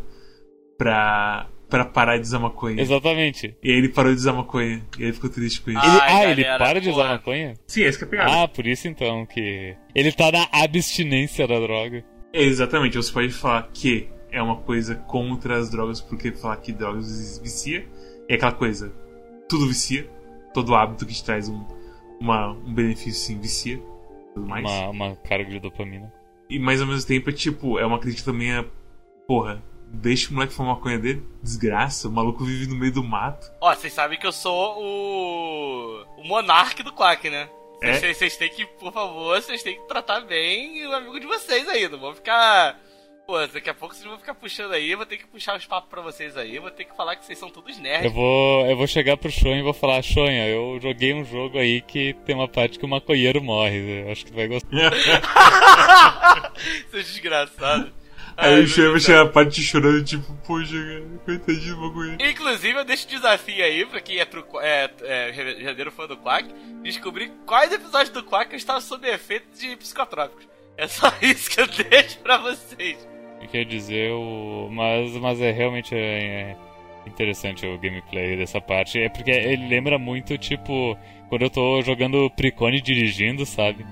pra, 0.77 1.49
pra 1.73 1.87
parar 1.87 2.19
de 2.19 2.25
usar 2.25 2.39
maconha. 2.39 2.83
Exatamente. 2.83 3.57
E 3.63 3.71
aí 3.71 3.79
ele 3.79 3.89
parou 3.89 4.13
de 4.13 4.19
usar 4.19 4.35
maconha. 4.35 4.83
E 4.99 5.03
aí 5.03 5.05
ele 5.05 5.13
ficou 5.15 5.31
triste 5.31 5.63
com 5.63 5.71
isso. 5.71 5.81
Ele, 5.81 6.01
Ai, 6.03 6.27
ah, 6.27 6.31
ele 6.31 6.43
galera, 6.43 6.65
para 6.65 6.81
de 6.83 6.91
usar 6.91 7.03
porra. 7.03 7.15
maconha? 7.15 7.55
Sim, 7.67 7.85
essa 7.85 7.99
que 7.99 8.05
é 8.05 8.07
pegada. 8.09 8.43
Ah, 8.43 8.47
por 8.47 8.67
isso 8.67 8.87
então 8.89 9.25
que. 9.25 9.75
Ele 9.95 10.13
tá 10.13 10.31
na 10.31 10.47
abstinência 10.53 11.49
da 11.49 11.59
droga. 11.59 12.05
Exatamente, 12.31 12.99
você 12.99 13.11
pode 13.11 13.31
falar 13.31 13.71
que 13.73 14.11
é 14.31 14.43
uma 14.43 14.57
coisa 14.57 14.97
contra 14.97 15.57
as 15.57 15.71
drogas, 15.71 15.99
porque 15.99 16.31
falar 16.33 16.59
que 16.59 16.73
drogas 16.73 17.39
vicia 17.39 17.87
é 18.29 18.35
aquela 18.35 18.53
coisa, 18.53 18.93
tudo 19.49 19.67
vicia, 19.67 20.07
todo 20.53 20.75
hábito 20.75 21.07
que 21.07 21.15
te 21.15 21.25
traz 21.25 21.49
um, 21.49 21.65
uma, 22.21 22.53
um 22.53 22.73
benefício 22.73 23.15
sim 23.15 23.39
vicia, 23.39 23.83
tudo 24.35 24.47
mais. 24.47 24.65
Uma, 24.65 24.89
uma 24.91 25.17
carga 25.17 25.51
de 25.51 25.59
dopamina. 25.59 26.13
E 26.51 26.59
mais 26.59 26.83
ao 26.83 26.87
mesmo 26.87 27.07
tempo 27.07 27.31
é 27.31 27.33
tipo, 27.33 27.79
é 27.79 27.85
uma 27.87 27.99
crítica 27.99 28.31
também 28.31 28.53
a, 28.53 28.65
porra, 29.27 29.63
deixa 29.93 30.31
o 30.31 30.35
moleque 30.35 30.55
fumar 30.55 30.75
maconha 30.75 30.99
dele, 30.99 31.23
desgraça, 31.43 32.09
o 32.09 32.13
maluco 32.13 32.45
vive 32.45 32.67
no 32.67 32.77
meio 32.77 32.93
do 32.93 33.03
mato. 33.03 33.53
Ó, 33.61 33.75
vocês 33.75 33.93
sabem 33.93 34.19
que 34.19 34.27
eu 34.27 34.33
sou 34.33 34.83
o. 34.83 36.05
o 36.19 36.25
monarca 36.25 36.83
do 36.83 36.93
Quack, 36.93 37.29
né? 37.29 37.49
É? 37.83 37.95
Vocês 37.95 38.17
vocês 38.17 38.37
têm 38.37 38.49
que, 38.49 38.65
por 38.65 38.93
favor, 38.93 39.41
vocês 39.41 39.63
têm 39.63 39.77
que 39.77 39.89
tratar 39.89 40.21
bem 40.21 40.87
o 40.87 40.93
amigo 40.95 41.19
de 41.19 41.27
vocês 41.27 41.69
aí, 41.69 41.89
não 41.89 41.99
vão 41.99 42.15
ficar 42.15 42.79
Pô, 43.27 43.39
daqui 43.47 43.71
a 43.71 43.75
pouco 43.75 43.95
vocês 43.95 44.07
vão 44.07 44.19
ficar 44.19 44.35
puxando 44.35 44.73
aí, 44.73 44.91
eu 44.91 44.97
vou 44.97 45.07
ter 45.07 45.17
que 45.17 45.27
puxar 45.27 45.57
os 45.57 45.65
papos 45.65 45.89
pra 45.89 46.03
vocês 46.03 46.37
aí, 46.37 46.57
eu 46.57 46.63
vou 46.63 46.71
ter 46.71 46.85
que 46.85 46.97
falar 46.97 47.15
que 47.17 47.25
vocês 47.25 47.39
são 47.39 47.49
todos 47.49 47.79
nerds. 47.79 48.07
Eu 48.07 48.11
vou, 48.11 48.67
eu 48.67 48.77
vou 48.77 48.87
chegar 48.87 49.17
pro 49.17 49.31
Shonha 49.31 49.61
e 49.61 49.63
vou 49.63 49.73
falar, 49.73 50.03
Shonha, 50.03 50.49
eu 50.49 50.79
joguei 50.81 51.15
um 51.15 51.25
jogo 51.25 51.57
aí 51.57 51.81
que 51.81 52.15
tem 52.27 52.35
uma 52.35 52.49
parte 52.49 52.79
que 52.79 52.85
o 52.85 52.89
maconheiro 52.89 53.41
morre. 53.41 54.03
Eu 54.03 54.13
acho 54.13 54.25
que 54.25 54.33
tu 54.33 54.37
vai 54.37 54.49
gostar. 54.49 54.69
Seu 56.91 57.03
desgraçado. 57.03 57.93
Aí 58.37 58.55
Ai, 58.55 58.65
Deus. 58.65 59.03
chegar 59.03 59.23
a 59.23 59.29
parte 59.29 59.63
chorando, 59.63 60.03
tipo, 60.05 60.33
poxa, 60.47 60.73
cara, 60.73 61.05
coitadinho 61.25 61.75
do 61.77 61.81
bagulho. 61.83 62.17
Inclusive, 62.21 62.79
eu 62.79 62.85
deixo 62.85 63.07
o 63.07 63.11
desafio 63.11 63.65
aí 63.65 63.85
pra 63.87 64.01
quem 64.01 64.19
é, 64.19 64.25
truco, 64.25 64.61
é, 64.61 64.91
é 65.03 65.33
verdadeiro 65.33 65.93
fã 65.93 66.07
do 66.07 66.17
Quack, 66.17 66.49
descobrir 66.83 67.31
quais 67.47 67.73
episódios 67.73 68.11
do 68.11 68.23
Quack 68.23 68.53
eu 68.53 68.57
estava 68.57 68.81
sob 68.81 69.09
efeito 69.09 69.47
de 69.59 69.77
psicotrópicos. 69.77 70.49
É 70.77 70.87
só 70.89 71.13
isso 71.21 71.51
que 71.51 71.61
eu 71.61 71.67
deixo 71.67 72.19
pra 72.21 72.39
vocês. 72.39 73.09
Quer 73.51 73.65
dizer, 73.65 74.13
o... 74.13 74.69
mas, 74.71 75.13
mas 75.17 75.41
é 75.41 75.51
realmente 75.51 75.95
é, 75.95 75.99
é 76.53 76.57
interessante 77.07 77.67
o 77.67 77.79
gameplay 77.79 78.37
dessa 78.37 78.61
parte. 78.61 78.99
É 79.01 79.09
porque 79.09 79.31
ele 79.31 79.69
lembra 79.69 79.99
muito, 79.99 80.39
tipo, 80.39 80.97
quando 81.29 81.43
eu 81.43 81.51
tô 81.51 81.83
jogando 81.83 82.31
Precone 82.31 82.81
dirigindo, 82.81 83.45
sabe? 83.45 83.85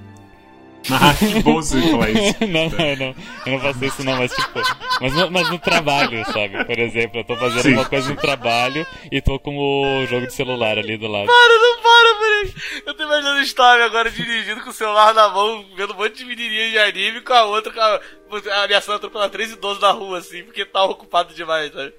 Ah, 0.91 1.15
que 1.15 1.43
bom 1.43 1.55
você 1.55 1.81
falar 1.91 2.11
isso. 2.11 2.37
não, 2.49 2.69
não, 2.71 2.97
não. 2.97 3.15
Eu 3.47 3.53
não 3.53 3.61
faço 3.61 3.85
isso 3.85 4.05
não, 4.05 4.17
mas 4.17 4.33
tipo. 4.33 4.61
Mas 5.01 5.13
no, 5.13 5.31
mas 5.31 5.51
no 5.51 5.59
trabalho, 5.59 6.25
sabe? 6.27 6.65
Por 6.65 6.79
exemplo, 6.79 7.21
eu 7.21 7.25
tô 7.25 7.37
fazendo 7.37 7.63
Sim. 7.63 7.73
uma 7.75 7.85
coisa 7.85 8.11
no 8.11 8.17
trabalho 8.17 8.87
e 9.11 9.21
tô 9.21 9.39
com 9.39 9.57
o 9.57 10.07
jogo 10.07 10.27
de 10.27 10.35
celular 10.35 10.79
ali 10.79 10.97
do 10.97 11.07
lado. 11.07 11.27
Para, 11.27 11.59
não 11.59 11.83
para, 11.83 12.15
moleque! 12.15 12.83
Eu 12.87 12.95
tô 12.95 13.03
imaginando 13.05 13.39
o 13.39 13.43
Storm 13.43 13.83
agora 13.83 14.11
dirigindo 14.11 14.63
com 14.63 14.71
o 14.71 14.75
celular 14.75 15.15
na 15.15 15.29
mão, 15.29 15.65
vendo 15.77 15.93
um 15.93 15.97
monte 15.97 16.19
de 16.19 16.25
menininha 16.25 16.71
de 16.71 16.79
anime 16.79 17.21
com 17.21 17.33
a 17.33 17.45
outra 17.45 17.73
com 17.73 17.81
a, 17.81 18.65
ameaçando 18.65 18.97
atropelar 18.97 19.29
3 19.29 19.53
idosos 19.53 19.83
na 19.83 19.91
rua, 19.93 20.19
assim, 20.19 20.43
porque 20.43 20.65
tá 20.65 20.83
ocupado 20.85 21.35
demais, 21.35 21.73
sabe? 21.73 21.93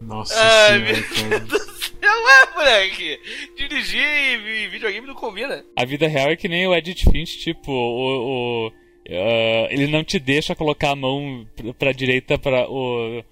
Nossa 0.00 0.34
Ai, 0.38 0.78
senhora, 0.78 1.28
meu. 1.28 1.40
Deus 1.40 1.85
céu, 2.14 2.28
é, 2.28 2.54
moleque! 2.54 3.20
Dirigir 3.56 4.02
e 4.02 4.68
videogame 4.68 5.06
não 5.06 5.14
combina. 5.14 5.64
A 5.76 5.84
vida 5.84 6.06
real 6.08 6.30
é 6.30 6.36
que 6.36 6.48
nem 6.48 6.66
o 6.66 6.74
Edit 6.74 7.04
Finch, 7.10 7.38
tipo, 7.38 7.70
o. 7.72 8.66
o 8.68 8.72
ah, 9.08 9.68
ele 9.70 9.86
não 9.86 10.02
te 10.02 10.18
deixa 10.18 10.54
colocar 10.54 10.90
a 10.90 10.96
mão 10.96 11.46
pra, 11.56 11.74
pra 11.74 11.92
direita 11.92 12.38
pra 12.38 12.68
o. 12.68 13.22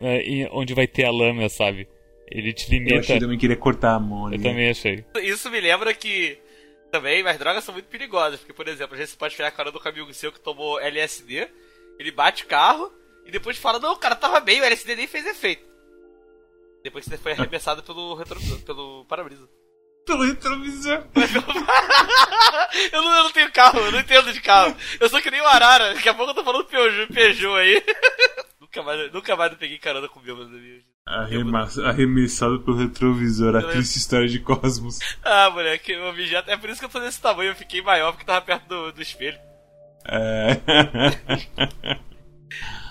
em- 0.00 0.48
onde 0.52 0.74
vai 0.74 0.86
ter 0.86 1.04
a 1.04 1.10
lâmina, 1.10 1.48
sabe? 1.48 1.88
Ele 2.30 2.52
te 2.52 2.66
Eu 2.66 2.78
limita. 2.78 2.98
achei 2.98 3.14
que 3.16 3.20
também 3.20 3.38
queria 3.38 3.56
cortar 3.56 3.94
a 3.94 4.00
mão 4.00 4.26
ali. 4.26 4.36
Eu 4.36 4.42
também 4.42 4.68
achei. 4.68 5.04
Isso 5.22 5.48
me 5.50 5.60
lembra 5.60 5.94
que 5.94 6.36
também 6.90 7.26
as 7.26 7.38
drogas 7.38 7.64
são 7.64 7.72
muito 7.72 7.86
perigosas, 7.86 8.40
porque, 8.40 8.52
por 8.52 8.66
exemplo, 8.68 8.96
vezes 8.96 9.12
você 9.12 9.16
pode 9.16 9.36
pegar 9.36 9.48
a 9.48 9.52
cara 9.52 9.70
do 9.70 9.80
amigo 9.84 10.12
seu 10.12 10.32
que 10.32 10.40
tomou 10.40 10.80
LSD, 10.80 11.48
ele 11.98 12.10
bate 12.10 12.44
o 12.44 12.46
carro 12.46 12.92
e 13.24 13.30
depois 13.30 13.56
fala, 13.58 13.78
não, 13.78 13.92
o 13.92 13.98
cara 13.98 14.14
tava 14.16 14.40
bem, 14.40 14.60
o 14.60 14.64
LSD 14.64 14.96
nem 14.96 15.06
fez 15.06 15.24
efeito. 15.26 15.64
Depois 16.86 17.04
que 17.04 17.10
você 17.10 17.18
foi 17.18 17.32
arremessado 17.32 17.82
pelo 17.82 18.14
retrovisor, 18.14 18.60
pelo 18.60 19.04
para-brisa. 19.06 19.48
Pelo 20.06 20.24
retrovisor. 20.24 21.02
eu, 22.92 23.02
não, 23.02 23.12
eu 23.16 23.24
não 23.24 23.32
tenho 23.32 23.50
carro, 23.50 23.80
eu 23.80 23.90
não 23.90 23.98
entendo 23.98 24.32
de 24.32 24.40
carro. 24.40 24.72
Eu 25.00 25.08
sou 25.08 25.20
que 25.20 25.28
nem 25.28 25.40
o 25.40 25.46
Arara, 25.48 25.94
daqui 25.94 26.08
a 26.08 26.14
pouco 26.14 26.30
eu 26.30 26.34
tô 26.36 26.44
falando 26.44 26.64
Peugeot, 26.66 27.12
Peugeot 27.12 27.58
aí. 27.58 27.82
nunca, 28.60 28.82
mais, 28.84 29.12
nunca 29.12 29.34
mais 29.34 29.50
eu 29.50 29.58
peguei 29.58 29.78
carona 29.78 30.08
com 30.08 30.20
o 30.20 30.22
meu, 30.22 30.36
meu 30.36 30.46
Deus. 30.48 30.84
Arrema- 31.04 31.68
Arremessado 31.84 32.60
pelo 32.60 32.76
retrovisor, 32.76 33.56
a 33.56 33.62
Eu- 33.62 33.70
triste 33.70 33.98
história 33.98 34.28
de 34.28 34.38
Cosmos. 34.38 35.00
Ah, 35.24 35.50
moleque, 35.50 35.92
o 35.92 36.08
objeto. 36.08 36.48
É 36.48 36.56
por 36.56 36.70
isso 36.70 36.78
que 36.78 36.84
eu 36.86 36.90
tô 36.90 37.00
desse 37.00 37.20
tamanho, 37.20 37.50
eu 37.50 37.56
fiquei 37.56 37.82
maior 37.82 38.12
porque 38.12 38.24
tava 38.24 38.42
perto 38.46 38.68
do, 38.68 38.92
do 38.92 39.02
espelho. 39.02 39.40
É. 40.06 40.60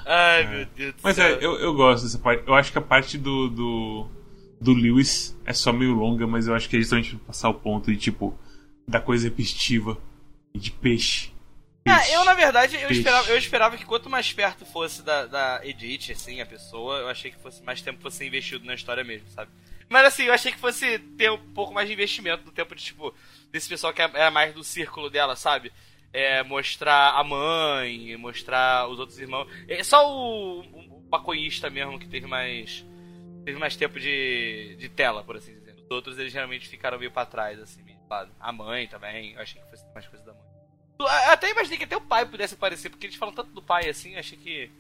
Ai, 0.06 0.48
meu 0.48 0.66
Deus 0.66 0.94
do 0.96 1.00
Mas 1.04 1.16
céu. 1.16 1.26
é, 1.26 1.44
eu, 1.44 1.56
eu 1.60 1.74
gosto 1.74 2.04
dessa 2.04 2.20
parte. 2.20 2.44
Eu 2.48 2.54
acho 2.54 2.72
que 2.72 2.78
a 2.78 2.82
parte 2.82 3.18
do, 3.18 3.50
do, 3.50 4.08
do 4.62 4.74
Lewis 4.74 5.36
é 5.46 5.54
só 5.54 5.72
meio 5.74 5.94
longa, 5.94 6.28
mas 6.28 6.48
eu 6.48 6.54
acho 6.56 6.70
que 6.70 6.76
é 6.78 6.80
justamente 6.80 7.16
pra 7.16 7.28
passar 7.28 7.50
o 7.50 7.54
ponto 7.56 7.92
de, 7.92 7.98
tipo, 7.98 8.38
da 8.88 9.00
coisa 9.00 9.28
repetitiva 9.28 9.98
e 10.54 10.60
de 10.60 10.72
peixe. 10.72 11.32
Ah, 11.88 11.98
Peixe. 12.00 12.14
eu 12.14 12.26
na 12.26 12.34
verdade 12.34 12.76
eu 12.76 12.82
Peixe. 12.88 12.94
esperava, 13.00 13.30
eu 13.30 13.38
esperava 13.38 13.78
que 13.78 13.86
quanto 13.86 14.10
mais 14.10 14.32
perto 14.34 14.66
fosse 14.66 15.04
da, 15.04 15.26
da 15.28 15.62
Edith, 15.64 16.12
assim, 16.12 16.42
a 16.42 16.46
pessoa, 16.46 16.98
eu 17.00 17.08
achei 17.10 17.30
que 17.30 17.40
fosse 17.40 17.64
mais 17.64 17.82
tempo 17.82 18.02
fosse 18.02 18.26
investido 18.26 18.66
na 18.66 18.74
história 18.74 19.04
mesmo, 19.04 19.28
sabe? 19.30 19.52
Mas 19.88 20.06
assim, 20.08 20.24
eu 20.24 20.34
achei 20.34 20.52
que 20.52 20.58
fosse 20.58 20.98
ter 21.16 21.32
um 21.32 21.38
pouco 21.54 21.72
mais 21.74 21.88
de 21.88 21.94
investimento 21.94 22.44
no 22.44 22.52
tempo 22.52 22.74
de, 22.76 22.84
tipo, 22.84 23.14
desse 23.52 23.70
pessoal 23.70 23.94
que 23.94 24.02
era 24.02 24.32
mais 24.32 24.52
do 24.54 24.64
círculo 24.64 25.12
dela, 25.12 25.36
sabe? 25.36 25.72
É, 26.18 26.44
mostrar 26.44 27.12
a 27.20 27.24
mãe, 27.26 28.16
mostrar 28.16 28.88
os 28.88 29.00
outros 29.00 29.20
irmãos. 29.20 29.48
É 29.68 29.84
só 29.84 30.10
o, 30.10 30.62
o 30.62 31.04
maconhista 31.12 31.70
mesmo 31.70 32.00
que 32.00 32.08
teve 32.08 32.26
mais. 32.26 32.86
Teve 33.44 33.60
mais 33.60 33.76
tempo 33.76 34.00
de, 34.00 34.78
de 34.80 34.88
tela, 34.88 35.24
por 35.24 35.36
assim 35.36 35.54
dizer. 35.54 35.76
Os 35.76 35.92
outros 35.92 36.18
eles 36.18 36.34
realmente 36.34 36.70
ficaram 36.70 36.98
meio 36.98 37.12
pra 37.12 37.26
trás, 37.26 37.60
assim, 37.60 37.84
meio 37.84 37.98
lado. 38.10 38.32
A 38.40 38.52
mãe 38.52 38.88
também, 38.88 39.34
eu 39.34 39.42
achei 39.42 39.62
que 39.62 39.70
fosse 39.70 39.84
mais 39.94 40.08
coisa 40.08 40.26
da 40.26 40.32
mãe. 40.34 40.42
Eu 40.98 41.08
Até 41.34 41.52
imaginei 41.52 41.78
que 41.78 41.84
até 41.84 41.98
o 41.98 42.02
pai 42.02 42.26
pudesse 42.26 42.54
aparecer, 42.54 42.90
porque 42.90 43.08
eles 43.08 43.18
falam 43.18 43.36
tanto 43.36 43.52
do 43.52 43.62
pai 43.62 43.90
assim, 43.90 44.14
eu 44.14 44.20
achei 44.20 44.38
que. 44.38 44.72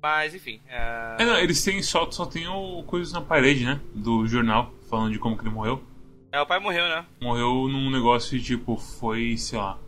Mas 0.00 0.34
enfim. 0.34 0.58
É... 0.68 1.16
É, 1.20 1.24
não, 1.26 1.38
eles 1.38 1.62
têm 1.62 1.82
só, 1.82 2.10
só 2.10 2.24
tem 2.26 2.48
o 2.48 2.82
coisas 2.84 3.12
na 3.12 3.20
parede, 3.20 3.64
né? 3.64 3.78
Do 3.94 4.26
jornal, 4.26 4.72
falando 4.88 5.12
de 5.12 5.18
como 5.18 5.36
que 5.36 5.42
ele 5.42 5.50
morreu. 5.54 5.84
é, 6.32 6.40
o 6.40 6.46
pai 6.46 6.58
morreu, 6.58 6.88
né? 6.88 7.04
Morreu 7.20 7.68
num 7.68 7.90
negócio 7.90 8.38
de, 8.38 8.44
tipo, 8.44 8.76
foi, 8.76 9.36
sei 9.36 9.58
lá. 9.58 9.78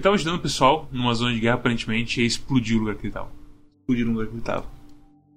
Ele 0.00 0.04
tava 0.04 0.14
ajudando 0.14 0.36
o 0.36 0.40
pessoal 0.42 0.88
numa 0.90 1.12
zona 1.12 1.34
de 1.34 1.40
guerra, 1.40 1.56
aparentemente, 1.56 2.22
e 2.22 2.24
explodiu 2.26 2.78
o 2.78 2.80
lugar 2.80 2.94
que 2.96 3.06
ele 3.06 3.12
tava. 3.12 3.30
Explodiu 3.80 4.06
no 4.06 4.12
lugar 4.12 4.26
que 4.28 4.34
ele 4.34 4.42
tava. 4.42 4.66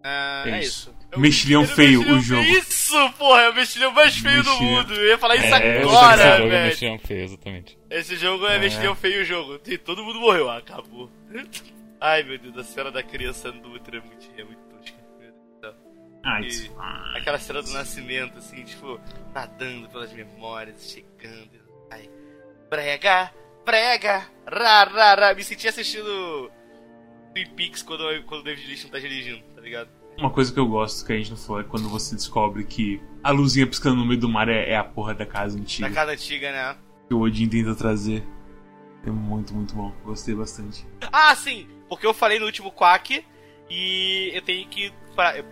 É, 0.03 0.43
É 0.45 0.49
é 0.51 0.59
isso. 0.61 0.89
isso. 0.89 1.03
É 1.11 1.15
o 1.17 1.19
Mexilhão 1.19 1.65
feio, 1.67 1.99
mexilhão 1.99 2.17
o 2.17 2.21
jogo. 2.21 2.41
Isso, 2.43 3.11
porra, 3.19 3.41
é 3.41 3.49
o 3.49 3.53
mexilhão 3.55 3.91
mais 3.91 4.17
feio 4.17 4.41
do 4.43 4.49
Mexilhão. 4.49 4.71
mundo. 4.71 4.93
Eu 4.95 5.07
ia 5.09 5.17
falar 5.17 5.35
isso 5.35 5.45
É, 5.45 5.49
Esse 5.77 5.87
agora, 5.87 6.17
jogo 6.37 6.47
é 6.47 6.49
velho. 6.49 6.65
mexilhão 6.69 6.99
feio, 6.99 7.23
exatamente. 7.23 7.77
Esse 7.89 8.15
jogo 8.15 8.47
é, 8.47 8.55
É. 8.55 8.59
mexilhão 8.59 8.95
feio 8.95 9.21
o 9.21 9.25
jogo. 9.25 9.59
E 9.67 9.77
todo 9.77 10.03
mundo 10.03 10.19
morreu, 10.19 10.49
ah, 10.49 10.57
acabou. 10.57 11.09
Ai, 12.01 12.23
meu 12.23 12.39
Deus, 12.39 12.57
a 12.57 12.63
cena 12.63 12.89
da 12.91 13.03
criança 13.03 13.51
no 13.51 13.73
útero 13.75 13.97
é 13.97 14.01
muito, 14.01 14.27
é 14.37 14.43
muito 14.43 14.59
tosca. 14.69 14.97
Do. 15.61 15.75
Ah, 16.25 16.41
isso. 16.41 16.73
Ah, 16.79 17.13
Aquela 17.17 17.37
cena 17.37 17.61
do 17.61 17.69
nascimento, 17.71 18.37
assim, 18.39 18.63
tipo, 18.63 18.99
nadando 19.35 19.87
pelas 19.89 20.11
memórias, 20.13 20.89
chegando. 20.91 21.61
Ai, 21.91 22.09
brega, 22.69 23.31
brega, 23.65 24.27
ra, 24.45 24.83
ra, 24.83 25.15
ra. 25.15 25.33
Me 25.33 25.43
senti 25.43 25.67
assistindo 25.67 26.51
Twin 27.33 27.49
Peaks 27.55 27.81
quando, 27.81 28.03
quando 28.25 28.41
o 28.41 28.43
David 28.43 28.67
Lynch 28.67 28.83
não 28.83 28.91
tá 28.91 28.99
dirigindo, 28.99 29.43
tá 29.55 29.61
ligado? 29.61 29.89
Uma 30.17 30.29
coisa 30.29 30.53
que 30.53 30.59
eu 30.59 30.67
gosto 30.67 31.05
que 31.05 31.13
a 31.13 31.17
gente 31.17 31.31
não 31.31 31.37
falou 31.37 31.61
é 31.61 31.63
quando 31.63 31.89
você 31.89 32.15
descobre 32.15 32.63
que 32.63 33.01
a 33.23 33.31
luzinha 33.31 33.65
piscando 33.65 33.97
no 33.97 34.05
meio 34.05 34.19
do 34.19 34.29
mar 34.29 34.47
é, 34.47 34.69
é 34.69 34.77
a 34.77 34.83
porra 34.83 35.13
da 35.13 35.25
casa 35.25 35.57
antiga. 35.57 35.89
Na 35.89 35.93
casa 35.93 36.11
antiga, 36.11 36.51
né? 36.51 36.77
Que 37.07 37.13
o 37.13 37.21
Odin 37.21 37.49
tenta 37.49 37.73
trazer. 37.75 38.23
É 39.05 39.09
muito, 39.09 39.53
muito 39.53 39.73
bom. 39.75 39.91
Gostei 40.03 40.35
bastante. 40.35 40.85
Ah, 41.11 41.35
sim! 41.35 41.67
Porque 41.89 42.05
eu 42.05 42.13
falei 42.13 42.39
no 42.39 42.45
último 42.45 42.71
Quack 42.71 43.25
e 43.69 44.31
eu 44.33 44.41
tenho 44.41 44.67
que. 44.67 44.93
Para 45.15 45.43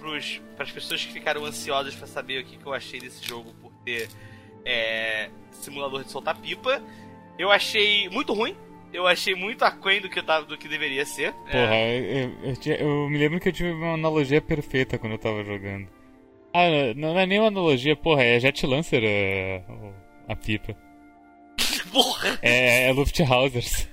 as 0.59 0.71
pessoas 0.71 1.05
que 1.05 1.13
ficaram 1.13 1.45
ansiosas 1.45 1.93
pra 1.93 2.07
saber 2.07 2.41
o 2.41 2.45
que, 2.45 2.57
que 2.57 2.65
eu 2.65 2.73
achei 2.73 2.99
desse 2.99 3.23
jogo 3.23 3.53
por 3.61 3.71
ter 3.85 4.09
é, 4.65 5.29
simulador 5.51 6.03
de 6.03 6.11
soltar 6.11 6.35
pipa, 6.35 6.81
eu 7.37 7.51
achei 7.51 8.09
muito 8.09 8.33
ruim. 8.33 8.55
Eu 8.93 9.07
achei 9.07 9.33
muito 9.33 9.63
aquém 9.63 10.01
do 10.01 10.09
que, 10.09 10.19
eu 10.19 10.23
tava, 10.23 10.45
do 10.45 10.57
que 10.57 10.67
deveria 10.67 11.05
ser. 11.05 11.31
Porra, 11.31 11.75
É, 11.75 12.25
eu, 12.25 12.49
eu 12.49 12.55
tinha- 12.57 12.75
eu 12.75 13.07
me 13.09 13.17
lembro 13.17 13.39
que 13.39 13.47
eu 13.47 13.53
tive 13.53 13.71
uma 13.71 13.93
analogia 13.93 14.41
perfeita 14.41 14.97
quando 14.97 15.13
eu 15.13 15.17
tava 15.17 15.43
jogando. 15.45 15.87
Ah, 16.53 16.67
não, 16.93 17.13
não 17.13 17.19
é 17.19 17.25
nem 17.25 17.39
uma 17.39 17.47
analogia, 17.47 17.95
porra, 17.95 18.23
é 18.23 18.37
Jet 18.39 18.65
Lancer 18.67 19.01
é, 19.05 19.63
o- 19.69 19.93
a 20.27 20.35
pipa. 20.35 20.75
porra! 21.93 22.37
É, 22.41 22.89
é 22.89 22.91
Lufthausers. 22.91 23.87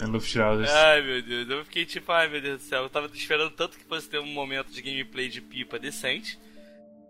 É 0.00 0.04
Luftrausers. 0.04 0.70
Ai 0.70 1.02
meu 1.02 1.22
Deus, 1.22 1.48
eu 1.50 1.64
fiquei 1.64 1.84
tipo, 1.84 2.12
ai 2.12 2.28
meu 2.28 2.40
Deus 2.40 2.58
do 2.58 2.62
céu, 2.68 2.82
eu 2.84 2.88
tava 2.90 3.06
esperando 3.12 3.50
tanto 3.50 3.76
que 3.78 3.84
fosse 3.84 4.08
ter 4.08 4.20
um 4.20 4.26
momento 4.26 4.70
de 4.70 4.80
gameplay 4.82 5.28
de 5.28 5.40
pipa 5.40 5.76
decente. 5.78 6.38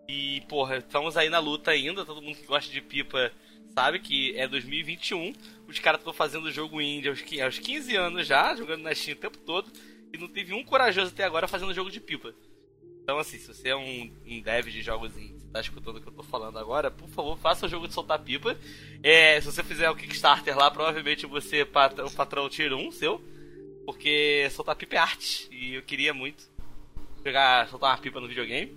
E, 0.09 0.41
porra, 0.49 0.79
estamos 0.79 1.17
aí 1.17 1.29
na 1.29 1.39
luta 1.39 1.71
ainda, 1.73 2.03
todo 2.05 2.23
mundo 2.23 2.37
que 2.39 2.47
gosta 2.47 2.73
de 2.73 2.81
pipa 2.81 3.31
sabe 3.79 4.01
que 4.01 4.35
é 4.37 4.49
2021, 4.49 5.33
os 5.69 5.79
caras 5.79 6.01
estão 6.01 6.13
fazendo 6.13 6.51
jogo 6.51 6.81
indie 6.81 7.09
aos, 7.09 7.23
qui- 7.23 7.41
aos 7.41 7.61
15 7.61 7.95
anos 7.95 8.27
já, 8.27 8.57
jogando 8.57 8.83
na 8.83 8.93
Steam 8.93 9.15
o 9.17 9.21
tempo 9.21 9.39
todo, 9.39 9.71
e 10.13 10.19
não 10.19 10.27
teve 10.27 10.53
um 10.53 10.65
corajoso 10.65 11.13
até 11.13 11.23
agora 11.23 11.47
fazendo 11.47 11.73
jogo 11.73 11.89
de 11.89 12.01
pipa. 12.01 12.35
Então, 13.05 13.19
assim, 13.21 13.39
se 13.39 13.47
você 13.47 13.69
é 13.69 13.77
um, 13.77 14.11
um 14.27 14.41
dev 14.41 14.67
de 14.67 14.83
jogos 14.83 15.17
indie, 15.17 15.39
tá 15.53 15.61
escutando 15.61 15.99
o 15.99 16.01
que 16.01 16.09
eu 16.09 16.13
tô 16.13 16.25
falando 16.25 16.59
agora, 16.59 16.91
por 16.91 17.09
favor, 17.11 17.39
faça 17.39 17.67
o 17.67 17.69
jogo 17.69 17.87
de 17.87 17.95
soltar 17.95 18.19
pipa. 18.19 18.59
É, 19.01 19.41
se 19.41 19.47
você 19.47 19.63
fizer 19.63 19.89
o 19.89 19.95
Kickstarter 19.95 20.57
lá, 20.57 20.71
provavelmente 20.73 21.25
você 21.25 21.65
pat- 21.65 22.01
o 22.01 22.11
patrão 22.11 22.49
tira 22.49 22.77
um 22.77 22.91
seu, 22.91 23.23
porque 23.87 24.49
soltar 24.51 24.75
pipa 24.75 24.97
é 24.97 24.99
arte, 24.99 25.49
e 25.53 25.75
eu 25.75 25.83
queria 25.83 26.13
muito 26.13 26.43
pegar, 27.23 27.69
soltar 27.69 27.91
uma 27.93 27.99
pipa 27.99 28.19
no 28.21 28.27
videogame. 28.27 28.77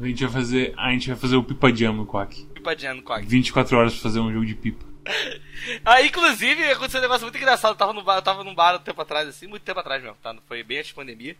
A 0.00 0.06
gente 0.06 0.24
vai 0.24 0.32
fazer. 0.32 0.74
A 0.76 0.90
gente 0.90 1.08
vai 1.08 1.16
fazer 1.16 1.36
o 1.36 1.42
Pipa 1.42 1.74
Jam 1.74 1.92
no 1.92 2.06
Quack. 2.06 2.46
Pipa 2.46 2.74
de 2.74 2.86
ano, 2.86 3.02
Quack. 3.02 3.26
24 3.26 3.76
horas 3.76 3.92
pra 3.92 4.02
fazer 4.02 4.20
um 4.20 4.32
jogo 4.32 4.46
de 4.46 4.54
pipa. 4.54 4.84
Ah, 5.84 6.00
inclusive, 6.00 6.70
aconteceu 6.70 7.00
um 7.00 7.02
negócio 7.02 7.24
muito 7.24 7.36
engraçado. 7.36 7.72
Eu 7.72 7.76
tava 7.76 7.92
no 7.92 8.02
bar, 8.02 8.16
eu 8.16 8.22
tava 8.22 8.42
num 8.42 8.54
bar 8.54 8.76
um 8.76 8.78
tempo 8.78 9.00
atrás, 9.02 9.28
assim, 9.28 9.46
muito 9.46 9.62
tempo 9.62 9.78
atrás 9.78 10.02
mesmo, 10.02 10.16
tá? 10.22 10.34
Foi 10.48 10.62
bem 10.62 10.78
antes 10.78 10.92
da 10.92 10.96
pandemia. 10.96 11.36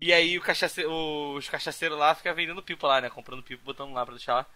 E 0.00 0.12
aí 0.12 0.36
o 0.36 0.42
cachaceiro, 0.42 0.90
os 1.34 1.48
cachaceiros 1.48 1.98
lá 1.98 2.14
ficam 2.14 2.34
vendendo 2.34 2.62
pipa 2.62 2.86
lá, 2.86 3.00
né? 3.00 3.08
Comprando 3.08 3.42
pipa, 3.42 3.62
botando 3.64 3.94
lá 3.94 4.04
pra 4.04 4.14
deixar 4.14 4.34
lá. 4.34 4.46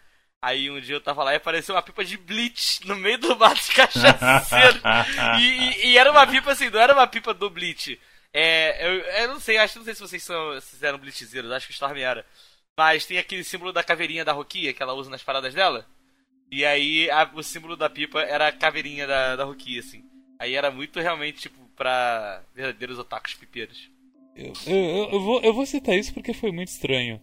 Aí 0.42 0.70
um 0.70 0.78
dia 0.78 0.96
eu 0.96 1.00
tava 1.00 1.24
lá 1.24 1.32
e 1.32 1.36
apareceu 1.36 1.74
uma 1.74 1.82
pipa 1.82 2.04
de 2.04 2.18
Bleach 2.18 2.86
no 2.86 2.96
meio 2.96 3.16
do 3.16 3.34
mato 3.34 3.64
de 3.64 3.72
cachaceiro. 3.72 4.80
e, 5.40 5.42
e, 5.42 5.86
e, 5.86 5.98
era 5.98 6.10
uma 6.10 6.26
pipa 6.26 6.52
assim, 6.52 6.68
não 6.68 6.78
era 6.78 6.92
uma 6.92 7.06
pipa 7.06 7.32
do 7.32 7.48
Bleach. 7.48 7.98
É, 8.32 8.86
eu, 8.86 9.00
eu 9.00 9.28
não 9.28 9.40
sei, 9.40 9.56
acho 9.56 9.78
não 9.78 9.84
sei 9.86 9.94
se 9.94 10.00
vocês 10.00 10.22
são, 10.22 10.60
se 10.60 10.84
eram 10.84 10.98
Bleachzeiros, 10.98 11.50
acho 11.50 11.66
que 11.66 11.72
o 11.72 11.74
Storm 11.74 11.96
era. 11.96 12.26
Mas 12.78 13.04
tem 13.04 13.18
aquele 13.18 13.42
símbolo 13.42 13.72
da 13.72 13.82
caveirinha 13.82 14.24
da 14.24 14.32
Rokia 14.32 14.72
que 14.72 14.80
ela 14.80 14.94
usa 14.94 15.10
nas 15.10 15.24
paradas 15.24 15.52
dela. 15.52 15.84
E 16.48 16.64
aí 16.64 17.10
a, 17.10 17.28
o 17.34 17.42
símbolo 17.42 17.76
da 17.76 17.90
pipa 17.90 18.20
era 18.20 18.46
a 18.46 18.52
caveirinha 18.52 19.04
da, 19.04 19.34
da 19.34 19.42
Rokia, 19.42 19.80
assim. 19.80 20.04
Aí 20.38 20.54
era 20.54 20.70
muito 20.70 21.00
realmente, 21.00 21.40
tipo, 21.40 21.58
pra 21.74 22.40
verdadeiros 22.54 22.96
otakus 22.96 23.34
pipeiros. 23.34 23.90
Eu, 24.36 24.52
eu, 24.64 25.10
eu, 25.10 25.20
vou, 25.20 25.40
eu 25.40 25.52
vou 25.52 25.66
citar 25.66 25.96
isso 25.96 26.14
porque 26.14 26.32
foi 26.32 26.52
muito 26.52 26.68
estranho. 26.68 27.20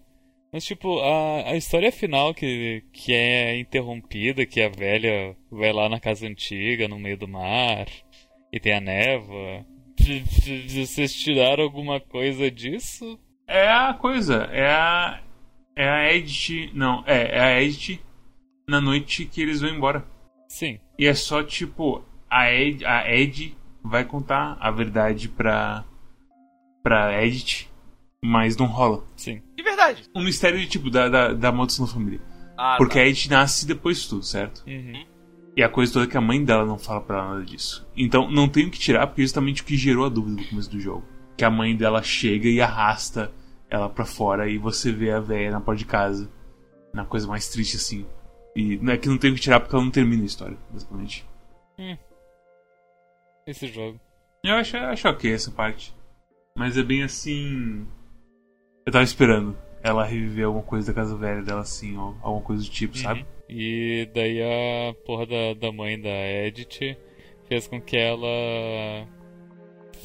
Mas, 0.52 0.66
tipo, 0.66 1.00
a, 1.00 1.52
a 1.52 1.56
história 1.56 1.90
final 1.90 2.34
que, 2.34 2.84
que 2.92 3.14
é 3.14 3.58
interrompida, 3.58 4.46
que 4.46 4.62
a 4.62 4.68
velha 4.68 5.38
vai 5.50 5.72
lá 5.72 5.88
na 5.88 6.02
casa 6.02 6.28
antiga, 6.28 6.86
no 6.86 7.00
meio 7.00 7.18
do 7.18 7.30
mar, 7.30 7.88
e 8.52 8.60
tem 8.60 8.74
a 8.74 8.82
névoa. 8.82 9.66
Vocês 10.68 11.16
tiraram 11.16 11.64
alguma 11.64 12.02
coisa 12.02 12.52
disso? 12.52 13.18
É 13.48 13.70
a 13.70 13.94
coisa, 13.94 14.50
é 14.52 14.68
a. 14.68 15.25
É 15.76 15.90
a 15.90 16.14
Edith. 16.14 16.72
Não, 16.74 17.04
é, 17.06 17.38
é 17.38 17.42
a 17.42 17.62
Edith 17.62 18.00
na 18.68 18.80
noite 18.80 19.26
que 19.26 19.42
eles 19.42 19.62
vão 19.62 19.70
embora. 19.70 20.06
Sim. 20.48 20.80
E 20.98 21.06
é 21.06 21.14
só 21.14 21.44
tipo, 21.44 22.04
a 22.30 22.52
Ed, 22.52 22.86
a 22.86 23.12
Ed 23.14 23.56
vai 23.84 24.06
contar 24.06 24.58
a 24.60 24.72
verdade 24.72 25.28
pra. 25.28 25.84
pra 26.82 27.24
Edith, 27.26 27.68
mas 28.24 28.56
não 28.56 28.66
rola. 28.68 29.04
Sim. 29.16 29.42
De 29.56 29.64
verdade. 29.64 30.04
Um 30.16 30.24
mistério 30.24 30.60
de 30.60 30.68
tipo 30.68 30.90
da, 30.90 31.10
da, 31.10 31.34
da 31.34 31.52
da 31.52 31.68
família. 31.88 32.22
Ah, 32.58 32.76
Porque 32.78 32.96
tá. 32.96 33.02
a 33.02 33.08
Edith 33.08 33.30
nasce 33.30 33.68
depois 33.68 34.02
de 34.02 34.10
tudo, 34.10 34.24
certo? 34.24 34.64
Uhum. 34.66 35.06
E 35.58 35.64
a 35.64 35.70
coisa 35.70 35.94
toda 35.94 36.06
é 36.06 36.08
que 36.10 36.18
a 36.18 36.22
mãe 36.22 36.44
dela 36.44 36.66
não 36.66 36.78
fala 36.78 37.02
pra 37.02 37.18
ela 37.18 37.30
nada 37.34 37.46
disso. 37.46 37.86
Então 37.96 38.30
não 38.30 38.48
tem 38.48 38.66
o 38.68 38.72
que 38.72 38.80
tirar, 38.80 39.08
porque 39.08 39.22
é 39.22 39.26
justamente 39.26 39.62
o 39.62 39.66
que 39.66 39.78
gerou 39.78 40.06
a 40.06 40.10
dúvida 40.10 40.42
no 40.42 40.48
começo 40.48 40.70
do 40.70 40.80
jogo. 40.80 41.06
Que 41.38 41.46
a 41.46 41.50
mãe 41.50 41.76
dela 41.76 42.02
chega 42.02 42.48
e 42.50 42.62
arrasta 42.62 43.32
ela 43.76 43.90
pra 43.90 44.06
fora 44.06 44.50
e 44.50 44.58
você 44.58 44.92
vê 44.92 45.12
a 45.12 45.20
velha 45.20 45.52
na 45.52 45.62
porta 45.62 45.80
de 45.80 45.86
casa. 45.86 46.30
Na 46.94 47.06
coisa 47.06 47.28
mais 47.28 47.50
triste 47.50 47.76
assim. 47.76 48.06
E 48.56 48.78
não 48.78 48.94
é 48.94 48.98
que 48.98 49.10
não 49.10 49.18
tem 49.18 49.32
o 49.32 49.36
que 49.36 49.42
tirar 49.42 49.60
porque 49.60 49.76
ela 49.76 49.84
não 49.84 49.92
termina 49.92 50.24
a 50.24 50.26
história, 50.26 50.58
basicamente. 50.72 51.26
Esse 53.46 53.68
jogo. 53.68 54.00
Eu 54.44 54.56
acho, 54.56 54.78
acho 54.78 55.10
ok 55.10 55.34
essa 55.34 55.52
parte. 55.52 55.94
Mas 56.58 56.78
é 56.78 56.84
bem 56.84 57.04
assim. 57.04 57.86
Eu 58.86 58.92
tava 58.92 59.04
esperando 59.04 59.58
ela 59.84 60.04
reviver 60.04 60.46
alguma 60.46 60.64
coisa 60.64 60.88
da 60.88 60.94
casa 60.94 61.16
velha 61.16 61.44
dela 61.44 61.62
assim, 61.62 61.96
ou 61.96 62.16
alguma 62.22 62.42
coisa 62.42 62.64
do 62.64 62.70
tipo, 62.70 62.98
sabe? 62.98 63.26
E 63.48 64.10
daí 64.16 64.42
a 64.42 64.94
porra 65.06 65.28
da, 65.28 65.54
da 65.54 65.72
mãe 65.72 66.00
da 66.00 66.10
Edith 66.10 66.98
fez 67.48 67.68
com 67.68 67.80
que 67.80 67.96
ela 67.96 69.08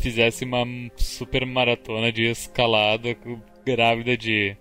fizesse 0.01 0.45
uma 0.45 0.67
super 0.97 1.47
maratona 1.47 2.13
de 2.13 2.25
escalada 2.25 3.15
grávida 3.65 4.17
de 4.17 4.57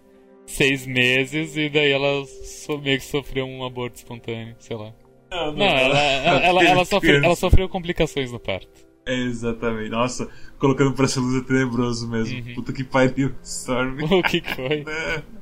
seis 0.45 0.85
meses 0.85 1.55
e 1.55 1.69
daí 1.69 1.91
ela 1.91 2.25
so, 2.25 2.77
meio 2.79 2.97
que 2.97 3.05
sofreu 3.05 3.45
um 3.45 3.63
aborto 3.63 3.97
espontâneo, 3.97 4.55
sei 4.59 4.75
lá. 4.75 4.93
Não, 5.31 5.53
Não, 5.53 5.65
ela, 5.65 5.99
ela, 5.99 6.39
ela, 6.39 6.63
ela 6.63 6.85
sofreu, 6.85 7.23
ela 7.23 7.35
sofreu 7.35 7.69
complicações 7.69 8.31
no 8.31 8.39
parto. 8.39 8.89
É, 9.05 9.15
exatamente. 9.15 9.89
Nossa, 9.89 10.29
colocando 10.57 10.93
pra 10.93 11.05
essa 11.05 11.19
luz 11.19 11.41
é 11.41 11.45
tenebroso 11.45 12.07
mesmo. 12.09 12.39
Uhum. 12.39 12.55
Puta 12.55 12.73
que 12.73 12.83
pariu, 12.83 13.33
Storm. 13.43 13.97
O 14.11 14.23
que 14.23 14.41
foi? 14.53 14.83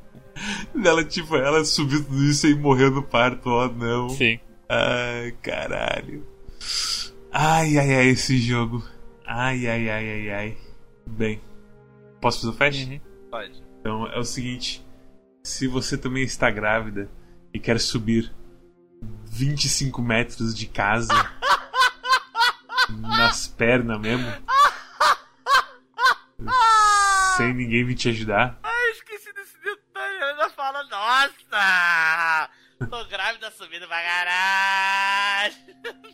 Ela, 0.84 1.02
tipo, 1.02 1.34
ela 1.34 1.64
subiu 1.64 2.04
tudo 2.04 2.22
isso 2.22 2.46
e 2.46 2.54
morreu 2.54 2.92
no 2.92 3.02
parto, 3.02 3.50
ó, 3.50 3.66
não. 3.66 4.08
Sim. 4.08 4.38
Ai, 4.68 5.34
caralho. 5.42 6.24
Ai, 7.32 7.76
ai, 7.76 7.94
ai, 7.94 8.08
esse 8.10 8.38
jogo. 8.38 8.84
Ai, 9.26 9.66
ai, 9.66 9.90
ai, 9.90 10.10
ai, 10.10 10.30
ai. 10.30 10.56
Bem, 11.06 11.40
posso 12.20 12.40
fazer 12.40 12.52
o 12.52 12.56
flash? 12.56 12.86
Uhum. 12.86 13.00
Pode. 13.30 13.62
Então 13.80 14.06
é 14.06 14.18
o 14.18 14.24
seguinte: 14.24 14.86
se 15.42 15.66
você 15.66 15.96
também 15.96 16.22
está 16.22 16.50
grávida 16.50 17.10
e 17.52 17.58
quer 17.58 17.78
subir 17.80 18.34
25 19.26 20.02
metros 20.02 20.54
de 20.54 20.66
casa 20.66 21.12
nas 23.00 23.46
pernas 23.46 24.00
mesmo, 24.00 24.26
sem 27.36 27.54
ninguém 27.54 27.84
vir 27.84 27.94
te 27.94 28.08
ajudar, 28.08 28.58
Ai, 28.62 28.90
esqueci 28.90 29.32
desse 29.32 29.58
detalhe. 29.62 30.16
Ela 30.18 30.50
fala, 30.50 30.82
nossa! 30.84 32.50
Tô 32.90 33.04
grávida 33.06 33.50
subindo 33.50 33.86
pra 33.86 34.02
caralho. 34.02 35.54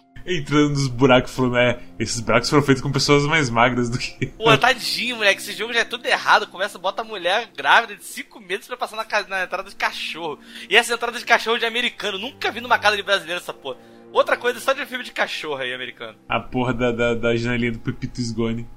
entrando 0.27 0.71
nos 0.71 0.89
buracos 0.89 1.35
falando, 1.35 1.57
é, 1.57 1.81
esses 1.99 2.21
buracos 2.21 2.49
foram 2.49 2.63
feitos 2.63 2.83
com 2.83 2.91
pessoas 2.91 3.25
mais 3.27 3.51
magras 3.51 3.91
do 3.91 3.99
que. 3.99 4.27
Pô, 4.27 4.57
tadinho, 4.57 5.17
moleque. 5.17 5.41
Esse 5.41 5.53
jogo 5.53 5.73
já 5.73 5.81
é 5.81 5.85
tudo 5.85 6.07
errado. 6.07 6.47
Começa, 6.47 6.79
bota 6.79 7.03
a 7.03 7.05
mulher 7.05 7.51
grávida 7.57 7.97
de 7.97 8.05
5 8.05 8.41
meses 8.41 8.67
pra 8.67 8.77
passar 8.77 8.97
na, 8.97 9.05
na 9.29 9.45
entrada 9.45 9.69
de 9.69 9.77
cachorro. 9.77 10.39
E 10.69 10.77
essa 10.77 10.95
entrada 10.95 11.19
de 11.19 11.25
cachorro 11.25 11.59
de 11.59 11.67
americano. 11.67 12.19
Nunca 12.19 12.51
vi 12.51 12.61
numa 12.61 12.79
casa 12.79 12.97
de 12.97 13.03
brasileiro 13.03 13.41
essa 13.41 13.53
porra. 13.53 13.79
Outra 14.13 14.37
coisa, 14.37 14.61
só 14.61 14.73
de 14.73 14.87
filme 14.87 15.05
de 15.05 15.13
cachorro 15.13 15.61
aí, 15.61 15.75
americano. 15.75 16.17
A 16.29 16.39
porra 16.39 16.73
da, 16.73 16.93
da, 16.93 17.15
da 17.15 17.37
janelinha 17.37 17.73
do 17.73 17.81
Pepito 17.81 18.21
Esgone. 18.21 18.69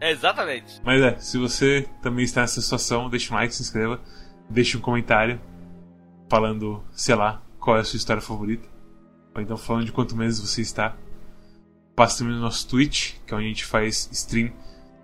É, 0.00 0.12
exatamente. 0.12 0.80
Mas 0.82 1.02
é, 1.02 1.18
se 1.18 1.36
você 1.36 1.86
também 2.00 2.24
está 2.24 2.40
nessa 2.40 2.60
situação, 2.62 3.10
deixa 3.10 3.34
um 3.34 3.36
like, 3.36 3.54
se 3.54 3.60
inscreva, 3.60 4.00
deixa 4.48 4.78
um 4.78 4.80
comentário 4.80 5.38
falando, 6.28 6.82
sei 6.92 7.14
lá, 7.14 7.42
qual 7.58 7.76
é 7.76 7.80
a 7.80 7.84
sua 7.84 7.98
história 7.98 8.22
favorita. 8.22 8.66
Ou 9.34 9.40
então 9.40 9.56
falando 9.56 9.86
de 9.86 9.92
quanto 9.92 10.16
meses 10.16 10.40
você 10.40 10.60
está. 10.62 10.96
Passa 11.94 12.18
também 12.18 12.34
no 12.34 12.40
nosso 12.40 12.68
Twitch, 12.68 13.14
que 13.26 13.34
é 13.34 13.36
onde 13.36 13.46
a 13.46 13.48
gente 13.48 13.64
faz 13.64 14.08
stream 14.12 14.52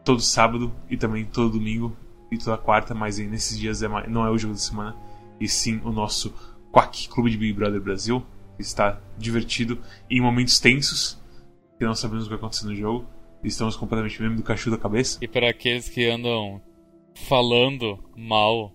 todo 0.05 0.21
sábado 0.21 0.75
e 0.89 0.97
também 0.97 1.25
todo 1.25 1.59
domingo 1.59 1.97
e 2.31 2.39
toda 2.39 2.57
quarta, 2.57 2.95
mas 2.95 3.19
aí 3.19 3.27
nesses 3.27 3.59
dias 3.59 3.83
é 3.83 3.89
mais- 3.89 4.09
não 4.09 4.25
é 4.25 4.31
o 4.31 4.39
jogo 4.39 4.55
da 4.55 4.61
semana, 4.61 4.97
e 5.41 5.49
sim 5.49 5.81
o 5.85 5.93
nosso 5.93 6.33
Quack 6.73 7.09
Clube 7.09 7.31
de 7.31 7.37
Big 7.37 7.53
Brother 7.53 7.81
Brasil, 7.81 8.25
está 8.59 9.01
divertido 9.19 9.79
em 10.11 10.21
momentos 10.21 10.59
tensos, 10.59 11.21
que 11.79 11.85
não 11.85 11.95
sabemos 11.95 12.25
o 12.25 12.27
que 12.29 12.31
vai 12.31 12.39
acontecer 12.39 12.67
no 12.67 12.75
jogo. 12.75 13.07
Estamos 13.45 13.77
completamente 13.77 14.21
mesmo 14.21 14.37
do 14.37 14.43
cachu 14.43 14.71
da 14.71 14.79
cabeça. 14.79 15.19
E 15.21 15.29
para 15.29 15.51
aqueles 15.51 15.89
que 15.89 16.09
andam 16.09 16.61
falando 17.15 17.99
mal 18.17 18.73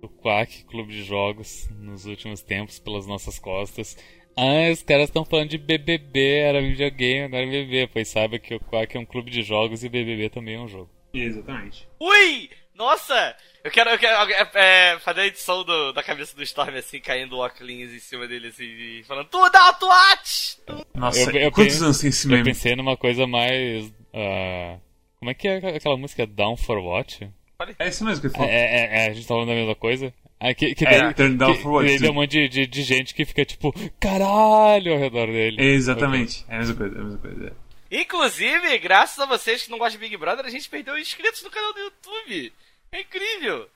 do 0.00 0.08
Quack 0.08 0.64
Clube 0.64 0.92
de 0.92 1.02
Jogos 1.02 1.68
nos 1.78 2.06
últimos 2.06 2.42
tempos 2.42 2.78
pelas 2.78 3.06
nossas 3.06 3.38
costas. 3.38 3.96
Ah, 4.36 4.70
os 4.72 4.82
caras 4.82 5.04
estão 5.08 5.24
falando 5.24 5.50
de 5.50 5.58
BBB, 5.58 6.38
era 6.38 6.60
videogame, 6.62 7.24
agora 7.26 7.42
é 7.44 7.46
BBB. 7.50 7.88
Pois 7.92 8.08
saiba 8.08 8.38
que 8.38 8.54
o 8.54 8.60
Quack 8.60 8.96
é 8.96 9.00
um 9.00 9.04
clube 9.06 9.30
de 9.30 9.42
jogos 9.42 9.84
e 9.84 9.88
BBB 9.88 10.30
também 10.30 10.54
é 10.54 10.60
um 10.60 10.68
jogo. 10.68 10.90
Exatamente. 11.12 11.86
Ui! 12.00 12.48
Nossa! 12.74 13.36
Eu 13.62 13.70
quero, 13.70 13.90
eu 13.90 13.98
quero 13.98 14.32
é, 14.32 14.50
é, 14.94 14.98
fazer 14.98 15.20
a 15.20 15.26
edição 15.26 15.62
do- 15.62 15.92
da 15.92 16.02
cabeça 16.02 16.34
do 16.34 16.42
Storm 16.42 16.74
assim, 16.76 16.98
caindo 16.98 17.36
o 17.36 17.40
óculos 17.40 17.70
em 17.70 17.98
cima 18.00 18.26
dele 18.26 18.48
assim, 18.48 18.64
e 18.64 19.04
falando 19.06 19.28
Tudo 19.28 19.54
alto 19.54 19.86
watch! 19.86 20.56
Nossa, 20.94 21.30
Eu- 21.30 21.42
eu 21.42 21.52
quantos 21.52 21.76
pe- 21.78 21.84
anos 21.84 22.00
tem 22.00 22.08
esse 22.08 22.26
Eu 22.26 22.30
meme? 22.30 22.44
pensei 22.44 22.74
numa 22.74 22.96
coisa 22.96 23.26
mais. 23.26 23.92
ah, 24.14 24.78
como 25.18 25.30
é 25.30 25.34
que 25.34 25.46
é 25.46 25.56
aquela 25.76 25.96
música 25.96 26.26
Down 26.26 26.56
for 26.56 26.78
What? 26.78 27.30
É 27.78 27.88
isso 27.88 28.04
mesmo 28.04 28.20
que 28.22 28.26
ele 28.26 28.34
É, 28.34 28.36
falou. 28.38 28.50
é, 28.50 29.04
é, 29.04 29.06
a 29.08 29.12
gente 29.12 29.22
tá 29.28 29.34
falando 29.34 29.48
da 29.48 29.54
mesma 29.54 29.74
coisa? 29.76 30.12
Ah, 30.44 30.52
que, 30.54 30.74
que 30.74 30.84
É, 30.84 31.00
daí- 31.02 31.14
turn 31.14 31.36
down 31.36 31.54
que- 31.54 31.62
for 31.62 31.72
what? 31.74 31.86
daí 31.86 32.00
tem 32.00 32.10
um 32.10 32.14
monte 32.14 32.30
de, 32.32 32.48
de, 32.48 32.66
de 32.66 32.82
gente 32.82 33.14
que 33.14 33.24
fica 33.24 33.44
tipo, 33.44 33.72
caralho 34.00 34.92
ao 34.94 34.98
redor 34.98 35.26
dele. 35.26 35.62
Exatamente. 35.62 36.44
É 36.48 36.56
a 36.56 36.58
mesma 36.58 36.74
coisa, 36.74 36.96
é 36.96 37.00
a 37.00 37.04
mesma 37.04 37.18
coisa. 37.18 37.46
é. 37.48 37.62
Inclusive, 38.00 38.78
graças 38.78 39.18
a 39.20 39.26
vocês 39.26 39.62
que 39.62 39.70
não 39.70 39.78
gostam 39.78 40.00
de 40.00 40.06
Big 40.08 40.16
Brother, 40.16 40.44
a 40.46 40.50
gente 40.50 40.68
perdeu 40.68 40.98
inscritos 40.98 41.42
no 41.42 41.50
canal 41.50 41.72
do 41.74 41.78
YouTube. 41.80 42.52
É 42.90 43.00
incrível. 43.02 43.68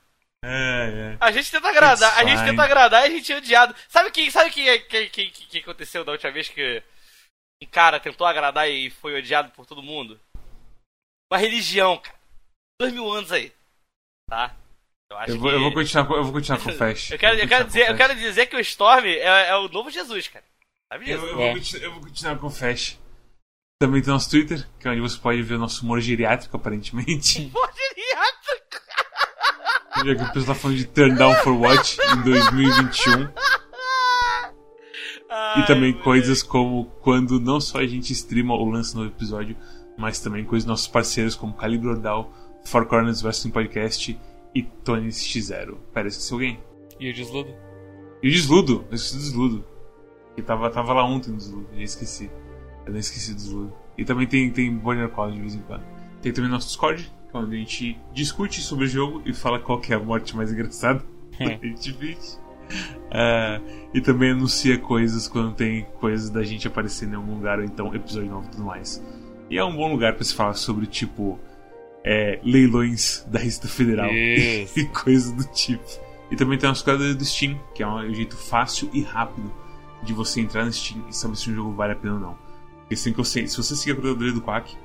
É, 0.45 1.15
é. 1.15 1.17
A 1.21 1.31
gente 1.31 1.51
tenta 1.51 1.69
agradar, 1.69 2.11
a 2.17 2.23
It's 2.23 2.29
gente 2.31 2.39
fine. 2.39 2.51
tenta 2.51 2.63
agradar 2.63 3.03
e 3.03 3.07
a 3.07 3.11
gente 3.17 3.33
é 3.33 3.37
odiado. 3.37 3.75
Sabe 3.89 4.09
o 4.09 4.13
que, 4.13 4.31
sabe 4.31 4.51
que, 4.51 4.79
que, 4.81 5.07
que, 5.11 5.31
que, 5.31 5.47
que 5.47 5.59
aconteceu 5.59 6.05
da 6.05 6.13
última 6.13 6.33
vez 6.33 6.49
que 6.49 6.83
um 7.63 7.67
cara 7.67 8.01
tentou 8.01 8.27
agradar 8.27 8.69
e 8.71 8.91
foi 8.91 9.19
odiado 9.19 9.51
por 9.53 9.67
todo 9.67 9.83
mundo? 9.83 10.19
Uma 11.31 11.39
religião, 11.39 11.99
cara. 11.99 12.17
Dois 12.81 12.93
mil 12.93 13.11
anos 13.11 13.31
aí. 13.33 13.53
Tá? 14.29 14.55
Eu 15.11 15.17
acho 15.19 15.31
Eu 15.33 15.39
vou, 15.39 15.51
que... 15.51 15.57
eu 15.57 15.61
vou 15.61 15.73
continuar, 15.73 16.05
com- 16.07 16.15
eu 16.15 16.25
vou 16.25 16.33
continuar 16.33 16.61
com 16.61 16.71
o 16.71 16.73
Flash. 16.73 17.11
Eu 17.13 17.19
quero, 17.19 17.35
vou 17.37 17.43
eu, 17.45 17.49
quero 17.49 17.65
dizer, 17.67 17.87
com 17.87 17.93
eu 17.93 17.97
quero 17.97 18.15
dizer 18.17 18.47
que 18.47 18.57
o 18.57 18.61
Storm 18.61 19.05
é, 19.07 19.49
é 19.51 19.57
o 19.57 19.69
novo 19.69 19.91
Jesus, 19.91 20.29
cara. 20.29 20.45
Sabe 20.93 21.11
Eu, 21.11 21.19
disso? 21.19 21.31
eu 21.31 21.37
vou 21.37 21.45
É. 21.45 21.53
continu- 21.55 21.83
eu 21.85 21.93
vou 21.93 22.01
continuar 22.03 22.39
com 22.39 22.47
o 22.47 22.51
Flash. 22.51 22.99
Também 23.79 24.01
tem 24.03 24.13
nosso 24.13 24.31
Twitter, 24.31 24.67
que 24.81 24.89
é 24.89 24.91
onde 24.91 25.01
você 25.01 25.19
pode 25.19 25.43
ver 25.43 25.55
o 25.55 25.59
nosso 25.59 25.85
humor 25.85 26.01
geriátrico, 26.01 26.57
aparentemente. 26.57 27.51
Pô, 27.53 27.61
geriátrico. 27.77 28.87
Já 29.97 30.15
que 30.15 30.23
o 30.23 30.33
pessoal 30.33 30.47
tá 30.47 30.55
falando 30.55 30.77
de 30.79 30.85
Turn 30.87 31.15
Down 31.17 31.35
for 31.37 31.53
What 31.55 31.99
em 32.13 32.23
2021. 32.23 33.29
Ai, 35.31 35.61
E 35.63 35.67
também 35.67 35.93
coisas 35.93 36.43
como 36.43 36.87
quando 37.01 37.41
não 37.41 37.61
só 37.61 37.79
a 37.79 37.87
gente 37.87 38.13
streama 38.13 38.55
ou 38.55 38.69
lança 38.71 38.97
um 38.97 39.01
novo 39.03 39.15
episódio, 39.15 39.57
mas 39.97 40.21
também 40.21 40.45
coisas 40.45 40.65
dos 40.65 40.71
nossos 40.71 40.89
parceiros 40.89 41.35
como 41.35 41.55
Calibre 41.55 41.89
Ordal, 41.89 42.33
Four 42.65 42.87
Corners 42.87 43.23
Wrestling 43.23 43.51
Podcast 43.51 44.19
e 44.57 44.63
Tony 44.63 45.09
X0. 45.09 45.77
Pera, 45.93 46.09
esqueci 46.09 46.33
alguém? 46.33 46.59
E 46.99 47.11
o 47.11 47.13
Desludo? 47.13 47.55
E 48.23 48.29
o 48.29 48.33
Desludo, 48.33 48.87
eu 48.89 48.95
esqueci 48.95 49.17
do 49.17 49.23
Desludo. 49.23 49.65
Que 50.35 50.41
tava, 50.41 50.71
tava 50.71 50.95
lá 50.95 51.05
ontem 51.05 51.31
no 51.31 51.37
Desludo, 51.37 51.69
já 51.75 51.83
esqueci. 51.83 52.31
Eu 52.87 52.93
não 52.93 52.99
esqueci 52.99 53.33
do 53.33 53.37
Desludo. 53.37 53.75
E 53.99 54.05
também 54.05 54.27
tem, 54.27 54.51
tem 54.51 54.75
Bonner 54.75 55.11
Call 55.11 55.31
de 55.31 55.41
vez 55.41 55.55
em 55.55 55.61
quando. 55.61 55.85
Tem 56.23 56.33
também 56.33 56.51
nosso 56.51 56.69
Discord, 56.69 57.03
que 57.31 57.37
é 57.37 57.39
onde 57.39 57.55
a 57.55 57.59
gente 57.59 58.01
discute 58.15 58.63
sobre 58.63 58.87
o 58.87 58.89
jogo 58.89 59.23
e 59.27 59.35
fala 59.35 59.59
qual 59.59 59.79
que 59.79 59.93
é 59.93 59.97
a 59.97 60.01
morte 60.01 60.35
mais 60.35 60.51
engraçada. 60.53 61.05
a 61.39 61.45
gente. 61.45 61.93
Uh, 61.93 63.63
e 63.93 64.01
também 64.01 64.31
anuncia 64.31 64.79
coisas 64.79 65.29
quando 65.29 65.55
tem 65.55 65.85
coisas 66.01 66.31
da 66.31 66.43
gente 66.43 66.67
aparecendo 66.67 67.13
em 67.13 67.17
algum 67.17 67.35
lugar, 67.35 67.59
ou 67.59 67.65
então 67.65 67.95
episódio 67.95 68.31
novo 68.31 68.47
e 68.47 68.51
tudo 68.53 68.65
mais. 68.65 69.05
E 69.51 69.59
é 69.59 69.65
um 69.65 69.77
bom 69.77 69.93
lugar 69.93 70.15
para 70.15 70.25
se 70.25 70.35
falar 70.35 70.55
sobre, 70.55 70.87
tipo, 70.87 71.39
é, 72.07 72.39
leilões 72.45 73.27
da 73.27 73.41
Receita 73.41 73.67
Federal 73.67 74.09
e 74.15 74.85
coisas 74.95 75.33
do 75.33 75.45
tipo. 75.53 75.85
E 76.31 76.37
também 76.37 76.57
tem 76.57 76.69
a 76.69 76.71
nossa 76.71 76.85
coisa 76.85 77.15
do 77.15 77.25
Steam, 77.25 77.61
que 77.75 77.83
é 77.83 77.87
um 77.87 78.15
jeito 78.15 78.37
fácil 78.37 78.89
e 78.93 79.03
rápido 79.03 79.53
de 80.03 80.13
você 80.13 80.41
entrar 80.41 80.65
no 80.65 80.73
Steam 80.73 81.05
e 81.09 81.15
saber 81.15 81.37
se 81.37 81.51
um 81.51 81.55
jogo 81.55 81.73
vale 81.73 81.93
a 81.93 81.97
pena 81.97 82.15
ou 82.15 82.21
não. 82.21 82.39
Porque 82.79 82.95
assim 82.95 83.13
que 83.13 83.19
eu 83.19 83.25
sei, 83.25 83.49
se 83.49 83.57
você 83.57 83.75
seguir 83.75 83.93
a 83.93 83.95
curadoria 83.97 84.33
do 84.33 84.41
Quack, 84.41 84.77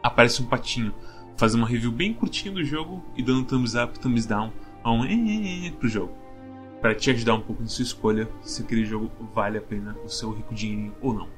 aparece 0.00 0.40
um 0.40 0.46
patinho 0.46 0.94
fazendo 1.36 1.62
uma 1.62 1.68
review 1.68 1.90
bem 1.90 2.14
curtinha 2.14 2.54
do 2.54 2.64
jogo 2.64 3.04
e 3.16 3.22
dando 3.22 3.44
thumbs 3.44 3.74
up, 3.74 3.98
thumbs 3.98 4.26
down 4.26 4.52
a 4.84 4.92
um 4.92 5.04
eh, 5.04 5.72
pro 5.72 5.88
jogo. 5.88 6.12
Para 6.80 6.94
te 6.94 7.10
ajudar 7.10 7.34
um 7.34 7.40
pouco 7.40 7.62
na 7.62 7.68
sua 7.68 7.82
escolha 7.82 8.28
se 8.42 8.62
aquele 8.62 8.84
jogo 8.84 9.10
vale 9.34 9.58
a 9.58 9.60
pena 9.60 9.96
o 10.04 10.08
seu 10.08 10.30
rico 10.30 10.54
dinheiro 10.54 10.94
ou 11.00 11.12
não. 11.12 11.28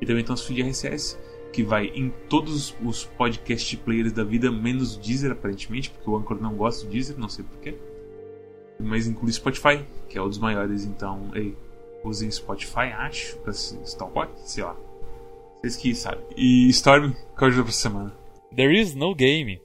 E 0.00 0.06
também 0.06 0.22
tem 0.22 0.30
nosso 0.30 0.46
feed 0.46 0.62
RSS, 0.62 1.18
que 1.54 1.62
vai 1.62 1.86
em 1.86 2.10
todos 2.28 2.74
os 2.84 3.04
podcast 3.04 3.76
players 3.76 4.12
da 4.12 4.24
vida, 4.24 4.50
menos 4.50 4.96
o 4.96 5.00
Deezer, 5.00 5.30
aparentemente, 5.30 5.88
porque 5.88 6.10
o 6.10 6.16
Anchor 6.16 6.42
não 6.42 6.56
gosta 6.56 6.84
do 6.84 6.90
Deezer, 6.90 7.16
não 7.16 7.28
sei 7.28 7.44
porquê. 7.44 7.76
Mas 8.80 9.06
inclui 9.06 9.32
Spotify, 9.32 9.86
que 10.08 10.18
é 10.18 10.22
um 10.22 10.28
dos 10.28 10.38
maiores, 10.38 10.84
então, 10.84 11.30
ei, 11.32 11.56
usem 12.02 12.28
Spotify, 12.28 12.90
acho, 12.98 13.38
pra 13.38 13.52
Stalkbot, 13.52 14.32
sei 14.40 14.64
lá. 14.64 14.76
Vocês 15.60 15.76
que 15.76 15.94
sabem. 15.94 16.24
E 16.36 16.68
Storm, 16.70 17.12
qual 17.36 17.48
é 17.48 17.52
o 17.52 17.56
jogo 17.56 17.68
pra 17.68 17.72
semana? 17.72 18.12
There 18.56 18.76
is 18.76 18.96
no 18.96 19.14
game. 19.14 19.62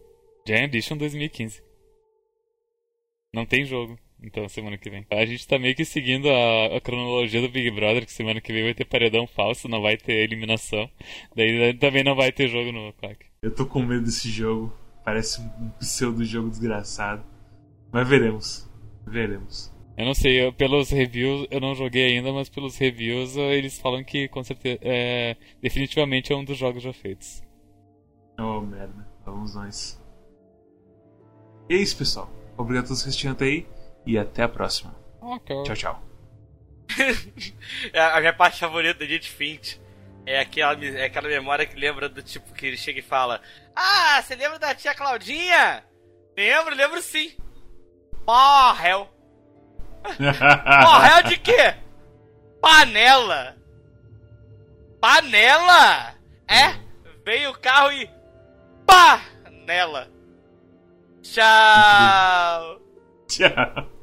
Jam 0.47 0.65
Edition 0.65 0.95
2015. 0.95 1.63
Não 3.33 3.47
tem 3.47 3.65
jogo. 3.65 3.97
Então, 4.21 4.47
semana 4.49 4.77
que 4.77 4.89
vem. 4.89 5.05
A 5.11 5.25
gente 5.25 5.47
tá 5.47 5.57
meio 5.57 5.75
que 5.75 5.85
seguindo 5.85 6.29
a, 6.29 6.77
a, 6.77 6.81
cronologia 6.81 7.41
do 7.41 7.49
Big 7.49 7.71
Brother, 7.71 8.05
que 8.05 8.11
semana 8.11 8.41
que 8.41 8.51
vem 8.51 8.63
vai 8.63 8.73
ter 8.73 8.85
paredão 8.85 9.25
falso, 9.25 9.69
não 9.69 9.81
vai 9.81 9.95
ter 9.95 10.13
eliminação. 10.13 10.89
Daí 11.35 11.73
também 11.75 12.03
não 12.03 12.15
vai 12.15 12.31
ter 12.31 12.49
jogo 12.49 12.71
no 12.71 12.93
Quack. 12.93 13.25
Eu 13.41 13.55
tô 13.55 13.65
com 13.65 13.81
medo 13.81 14.03
desse 14.03 14.29
jogo. 14.29 14.73
Parece 15.05 15.41
um 15.41 15.69
pseudo 15.79 16.25
jogo 16.25 16.49
desgraçado. 16.49 17.23
Mas 17.91 18.07
veremos. 18.07 18.69
Veremos. 19.07 19.73
Eu 19.97 20.05
não 20.05 20.13
sei, 20.13 20.45
eu, 20.45 20.53
pelos 20.53 20.89
reviews, 20.89 21.47
eu 21.49 21.59
não 21.59 21.75
joguei 21.75 22.05
ainda, 22.05 22.31
mas 22.31 22.47
pelos 22.47 22.77
reviews 22.77 23.35
eles 23.35 23.79
falam 23.79 24.03
que 24.03 24.27
com 24.27 24.43
certeza. 24.43 24.79
É, 24.81 25.35
definitivamente 25.61 26.31
é 26.31 26.35
um 26.35 26.43
dos 26.43 26.57
jogos 26.57 26.83
já 26.83 26.93
feitos. 26.93 27.41
Oh 28.37 28.61
merda, 28.61 29.07
vamos 29.25 29.55
nós. 29.55 30.01
E 31.69 31.73
é 31.73 31.77
isso, 31.77 31.97
pessoal. 31.97 32.29
Obrigado 32.57 32.85
a 32.85 32.87
todos 32.87 33.03
que 33.03 33.09
assistiram 33.09 33.33
até 33.33 33.45
aí 33.45 33.67
e 34.05 34.17
até 34.17 34.43
a 34.43 34.49
próxima. 34.49 34.95
Okay. 35.21 35.63
Tchau, 35.63 35.75
tchau. 35.75 36.03
a 37.93 38.19
minha 38.19 38.33
parte 38.33 38.59
favorita 38.59 38.99
do 38.99 39.05
Jet 39.05 39.29
Fint 39.29 39.77
é 40.25 40.39
aquela, 40.39 40.85
é 40.85 41.05
aquela 41.05 41.27
memória 41.27 41.65
que 41.65 41.79
lembra 41.79 42.09
do 42.09 42.21
tipo 42.21 42.53
que 42.53 42.65
ele 42.65 42.77
chega 42.77 42.99
e 42.99 43.03
fala: 43.03 43.41
Ah, 43.75 44.21
você 44.21 44.35
lembra 44.35 44.59
da 44.59 44.75
tia 44.75 44.93
Claudinha? 44.93 45.83
Lembro, 46.37 46.75
lembro 46.75 47.01
sim. 47.01 47.35
Morreu. 48.25 49.09
Morreu 50.19 51.23
de 51.27 51.37
quê? 51.37 51.75
Panela. 52.61 53.57
Panela? 55.01 56.15
É? 56.47 56.77
Veio 57.25 57.51
o 57.51 57.59
carro 57.59 57.91
e. 57.91 58.09
Panela. 58.85 60.09
Tchau. 61.21 62.81
Tchau. 63.29 63.98